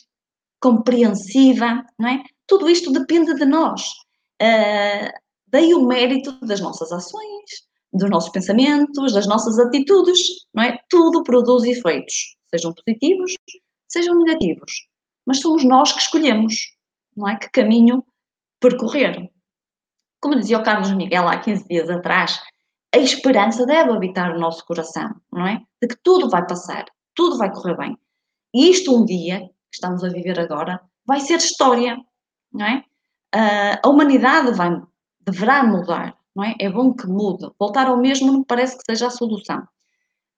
compreensiva, 0.60 1.86
não 2.00 2.10
é? 2.10 2.24
Tudo 2.48 2.70
isto 2.70 2.92
depende 2.92 3.34
de 3.36 3.46
nós. 3.46 3.90
Uh, 4.42 5.12
daí 5.48 5.74
o 5.74 5.86
mérito 5.86 6.32
das 6.46 6.62
nossas 6.62 6.92
ações, 6.92 7.66
dos 7.94 8.10
nossos 8.10 8.30
pensamentos, 8.30 9.14
das 9.14 9.28
nossas 9.28 9.60
atitudes, 9.60 10.20
não 10.54 10.64
é? 10.64 10.80
Tudo 10.90 11.24
produz 11.24 11.64
efeitos, 11.64 12.36
sejam 12.54 12.74
positivos, 12.74 13.36
sejam 13.88 14.18
negativos. 14.20 14.88
Mas 15.26 15.40
somos 15.40 15.64
nós 15.64 15.92
que 15.92 16.02
escolhemos, 16.02 16.56
não 17.16 17.28
é? 17.28 17.38
Que 17.38 17.50
caminho 17.50 18.06
percorrer 18.60 19.30
como 20.26 20.40
dizia 20.40 20.58
o 20.58 20.64
Carlos 20.64 20.92
Miguel 20.92 21.28
há 21.28 21.38
15 21.38 21.68
dias 21.68 21.88
atrás, 21.88 22.42
a 22.92 22.98
esperança 22.98 23.64
deve 23.64 23.92
habitar 23.92 24.36
o 24.36 24.40
nosso 24.40 24.66
coração, 24.66 25.14
não 25.32 25.46
é? 25.46 25.62
De 25.80 25.88
que 25.88 25.98
tudo 26.04 26.28
vai 26.28 26.44
passar, 26.48 26.84
tudo 27.14 27.38
vai 27.38 27.54
correr 27.54 27.78
bem. 27.78 27.96
E 28.52 28.72
isto 28.72 28.98
um 28.98 29.06
dia, 29.06 29.42
que 29.42 29.76
estamos 29.76 30.04
a 30.04 30.10
viver 30.10 30.40
agora, 30.40 30.82
vai 31.06 31.20
ser 31.20 31.36
história, 31.36 31.96
não 32.52 32.66
é? 32.66 32.84
Uh, 33.36 33.80
a 33.84 33.88
humanidade 33.88 34.52
vai, 34.54 34.82
deverá 35.22 35.64
mudar, 35.64 36.18
não 36.36 36.44
é? 36.44 36.56
É 36.60 36.72
bom 36.72 36.92
que 36.92 37.06
mude. 37.06 37.48
Voltar 37.60 37.86
ao 37.86 37.98
mesmo 37.98 38.32
não 38.32 38.44
parece 38.44 38.76
que 38.80 38.84
seja 38.84 39.06
a 39.06 39.12
solução. 39.12 39.60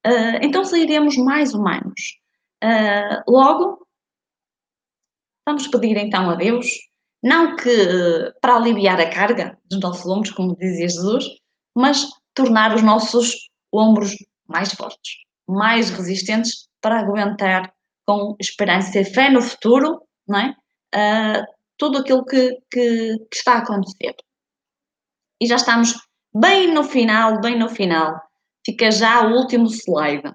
Uh, 0.06 0.36
então 0.42 0.66
sairemos 0.66 1.16
mais 1.16 1.54
humanos. 1.54 2.18
Uh, 2.62 3.24
logo, 3.26 3.88
vamos 5.46 5.66
pedir 5.66 5.96
então 5.96 6.28
a 6.28 6.34
Deus, 6.34 6.66
não 7.22 7.56
que 7.56 8.32
para 8.40 8.56
aliviar 8.56 9.00
a 9.00 9.10
carga 9.10 9.58
dos 9.64 9.80
nossos 9.80 10.06
ombros, 10.06 10.32
como 10.32 10.56
dizia 10.56 10.88
Jesus, 10.88 11.26
mas 11.74 12.06
tornar 12.34 12.74
os 12.74 12.82
nossos 12.82 13.50
ombros 13.72 14.14
mais 14.46 14.72
fortes, 14.72 15.16
mais 15.46 15.90
resistentes 15.90 16.68
para 16.80 17.00
aguentar 17.00 17.72
com 18.06 18.36
esperança 18.40 19.00
e 19.00 19.04
fé 19.04 19.30
no 19.30 19.42
futuro, 19.42 20.02
não 20.26 20.38
é? 20.38 20.56
Uh, 20.94 21.44
tudo 21.76 21.98
aquilo 21.98 22.24
que, 22.24 22.58
que, 22.70 23.18
que 23.30 23.36
está 23.36 23.54
a 23.54 23.58
acontecer. 23.58 24.14
E 25.40 25.46
já 25.46 25.56
estamos 25.56 25.94
bem 26.34 26.72
no 26.72 26.84
final, 26.84 27.40
bem 27.40 27.58
no 27.58 27.68
final. 27.68 28.20
Fica 28.64 28.90
já 28.90 29.26
o 29.26 29.34
último 29.34 29.66
slide. 29.66 30.28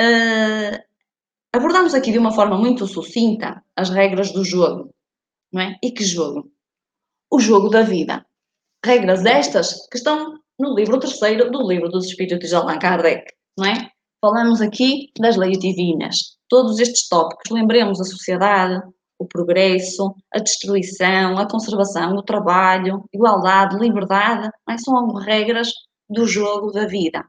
Uh, 0.00 0.82
abordamos 1.54 1.94
aqui 1.94 2.10
de 2.10 2.18
uma 2.18 2.32
forma 2.32 2.58
muito 2.58 2.84
sucinta 2.86 3.62
as 3.76 3.88
regras 3.88 4.32
do 4.32 4.44
jogo, 4.44 4.92
não 5.52 5.62
é? 5.62 5.78
E 5.80 5.92
que 5.92 6.04
jogo? 6.04 6.50
O 7.30 7.38
jogo 7.38 7.68
da 7.68 7.82
vida. 7.82 8.26
Regras 8.84 9.24
estas 9.24 9.86
que 9.88 9.96
estão 9.96 10.40
no 10.58 10.74
livro 10.74 10.98
terceiro 10.98 11.50
do 11.52 11.66
livro 11.66 11.88
dos 11.88 12.06
Espíritos 12.06 12.48
de 12.48 12.54
Allan 12.56 12.78
Kardec, 12.78 13.32
não 13.56 13.66
é? 13.66 13.88
Falamos 14.20 14.60
aqui 14.60 15.12
das 15.18 15.36
leis 15.36 15.58
divinas. 15.58 16.16
Todos 16.48 16.80
estes 16.80 17.08
tópicos, 17.08 17.50
lembremos 17.52 18.00
a 18.00 18.04
sociedade, 18.04 18.82
o 19.16 19.26
progresso, 19.26 20.12
a 20.32 20.40
destruição, 20.40 21.38
a 21.38 21.48
conservação, 21.48 22.16
o 22.16 22.22
trabalho, 22.22 23.04
igualdade, 23.12 23.78
liberdade, 23.78 24.50
é? 24.68 24.76
são 24.78 25.06
regras 25.14 25.70
do 26.08 26.26
jogo 26.26 26.72
da 26.72 26.84
vida. 26.86 27.24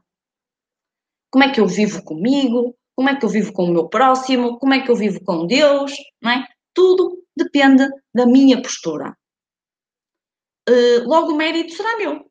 Como 1.30 1.44
é 1.44 1.52
que 1.52 1.60
eu 1.60 1.66
vivo 1.68 2.02
comigo? 2.02 2.74
Como 2.96 3.10
é 3.10 3.14
que 3.14 3.24
eu 3.24 3.28
vivo 3.28 3.52
com 3.52 3.64
o 3.64 3.72
meu 3.72 3.88
próximo? 3.88 4.58
Como 4.58 4.72
é 4.72 4.80
que 4.80 4.90
eu 4.90 4.96
vivo 4.96 5.22
com 5.22 5.46
Deus? 5.46 5.92
Não 6.22 6.30
é? 6.30 6.46
Tudo 6.72 7.22
depende 7.36 7.86
da 8.14 8.26
minha 8.26 8.60
postura. 8.60 9.14
Uh, 10.68 11.06
logo, 11.06 11.32
o 11.32 11.36
mérito 11.36 11.74
será 11.74 11.96
meu, 11.98 12.28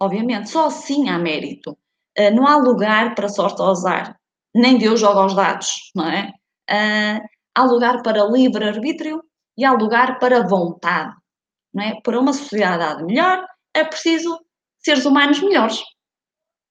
obviamente. 0.00 0.50
Só 0.50 0.66
assim 0.66 1.08
há 1.08 1.18
mérito. 1.18 1.70
Uh, 2.18 2.34
não 2.34 2.46
há 2.46 2.56
lugar 2.56 3.14
para 3.14 3.28
sorte 3.28 3.62
ao 3.62 3.70
azar. 3.70 4.18
Nem 4.54 4.76
Deus 4.76 5.00
joga 5.00 5.24
os 5.24 5.34
dados, 5.34 5.90
não 5.94 6.08
é? 6.08 6.32
Uh, 6.68 7.24
há 7.54 7.64
lugar 7.64 8.02
para 8.02 8.24
livre-arbítrio 8.24 9.22
e 9.56 9.64
há 9.64 9.72
lugar 9.72 10.18
para 10.18 10.46
vontade. 10.46 11.14
Não 11.72 11.84
é? 11.84 12.00
Para 12.02 12.18
uma 12.18 12.32
sociedade 12.32 13.04
melhor 13.04 13.46
é 13.72 13.84
preciso 13.84 14.38
seres 14.78 15.04
humanos 15.04 15.40
melhores. 15.40 15.80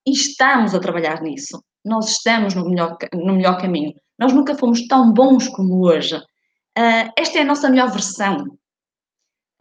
E 0.06 0.12
estamos 0.12 0.76
a 0.76 0.80
trabalhar 0.80 1.22
nisso. 1.22 1.64
Nós 1.88 2.10
estamos 2.10 2.54
no 2.54 2.70
melhor, 2.70 2.98
no 3.14 3.36
melhor 3.36 3.60
caminho. 3.60 3.94
Nós 4.20 4.34
nunca 4.34 4.56
fomos 4.56 4.88
tão 4.88 5.12
bons 5.12 5.48
como 5.48 5.86
hoje. 5.86 6.16
Uh, 6.16 7.12
esta 7.18 7.40
é 7.40 7.42
a 7.42 7.46
nossa 7.46 7.70
melhor 7.70 7.92
versão. 7.92 8.44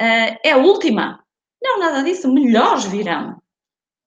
Uh, 0.00 0.36
é 0.44 0.52
a 0.52 0.58
última. 0.58 1.24
Não, 1.62 1.78
nada 1.78 2.02
disso. 2.02 2.32
Melhores 2.32 2.84
virão. 2.84 3.40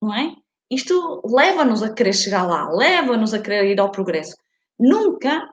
Não 0.02 0.14
é? 0.14 0.36
Isto 0.72 1.22
leva-nos 1.26 1.82
a 1.82 1.94
querer 1.94 2.14
chegar 2.14 2.44
lá, 2.44 2.70
leva-nos 2.70 3.34
a 3.34 3.42
querer 3.42 3.72
ir 3.72 3.80
ao 3.80 3.92
progresso. 3.92 4.36
Nunca 4.78 5.52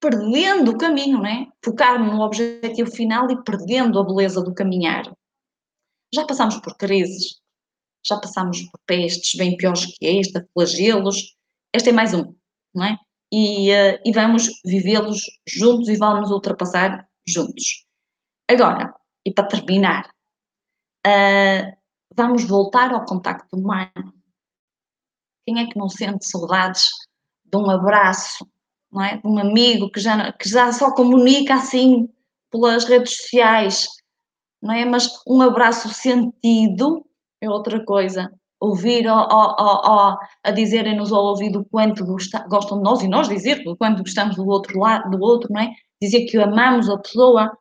perdendo 0.00 0.72
o 0.72 0.78
caminho, 0.78 1.20
né? 1.20 1.46
Focar-me 1.64 2.10
no 2.10 2.20
objetivo 2.22 2.90
final 2.90 3.30
e 3.30 3.42
perdendo 3.42 3.98
a 3.98 4.04
beleza 4.04 4.42
do 4.42 4.54
caminhar. 4.54 5.04
Já 6.12 6.24
passamos 6.24 6.56
por 6.56 6.76
crises, 6.76 7.40
já 8.04 8.18
passamos 8.18 8.62
por 8.62 8.80
pestes 8.86 9.34
bem 9.36 9.56
piores 9.56 9.86
que 9.86 10.06
esta, 10.06 10.46
flagelos. 10.52 11.36
Este 11.74 11.90
é 11.90 11.92
mais 11.92 12.14
um, 12.14 12.34
não 12.74 12.84
é? 12.84 12.96
E, 13.32 13.70
uh, 13.70 14.00
e 14.04 14.12
vamos 14.12 14.48
vivê-los 14.64 15.20
juntos 15.46 15.88
e 15.88 15.96
vamos 15.96 16.30
ultrapassar 16.30 17.06
juntos. 17.26 17.84
Agora, 18.50 18.94
e 19.24 19.32
para 19.32 19.48
terminar, 19.48 20.08
uh, 21.06 21.76
vamos 22.14 22.44
voltar 22.44 22.92
ao 22.92 23.04
contacto 23.04 23.54
humano. 23.54 24.14
Quem 25.46 25.60
é 25.60 25.66
que 25.66 25.78
não 25.78 25.88
sente 25.88 26.26
saudades 26.26 26.90
de 27.44 27.56
um 27.56 27.70
abraço, 27.70 28.46
não 28.90 29.02
é? 29.02 29.20
um 29.24 29.38
amigo 29.38 29.90
que 29.90 30.00
já, 30.00 30.32
que 30.32 30.48
já 30.48 30.72
só 30.72 30.94
comunica 30.94 31.54
assim 31.54 32.08
pelas 32.50 32.84
redes 32.84 33.16
sociais, 33.16 33.88
não 34.62 34.72
é? 34.72 34.84
Mas 34.86 35.10
um 35.26 35.42
abraço 35.42 35.88
sentido 35.90 37.04
é 37.42 37.48
outra 37.48 37.84
coisa. 37.84 38.32
Ouvir 38.60 39.06
a 39.08 40.50
dizerem-nos 40.52 41.12
ao 41.12 41.24
ouvido 41.26 41.64
quanto 41.70 42.04
gostam 42.04 42.78
de 42.78 42.84
nós 42.84 43.02
e 43.02 43.08
nós 43.08 43.28
dizer 43.28 43.62
o 43.66 43.76
quanto 43.76 44.02
gostamos 44.02 44.34
do 44.34 44.46
outro 44.46 44.78
lado, 44.80 45.10
do 45.10 45.22
outro, 45.22 45.48
não 45.52 45.60
é? 45.60 45.72
Dizer 46.02 46.26
que 46.26 46.36
amamos 46.38 46.90
a 46.90 46.98
pessoa. 46.98 47.56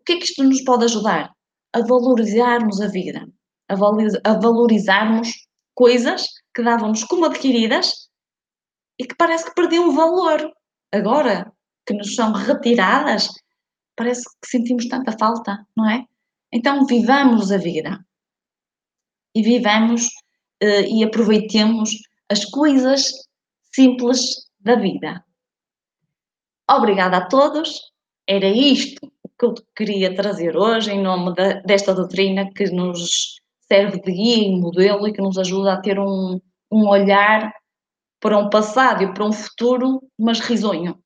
O 0.00 0.04
que 0.04 0.12
é 0.12 0.16
que 0.18 0.24
isto 0.24 0.44
nos 0.44 0.62
pode 0.62 0.84
ajudar? 0.84 1.32
A 1.72 1.80
valorizarmos 1.80 2.80
a 2.80 2.88
vida, 2.88 3.26
a 3.68 4.34
valorizarmos 4.34 5.32
coisas 5.74 6.26
que 6.54 6.62
dávamos 6.62 7.02
como 7.04 7.24
adquiridas 7.24 8.10
e 8.98 9.06
que 9.06 9.16
parece 9.16 9.46
que 9.46 9.54
perdiam 9.54 9.94
valor. 9.94 10.52
Agora 10.92 11.50
que 11.86 11.94
nos 11.94 12.14
são 12.14 12.32
retiradas, 12.32 13.28
parece 13.96 14.24
que 14.42 14.48
sentimos 14.48 14.86
tanta 14.88 15.12
falta, 15.12 15.66
não 15.74 15.88
é? 15.88 16.04
Então 16.52 16.84
vivamos 16.86 17.50
a 17.50 17.56
vida 17.56 18.04
e 19.34 19.42
vivamos 19.42 20.06
uh, 20.62 20.86
e 20.88 21.02
aproveitemos 21.02 21.90
as 22.30 22.44
coisas 22.44 23.10
simples 23.74 24.48
da 24.60 24.76
vida. 24.76 25.24
Obrigada 26.70 27.18
a 27.18 27.26
todos. 27.26 27.92
Era 28.26 28.46
isto 28.46 29.12
que 29.38 29.44
eu 29.44 29.54
queria 29.76 30.14
trazer 30.14 30.56
hoje 30.56 30.92
em 30.92 31.02
nome 31.02 31.34
de, 31.34 31.60
desta 31.62 31.94
doutrina 31.94 32.50
que 32.52 32.64
nos 32.70 33.40
serve 33.68 34.00
de 34.00 34.12
guia 34.12 34.48
e 34.48 34.60
modelo 34.60 35.06
e 35.06 35.12
que 35.12 35.20
nos 35.20 35.36
ajuda 35.36 35.74
a 35.74 35.80
ter 35.80 35.98
um, 35.98 36.40
um 36.70 36.88
olhar 36.88 37.52
para 38.20 38.38
um 38.38 38.48
passado 38.48 39.02
e 39.02 39.12
para 39.12 39.24
um 39.24 39.32
futuro, 39.32 40.02
mas 40.18 40.40
risonho. 40.40 40.98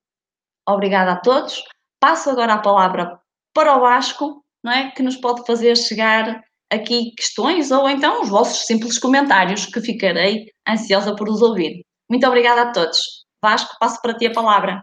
Obrigada 0.69 1.13
a 1.13 1.17
todos. 1.17 1.65
Passo 1.99 2.31
agora 2.31 2.55
a 2.55 2.59
palavra 2.59 3.19
para 3.53 3.77
o 3.77 3.81
Vasco, 3.81 4.45
não 4.63 4.71
é? 4.71 4.91
Que 4.93 5.03
nos 5.03 5.17
pode 5.17 5.45
fazer 5.45 5.77
chegar 5.77 6.45
aqui 6.71 7.13
questões 7.17 7.71
ou 7.71 7.89
então 7.89 8.23
os 8.23 8.29
vossos 8.29 8.67
simples 8.67 8.99
comentários, 8.99 9.67
que 9.67 9.81
ficarei 9.81 10.51
ansiosa 10.69 11.15
por 11.15 11.29
os 11.29 11.43
ouvir. 11.43 11.85
Muito 12.09 12.27
obrigada 12.27 12.63
a 12.63 12.73
todos. 12.73 13.27
Vasco, 13.43 13.77
passo 13.79 14.01
para 14.03 14.15
ti 14.15 14.27
a 14.27 14.33
palavra. 14.33 14.83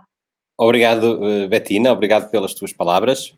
Obrigado, 0.58 1.24
eh, 1.24 1.48
Betina, 1.48 1.92
obrigado 1.92 2.30
pelas 2.30 2.54
tuas 2.54 2.72
palavras. 2.72 3.36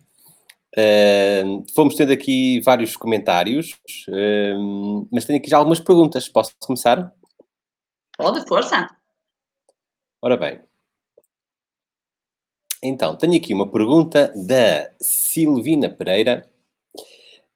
Uh, 0.78 1.64
fomos 1.74 1.96
tendo 1.96 2.14
aqui 2.14 2.62
vários 2.62 2.96
comentários, 2.96 3.80
uh, 4.10 5.08
mas 5.12 5.26
tenho 5.26 5.40
aqui 5.40 5.50
já 5.50 5.58
algumas 5.58 5.80
perguntas. 5.80 6.30
Posso 6.30 6.54
começar? 6.62 7.12
Pode, 8.16 8.48
força. 8.48 8.88
Ora 10.22 10.38
bem. 10.38 10.60
Então, 12.84 13.16
tenho 13.16 13.38
aqui 13.38 13.56
uma 13.56 13.72
pergunta 13.72 14.32
da 14.36 14.92
Silvina 15.00 15.90
Pereira 15.90 16.48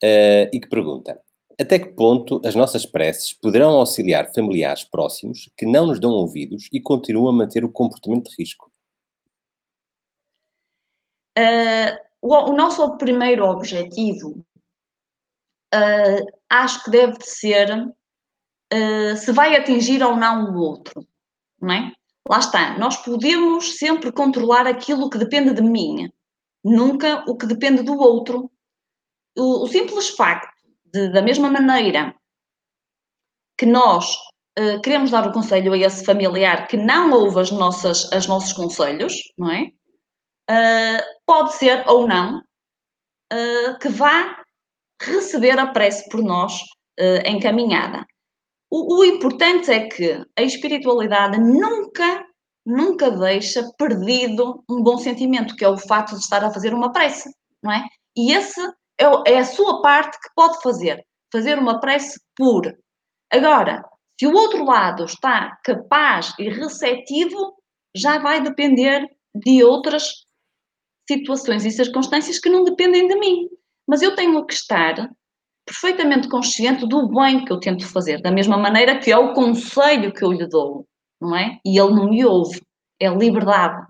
uh, 0.04 0.50
e 0.52 0.60
que 0.60 0.68
pergunta: 0.68 1.20
Até 1.60 1.80
que 1.80 1.90
ponto 1.90 2.42
as 2.46 2.56
nossas 2.56 2.86
preces 2.86 3.34
poderão 3.34 3.72
auxiliar 3.72 4.34
familiares 4.34 4.84
próximos 4.84 5.50
que 5.58 5.66
não 5.66 5.88
nos 5.88 6.00
dão 6.00 6.12
ouvidos 6.12 6.68
e 6.72 6.82
continuam 6.82 7.30
a 7.30 7.34
manter 7.34 7.64
o 7.64 7.72
comportamento 7.72 8.30
de 8.30 8.36
risco? 8.40 8.72
Uh, 11.38 11.98
o, 12.22 12.52
o, 12.52 12.54
nosso 12.54 12.98
primeiro 12.98 13.46
objetivo 13.46 14.46
uh, 15.74 16.26
acho 16.50 16.84
que 16.84 16.92
deve 16.92 17.18
ser 17.22 17.88
uh, 18.74 19.16
se 19.18 19.32
vai 19.32 19.56
atingir 19.56 20.04
ou 20.04 20.16
não 20.16 20.52
o 20.52 20.58
outro, 20.60 21.08
não 21.60 21.74
é? 21.74 21.94
Lá 22.28 22.40
está, 22.40 22.78
nós 22.78 22.98
podemos 22.98 23.78
sempre 23.78 24.12
controlar 24.12 24.68
aquilo 24.68 25.10
que 25.10 25.18
depende 25.18 25.54
de 25.54 25.62
mim, 25.62 26.12
nunca 26.64 27.24
o 27.28 27.36
que 27.36 27.48
depende 27.48 27.82
do 27.82 27.98
outro. 27.98 28.52
O, 29.38 29.64
o 29.64 29.68
simples 29.68 30.10
facto 30.10 30.52
de, 30.94 31.10
da 31.10 31.22
mesma 31.22 31.50
maneira 31.50 32.14
que 33.58 33.66
nós 33.66 34.16
uh, 34.60 34.82
queremos 34.82 35.12
dar 35.12 35.28
o 35.28 35.32
conselho 35.32 35.74
a 35.74 35.78
esse 35.78 36.04
familiar 36.04 36.68
que 36.68 36.78
não 36.78 37.12
ouve 37.12 37.40
as 37.40 37.52
nossas, 37.52 38.12
as 38.12 38.28
nossos 38.28 38.54
conselhos, 38.54 39.14
não 39.38 39.52
é? 39.52 39.72
Uh, 40.50 41.02
pode 41.26 41.54
ser 41.54 41.88
ou 41.88 42.08
não 42.08 42.40
uh, 42.40 43.80
que 43.80 43.88
vá 43.90 44.44
receber 45.02 45.58
a 45.60 45.68
prece 45.68 46.10
por 46.10 46.22
nós 46.22 46.60
encaminhada. 47.26 48.06
O, 48.70 49.00
o 49.00 49.04
importante 49.04 49.72
é 49.72 49.88
que 49.88 50.24
a 50.38 50.42
espiritualidade 50.44 51.40
nunca, 51.40 52.24
nunca 52.64 53.10
deixa 53.10 53.68
perdido 53.76 54.64
um 54.70 54.84
bom 54.84 55.00
sentimento, 55.00 55.56
que 55.56 55.66
é 55.66 55.68
o 55.68 55.78
fato 55.78 56.14
de 56.14 56.22
estar 56.22 56.44
a 56.44 56.52
fazer 56.52 56.76
uma 56.76 56.92
prece, 56.92 57.34
não 57.64 57.72
é? 57.72 57.84
E 58.16 58.34
esse 58.34 58.62
é, 59.02 59.34
é 59.34 59.40
a 59.40 59.46
sua 59.46 59.82
parte 59.82 60.18
que 60.20 60.30
pode 60.36 60.62
fazer. 60.62 61.04
fazer 61.32 61.58
uma 61.58 61.80
prece 61.80 62.20
por. 62.36 62.64
Agora, 63.32 63.84
se 64.20 64.28
o 64.28 64.34
outro 64.34 64.64
lado 64.64 65.06
está 65.06 65.58
capaz 65.64 66.34
e 66.38 66.50
receptivo, 66.50 67.56
já 67.96 68.20
vai 68.20 68.42
depender 68.42 69.08
de 69.34 69.64
outras 69.64 70.26
situações 71.10 71.66
e 71.66 71.72
circunstâncias 71.72 72.38
que 72.40 72.50
não 72.50 72.64
dependem 72.64 73.08
de 73.08 73.16
mim. 73.16 73.50
Mas 73.88 74.02
eu 74.02 74.16
tenho 74.16 74.46
que 74.46 74.54
estar 74.54 75.10
perfeitamente 75.66 76.28
consciente 76.30 76.88
do 76.88 77.08
bem 77.08 77.46
que 77.46 77.52
eu 77.52 77.60
tento 77.60 77.88
fazer, 77.88 78.22
da 78.22 78.32
mesma 78.32 78.58
maneira 78.58 79.00
que 79.00 79.12
é 79.12 79.18
o 79.18 79.34
conselho 79.34 80.14
que 80.14 80.24
eu 80.24 80.32
lhe 80.32 80.48
dou, 80.48 80.86
não 81.20 81.36
é? 81.36 81.60
E 81.66 81.80
ele 81.80 81.94
não 81.94 82.10
me 82.10 82.26
ouve, 82.26 82.62
é 83.00 83.10
liberdade. 83.10 83.88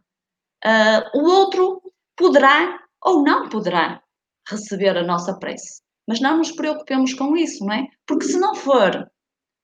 Uh, 0.64 1.20
o 1.20 1.30
outro 1.30 1.82
poderá 2.16 2.80
ou 3.04 3.24
não 3.24 3.50
poderá 3.50 4.01
receber 4.48 4.98
a 4.98 5.04
nossa 5.04 5.38
prece, 5.38 5.82
mas 6.08 6.20
não 6.20 6.38
nos 6.38 6.52
preocupemos 6.52 7.14
com 7.14 7.36
isso, 7.38 7.66
não 7.66 7.74
é? 7.74 7.88
Porque 8.06 8.26
se 8.26 8.38
não 8.40 8.56
for 8.56 9.10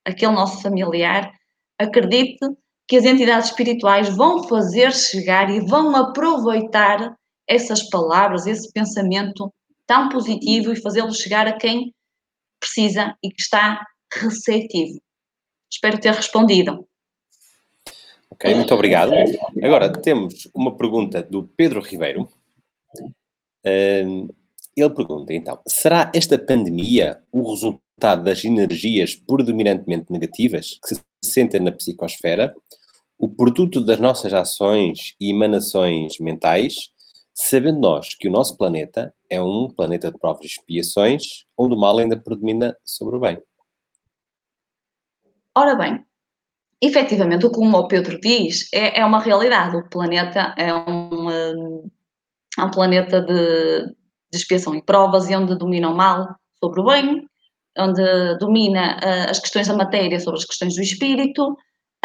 aquele 0.05 0.31
nosso 0.31 0.61
familiar, 0.61 1.31
acredite 1.79 2.39
que 2.87 2.95
as 2.95 3.03
entidades 3.03 3.49
espirituais 3.49 4.09
vão 4.15 4.47
fazer 4.47 4.93
chegar 4.93 5.49
e 5.49 5.59
vão 5.59 5.95
aproveitar 5.95 7.15
essas 7.47 7.83
palavras, 7.89 8.45
esse 8.47 8.71
pensamento 8.71 9.53
tão 9.85 10.09
positivo 10.09 10.71
e 10.71 10.81
fazê-lo 10.81 11.13
chegar 11.13 11.47
a 11.47 11.57
quem 11.57 11.93
precisa 12.59 13.15
e 13.23 13.29
que 13.29 13.41
está 13.41 13.85
receptivo. 14.13 14.99
Espero 15.71 15.99
ter 15.99 16.13
respondido. 16.13 16.87
Ok, 18.29 18.53
muito 18.53 18.73
obrigado. 18.73 19.11
Agora 19.63 19.91
temos 19.91 20.47
uma 20.53 20.75
pergunta 20.75 21.23
do 21.23 21.43
Pedro 21.43 21.81
Ribeiro. 21.81 22.29
Ele 24.77 24.89
pergunta 24.91 25.33
então: 25.33 25.59
será 25.67 26.11
esta 26.13 26.37
pandemia 26.37 27.21
o 27.31 27.49
resultado 27.49 28.23
das 28.23 28.45
energias 28.45 29.15
predominantemente 29.15 30.11
negativas 30.11 30.79
que 30.81 30.95
se 30.95 31.01
sentem 31.23 31.59
na 31.59 31.71
psicosfera, 31.71 32.55
o 33.17 33.27
produto 33.27 33.81
das 33.81 33.99
nossas 33.99 34.33
ações 34.33 35.15
e 35.19 35.31
emanações 35.31 36.19
mentais, 36.19 36.91
sabendo 37.33 37.79
nós 37.79 38.13
que 38.13 38.27
o 38.27 38.31
nosso 38.31 38.55
planeta 38.55 39.13
é 39.29 39.41
um 39.41 39.67
planeta 39.67 40.11
de 40.11 40.17
provas 40.19 40.43
e 40.43 40.47
expiações, 40.47 41.45
onde 41.57 41.73
o 41.73 41.79
mal 41.79 41.97
ainda 41.97 42.15
predomina 42.15 42.77
sobre 42.85 43.15
o 43.15 43.19
bem? 43.19 43.41
Ora 45.55 45.75
bem, 45.75 46.05
efetivamente, 46.79 47.49
como 47.49 47.77
o 47.77 47.87
Pedro 47.87 48.19
diz, 48.19 48.69
é, 48.71 48.99
é 48.99 49.05
uma 49.05 49.19
realidade. 49.19 49.75
O 49.75 49.89
planeta 49.89 50.53
é 50.55 50.71
um, 50.71 51.89
é 52.57 52.63
um 52.63 52.71
planeta 52.71 53.21
de, 53.21 53.95
de 54.37 54.43
expiação 54.43 54.75
e 54.75 54.81
provas 54.81 55.29
e 55.29 55.35
onde 55.35 55.55
domina 55.55 55.89
o 55.89 55.95
mal 55.95 56.35
sobre 56.59 56.81
o 56.81 56.85
bem, 56.85 57.27
onde 57.77 58.37
domina 58.39 58.97
uh, 58.97 59.29
as 59.29 59.39
questões 59.39 59.67
da 59.67 59.75
matéria 59.75 60.19
sobre 60.19 60.39
as 60.39 60.45
questões 60.45 60.75
do 60.75 60.81
espírito. 60.81 61.51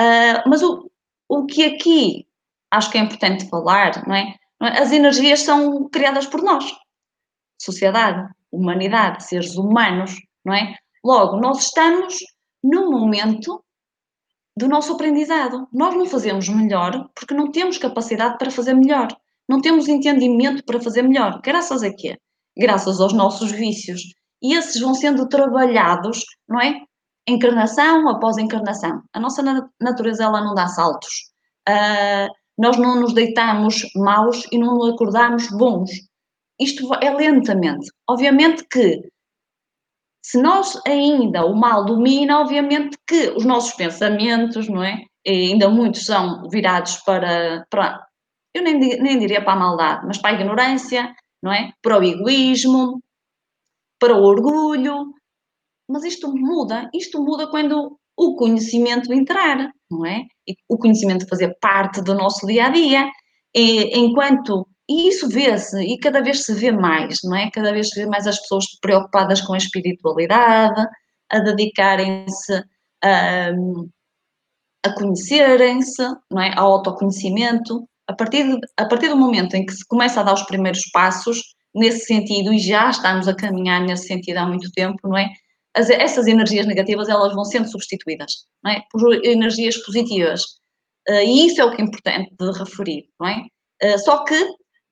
Uh, 0.00 0.48
mas 0.48 0.62
o, 0.62 0.90
o 1.28 1.46
que 1.46 1.64
aqui 1.64 2.26
acho 2.70 2.90
que 2.90 2.98
é 2.98 3.00
importante 3.00 3.48
falar, 3.48 4.06
não 4.06 4.14
é? 4.14 4.34
é? 4.62 4.82
As 4.82 4.92
energias 4.92 5.40
são 5.40 5.88
criadas 5.88 6.26
por 6.26 6.42
nós, 6.42 6.72
sociedade, 7.60 8.28
humanidade, 8.50 9.24
seres 9.24 9.56
humanos, 9.56 10.14
não 10.44 10.54
é? 10.54 10.76
Logo, 11.04 11.36
nós 11.36 11.64
estamos 11.64 12.18
no 12.62 12.90
momento 12.90 13.62
do 14.56 14.68
nosso 14.68 14.92
aprendizado. 14.92 15.68
Nós 15.72 15.94
não 15.94 16.06
fazemos 16.06 16.48
melhor 16.48 17.10
porque 17.14 17.34
não 17.34 17.50
temos 17.50 17.78
capacidade 17.78 18.38
para 18.38 18.50
fazer 18.50 18.74
melhor. 18.74 19.08
Não 19.52 19.60
temos 19.60 19.86
entendimento 19.86 20.64
para 20.64 20.80
fazer 20.80 21.02
melhor. 21.02 21.38
Graças 21.44 21.82
a 21.82 21.94
quê? 21.94 22.16
Graças 22.56 23.02
aos 23.02 23.12
nossos 23.12 23.52
vícios. 23.52 24.00
E 24.42 24.54
esses 24.54 24.80
vão 24.80 24.94
sendo 24.94 25.28
trabalhados, 25.28 26.24
não 26.48 26.58
é? 26.58 26.80
Encarnação 27.28 28.08
após 28.08 28.38
encarnação. 28.38 29.02
A 29.12 29.20
nossa 29.20 29.42
natureza, 29.78 30.24
ela 30.24 30.40
não 30.40 30.54
dá 30.54 30.68
saltos. 30.68 31.12
Uh, 31.68 32.32
nós 32.56 32.78
não 32.78 32.98
nos 32.98 33.12
deitamos 33.12 33.82
maus 33.94 34.42
e 34.50 34.56
não 34.56 34.78
nos 34.78 34.94
acordamos 34.94 35.46
bons. 35.50 35.90
Isto 36.58 36.88
é 37.02 37.14
lentamente. 37.14 37.90
Obviamente 38.08 38.66
que 38.72 39.02
se 40.24 40.40
nós 40.40 40.80
ainda 40.86 41.44
o 41.44 41.54
mal 41.54 41.84
domina, 41.84 42.40
obviamente 42.40 42.96
que 43.06 43.28
os 43.36 43.44
nossos 43.44 43.74
pensamentos, 43.74 44.66
não 44.66 44.82
é? 44.82 45.04
E 45.26 45.52
ainda 45.52 45.68
muitos 45.68 46.06
são 46.06 46.48
virados 46.48 46.96
para, 47.04 47.66
para 47.68 48.02
eu 48.54 48.62
nem, 48.62 48.78
nem 48.78 49.18
diria 49.18 49.42
para 49.42 49.54
a 49.54 49.58
maldade, 49.58 50.06
mas 50.06 50.18
para 50.18 50.30
a 50.30 50.34
ignorância, 50.34 51.14
não 51.42 51.52
é? 51.52 51.72
Para 51.82 51.98
o 51.98 52.04
egoísmo, 52.04 53.02
para 53.98 54.16
o 54.16 54.22
orgulho. 54.22 55.14
Mas 55.88 56.04
isto 56.04 56.34
muda, 56.34 56.88
isto 56.94 57.22
muda 57.22 57.48
quando 57.48 57.98
o 58.16 58.36
conhecimento 58.36 59.12
entrar, 59.12 59.70
não 59.90 60.06
é? 60.06 60.22
E 60.46 60.54
o 60.68 60.78
conhecimento 60.78 61.28
fazer 61.28 61.56
parte 61.60 62.02
do 62.02 62.14
nosso 62.14 62.46
dia 62.46 62.66
a 62.66 62.68
dia. 62.70 63.10
E, 63.54 63.98
enquanto 63.98 64.66
e 64.88 65.08
isso 65.08 65.28
vê-se, 65.28 65.80
e 65.82 65.98
cada 65.98 66.20
vez 66.20 66.44
se 66.44 66.54
vê 66.54 66.72
mais, 66.72 67.18
não 67.24 67.36
é? 67.36 67.50
Cada 67.50 67.72
vez 67.72 67.90
se 67.90 68.00
vê 68.00 68.06
mais 68.06 68.26
as 68.26 68.38
pessoas 68.40 68.66
preocupadas 68.80 69.40
com 69.40 69.54
a 69.54 69.58
espiritualidade, 69.58 70.86
a 71.30 71.38
dedicarem-se 71.38 72.62
a, 73.02 73.50
a 74.84 74.94
conhecerem-se, 74.94 76.02
não 76.30 76.42
é? 76.42 76.52
Ao 76.56 76.72
autoconhecimento. 76.72 77.88
A 78.08 78.14
partir, 78.14 78.44
de, 78.44 78.58
a 78.76 78.86
partir 78.86 79.08
do 79.08 79.16
momento 79.16 79.54
em 79.54 79.64
que 79.64 79.72
se 79.72 79.86
começa 79.86 80.20
a 80.20 80.22
dar 80.22 80.34
os 80.34 80.42
primeiros 80.42 80.82
passos 80.92 81.40
nesse 81.74 82.06
sentido, 82.06 82.52
e 82.52 82.58
já 82.58 82.90
estamos 82.90 83.28
a 83.28 83.34
caminhar 83.34 83.80
nesse 83.80 84.06
sentido 84.06 84.38
há 84.38 84.46
muito 84.46 84.70
tempo, 84.72 84.98
não 85.04 85.16
é? 85.16 85.30
As, 85.74 85.88
essas 85.88 86.26
energias 86.26 86.66
negativas, 86.66 87.08
elas 87.08 87.34
vão 87.34 87.44
sendo 87.44 87.70
substituídas, 87.70 88.46
não 88.62 88.72
é? 88.72 88.82
Por 88.90 89.24
energias 89.24 89.78
positivas. 89.78 90.42
Uh, 91.08 91.24
e 91.24 91.46
isso 91.46 91.60
é 91.60 91.64
o 91.64 91.74
que 91.74 91.80
é 91.80 91.84
importante 91.84 92.34
de 92.38 92.58
referir, 92.58 93.08
não 93.18 93.28
é? 93.28 93.46
Uh, 93.82 93.98
só 93.98 94.24
que 94.24 94.36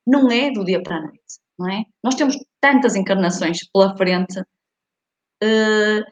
não 0.06 0.30
é 0.30 0.50
do 0.50 0.64
dia 0.64 0.82
para 0.82 0.96
a 0.96 1.02
noite, 1.02 1.20
não 1.58 1.68
é? 1.68 1.84
Nós 2.02 2.14
temos 2.14 2.36
tantas 2.60 2.96
encarnações 2.96 3.58
pela 3.70 3.96
frente 3.96 4.40
uh, 4.40 6.04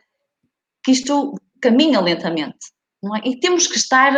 que 0.84 0.92
isto 0.92 1.34
caminha 1.60 2.00
lentamente, 2.00 2.58
não 3.02 3.16
é? 3.16 3.22
E 3.24 3.40
temos 3.40 3.66
que 3.66 3.76
estar 3.76 4.12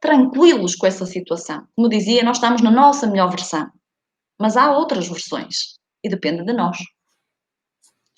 tranquilos 0.00 0.74
com 0.74 0.86
essa 0.86 1.04
situação. 1.04 1.66
Como 1.76 1.88
dizia, 1.88 2.24
nós 2.24 2.38
estamos 2.38 2.62
na 2.62 2.70
nossa 2.70 3.06
melhor 3.06 3.30
versão, 3.30 3.70
mas 4.40 4.56
há 4.56 4.76
outras 4.76 5.06
versões 5.06 5.78
e 6.02 6.08
depende 6.08 6.44
de 6.44 6.52
nós. 6.52 6.78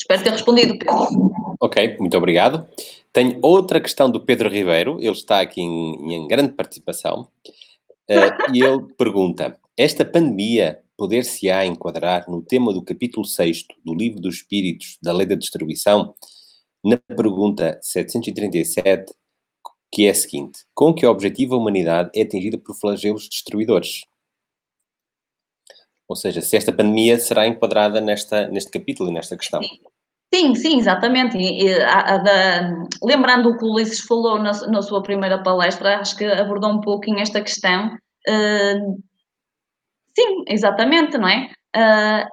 Espero 0.01 0.23
ter 0.23 0.31
respondido, 0.31 0.79
Pedro. 0.79 1.33
Ok, 1.61 1.97
muito 1.99 2.17
obrigado. 2.17 2.67
Tenho 3.13 3.39
outra 3.43 3.81
questão 3.81 4.11
do 4.11 4.21
Pedro 4.21 4.49
Ribeiro, 4.49 4.99
ele 5.01 5.11
está 5.11 5.41
aqui 5.41 5.61
em, 5.61 6.15
em 6.15 6.27
grande 6.27 6.53
participação, 6.55 7.29
uh, 8.11 8.53
e 8.55 8.63
ele 8.63 8.83
pergunta: 8.99 9.59
Esta 9.77 10.05
pandemia 10.05 10.81
poder-se-á 10.97 11.67
enquadrar 11.67 12.29
no 12.29 12.43
tema 12.43 12.73
do 12.73 12.83
capítulo 12.83 13.25
6 13.25 13.67
do 13.85 13.95
Livro 13.95 14.21
dos 14.21 14.37
Espíritos 14.37 14.99
da 15.03 15.13
Lei 15.13 15.27
da 15.27 15.35
Distribuição, 15.35 16.15
na 16.85 16.97
pergunta 16.97 17.79
737, 17.83 19.13
que 19.93 20.07
é 20.07 20.11
a 20.11 20.15
seguinte: 20.15 20.61
Com 20.75 20.95
que 20.95 21.07
objetivo 21.07 21.55
a 21.55 21.59
humanidade 21.59 22.11
é 22.15 22.23
atingida 22.23 22.59
por 22.59 22.75
flagelos 22.75 23.29
destruidores? 23.29 24.03
Ou 26.09 26.17
seja, 26.17 26.41
se 26.41 26.57
esta 26.57 26.73
pandemia 26.73 27.19
será 27.19 27.47
enquadrada 27.47 28.01
nesta, 28.01 28.49
neste 28.49 28.71
capítulo 28.71 29.11
e 29.11 29.13
nesta 29.13 29.37
questão. 29.37 29.61
Sim, 30.35 30.55
sim, 30.55 30.79
exatamente. 30.79 31.37
E, 31.37 31.65
e, 31.65 31.83
a, 31.83 32.15
a 32.15 32.19
da, 32.19 32.87
lembrando 33.03 33.51
o 33.51 33.59
que 33.59 33.65
o 33.65 33.73
Ulisses 33.73 34.01
falou 34.01 34.39
na, 34.39 34.53
na, 34.67 34.83
sua 34.83 35.03
primeira 35.03 35.43
palestra, 35.43 35.99
acho 35.99 36.17
que 36.17 36.25
abordou 36.25 36.71
um 36.71 36.81
pouquinho 36.81 37.21
esta 37.21 37.41
questão. 37.41 37.97
Uh, 38.29 39.03
Sim, 40.19 40.45
exatamente, 40.47 41.17
não 41.17 41.29
é? 41.29 41.51
Uh, 41.75 42.29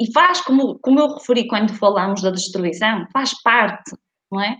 e 0.00 0.12
faz, 0.12 0.40
como, 0.40 0.78
como 0.78 1.00
eu 1.00 1.14
referi 1.14 1.46
quando 1.48 1.74
falamos 1.74 2.22
da 2.22 2.30
destruição, 2.30 3.06
faz 3.12 3.32
parte, 3.42 3.96
não 4.30 4.40
é? 4.40 4.56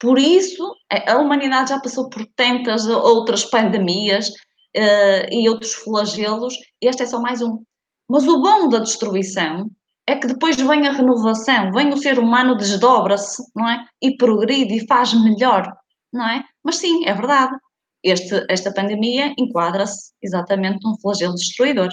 Por 0.00 0.18
isso, 0.18 0.74
a 1.06 1.16
humanidade 1.18 1.70
já 1.70 1.80
passou 1.80 2.08
por 2.08 2.24
tantas 2.36 2.86
outras 2.86 3.44
pandemias 3.44 4.28
uh, 4.28 5.28
e 5.30 5.48
outros 5.48 5.74
flagelos, 5.74 6.54
este 6.80 7.02
é 7.02 7.06
só 7.06 7.20
mais 7.20 7.42
um. 7.42 7.62
Mas 8.08 8.26
o 8.26 8.40
bom 8.40 8.68
da 8.68 8.78
destruição 8.78 9.68
é 10.06 10.16
que 10.16 10.26
depois 10.26 10.56
vem 10.56 10.86
a 10.86 10.92
renovação, 10.92 11.72
vem 11.72 11.92
o 11.92 11.96
ser 11.98 12.18
humano, 12.18 12.56
desdobra-se, 12.56 13.42
não 13.54 13.68
é? 13.68 13.84
E 14.00 14.16
progride 14.16 14.76
e 14.76 14.86
faz 14.86 15.12
melhor, 15.12 15.70
não 16.12 16.26
é? 16.26 16.44
Mas 16.64 16.76
sim, 16.76 17.04
é 17.06 17.12
verdade, 17.12 17.54
este, 18.02 18.46
esta 18.48 18.72
pandemia 18.72 19.34
enquadra-se 19.36 20.12
exatamente 20.22 20.78
num 20.82 20.98
flagelo 21.00 21.34
destruidor. 21.34 21.90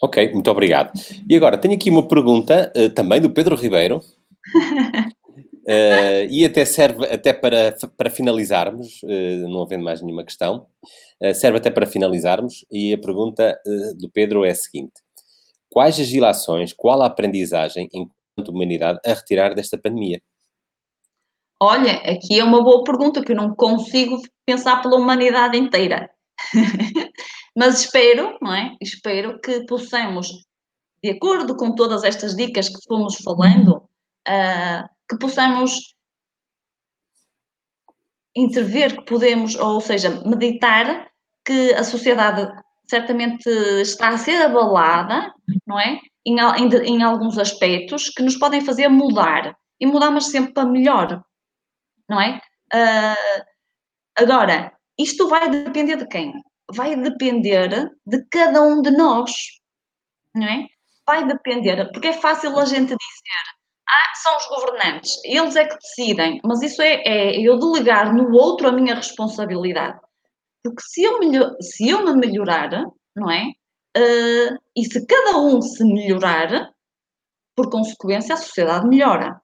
Ok, 0.00 0.32
muito 0.32 0.50
obrigado. 0.50 0.92
E 1.28 1.34
agora, 1.34 1.58
tenho 1.58 1.74
aqui 1.74 1.90
uma 1.90 2.06
pergunta 2.06 2.72
uh, 2.76 2.90
também 2.90 3.20
do 3.20 3.30
Pedro 3.30 3.56
Ribeiro. 3.56 4.00
Uh, 5.68 6.24
e 6.30 6.46
até 6.46 6.64
serve 6.64 7.04
até 7.04 7.30
para, 7.30 7.76
para 7.94 8.08
finalizarmos, 8.08 9.02
uh, 9.02 9.48
não 9.48 9.60
havendo 9.60 9.84
mais 9.84 10.00
nenhuma 10.00 10.24
questão, 10.24 10.66
uh, 11.22 11.34
serve 11.34 11.58
até 11.58 11.70
para 11.70 11.84
finalizarmos, 11.84 12.64
e 12.70 12.94
a 12.94 12.98
pergunta 12.98 13.60
do 13.98 14.08
Pedro 14.08 14.46
é 14.46 14.50
a 14.50 14.54
seguinte: 14.54 14.94
Quais 15.70 16.00
as 16.00 16.08
ilações, 16.08 16.72
qual 16.72 17.02
a 17.02 17.06
aprendizagem 17.06 17.86
humanidade 18.48 18.98
a 19.04 19.12
retirar 19.12 19.54
desta 19.54 19.76
pandemia? 19.76 20.22
Olha, 21.60 21.96
aqui 21.96 22.40
é 22.40 22.44
uma 22.44 22.62
boa 22.62 22.82
pergunta 22.82 23.22
que 23.22 23.32
eu 23.32 23.36
não 23.36 23.54
consigo 23.54 24.22
pensar 24.46 24.80
pela 24.80 24.96
humanidade 24.96 25.58
inteira. 25.58 26.08
Mas 27.54 27.80
espero, 27.80 28.38
não 28.40 28.54
é? 28.54 28.76
Espero 28.80 29.38
que 29.40 29.66
possamos, 29.66 30.30
de 31.02 31.10
acordo 31.10 31.56
com 31.56 31.74
todas 31.74 32.04
estas 32.04 32.34
dicas 32.34 32.68
que 32.68 32.78
fomos 32.86 33.16
falando, 33.16 33.82
uh, 34.28 34.97
que 35.08 35.18
possamos 35.18 35.94
intervir, 38.34 38.96
que 38.96 39.04
podemos, 39.04 39.54
ou 39.56 39.80
seja, 39.80 40.10
meditar 40.24 41.10
que 41.44 41.72
a 41.74 41.82
sociedade 41.82 42.48
certamente 42.88 43.48
está 43.80 44.08
a 44.08 44.18
ser 44.18 44.42
abalada, 44.42 45.32
não 45.66 45.78
é? 45.78 46.00
Em, 46.24 46.38
em, 46.38 46.74
em 46.84 47.02
alguns 47.02 47.38
aspectos 47.38 48.10
que 48.10 48.22
nos 48.22 48.36
podem 48.36 48.60
fazer 48.60 48.88
mudar. 48.88 49.56
E 49.80 49.86
mudar, 49.86 50.10
mas 50.10 50.26
sempre 50.26 50.52
para 50.52 50.68
melhor 50.68 51.22
não 52.08 52.20
é? 52.20 52.40
Uh, 52.72 53.44
agora, 54.16 54.72
isto 54.98 55.28
vai 55.28 55.50
depender 55.50 55.96
de 55.96 56.06
quem? 56.08 56.32
Vai 56.74 56.96
depender 56.96 57.90
de 58.06 58.24
cada 58.30 58.62
um 58.62 58.82
de 58.82 58.90
nós, 58.90 59.32
não 60.34 60.46
é? 60.46 60.66
Vai 61.06 61.26
depender, 61.26 61.90
porque 61.92 62.08
é 62.08 62.12
fácil 62.12 62.58
a 62.58 62.64
gente 62.64 62.88
dizer, 62.88 63.44
ah, 63.90 64.14
são 64.16 64.36
os 64.36 64.46
governantes, 64.46 65.18
eles 65.24 65.56
é 65.56 65.64
que 65.64 65.76
decidem, 65.76 66.40
mas 66.44 66.62
isso 66.62 66.82
é, 66.82 67.02
é 67.04 67.40
eu 67.40 67.58
delegar 67.58 68.14
no 68.14 68.32
outro 68.32 68.68
a 68.68 68.72
minha 68.72 68.94
responsabilidade. 68.94 69.98
Porque 70.62 70.82
se 70.82 71.02
eu, 71.02 71.18
se 71.60 71.88
eu 71.88 72.04
me 72.04 72.14
melhorar, 72.14 72.70
não 73.16 73.30
é? 73.30 73.52
Uh, 73.96 74.58
e 74.76 74.84
se 74.84 75.06
cada 75.06 75.38
um 75.38 75.62
se 75.62 75.82
melhorar, 75.84 76.70
por 77.56 77.70
consequência, 77.70 78.34
a 78.34 78.38
sociedade 78.38 78.86
melhora. 78.86 79.40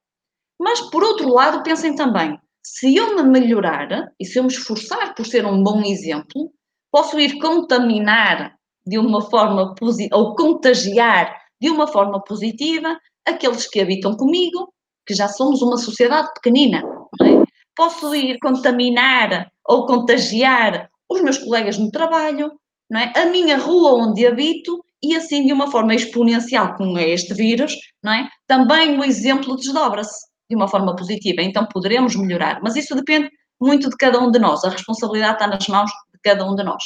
Mas, 0.61 0.81
por 0.91 1.03
outro 1.03 1.33
lado, 1.33 1.63
pensem 1.63 1.97
também: 1.97 2.39
se 2.63 2.95
eu 2.95 3.17
me 3.17 3.23
melhorar 3.23 3.89
e 4.21 4.25
se 4.25 4.39
eu 4.39 4.45
me 4.45 4.51
esforçar 4.51 5.15
por 5.15 5.27
ser 5.27 5.47
um 5.47 5.63
bom 5.63 5.83
exemplo, 5.83 6.53
posso 6.93 7.19
ir 7.19 7.39
contaminar 7.39 8.55
de 8.87 8.99
uma 8.99 9.23
forma 9.23 9.75
ou 10.13 10.35
contagiar 10.37 11.35
de 11.61 11.71
uma 11.71 11.87
forma 11.87 12.23
positiva 12.23 12.99
aqueles 13.27 13.69
que 13.69 13.81
habitam 13.81 14.17
comigo, 14.17 14.73
que 15.07 15.15
já 15.15 15.29
somos 15.29 15.63
uma 15.63 15.77
sociedade 15.77 16.33
pequenina. 16.35 16.83
É? 17.23 17.45
Posso 17.77 18.15
ir 18.15 18.39
contaminar 18.39 19.51
ou 19.67 19.87
contagiar 19.87 20.89
os 21.09 21.21
meus 21.21 21.39
colegas 21.39 21.79
no 21.79 21.91
trabalho, 21.91 22.53
não 22.91 23.01
é? 23.01 23.13
a 23.17 23.27
minha 23.27 23.57
rua 23.59 23.95
onde 23.95 24.27
habito 24.27 24.85
e 25.03 25.15
assim 25.15 25.47
de 25.47 25.53
uma 25.53 25.71
forma 25.71 25.95
exponencial 25.95 26.77
com 26.77 26.99
este 26.99 27.35
vírus, 27.35 27.75
não 28.03 28.13
é? 28.13 28.29
também 28.47 28.99
o 28.99 29.05
exemplo 29.05 29.57
desdobra-se 29.57 30.27
de 30.49 30.57
uma 30.57 30.69
forma 30.69 30.95
positiva, 30.95 31.43
então 31.43 31.67
poderemos 31.67 32.17
melhorar. 32.17 32.61
Mas 32.63 32.77
isso 32.77 32.95
depende 32.95 33.31
muito 33.61 33.89
de 33.89 33.97
cada 33.97 34.19
um 34.19 34.31
de 34.31 34.39
nós, 34.39 34.65
a 34.65 34.71
responsabilidade 34.71 35.35
está 35.35 35.47
nas 35.47 35.67
mãos 35.69 35.91
de 35.91 36.21
cada 36.23 36.45
um 36.45 36.55
de 36.55 36.63
nós. 36.63 36.83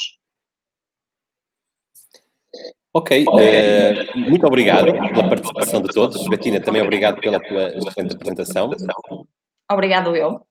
Ok, 2.93 3.23
uh, 3.23 4.19
muito 4.19 4.45
obrigado 4.47 4.91
pela 4.91 5.29
participação 5.29 5.81
de 5.81 5.93
todos. 5.93 6.27
Betina, 6.27 6.59
também 6.59 6.81
obrigado 6.81 7.19
pela 7.21 7.39
tua 7.39 7.69
excelente 7.69 8.15
apresentação. 8.15 8.71
Obrigado 9.71 10.15
eu. 10.15 10.41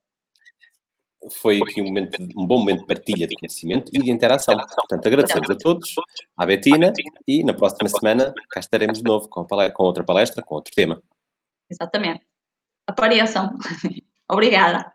Foi 1.41 1.59
aqui 1.61 1.81
um, 1.81 1.85
momento, 1.85 2.23
um 2.37 2.47
bom 2.47 2.59
momento 2.59 2.79
de 2.79 2.87
partilha 2.87 3.27
de 3.27 3.35
conhecimento 3.35 3.91
e 3.93 3.99
de 3.99 4.09
interação. 4.09 4.55
Portanto, 4.55 5.05
agradecemos 5.05 5.49
a 5.49 5.55
todos, 5.55 5.93
à 6.37 6.45
Betina, 6.45 6.93
e 7.27 7.43
na 7.43 7.53
próxima 7.53 7.89
semana 7.89 8.33
cá 8.49 8.61
estaremos 8.61 8.99
de 8.99 9.03
novo 9.03 9.27
com, 9.27 9.45
com 9.45 9.83
outra 9.83 10.03
palestra, 10.03 10.41
com 10.41 10.55
outro 10.55 10.73
tema. 10.73 11.01
Exatamente 11.69 12.29
apareçam. 12.89 13.55
Obrigada. 14.29 14.91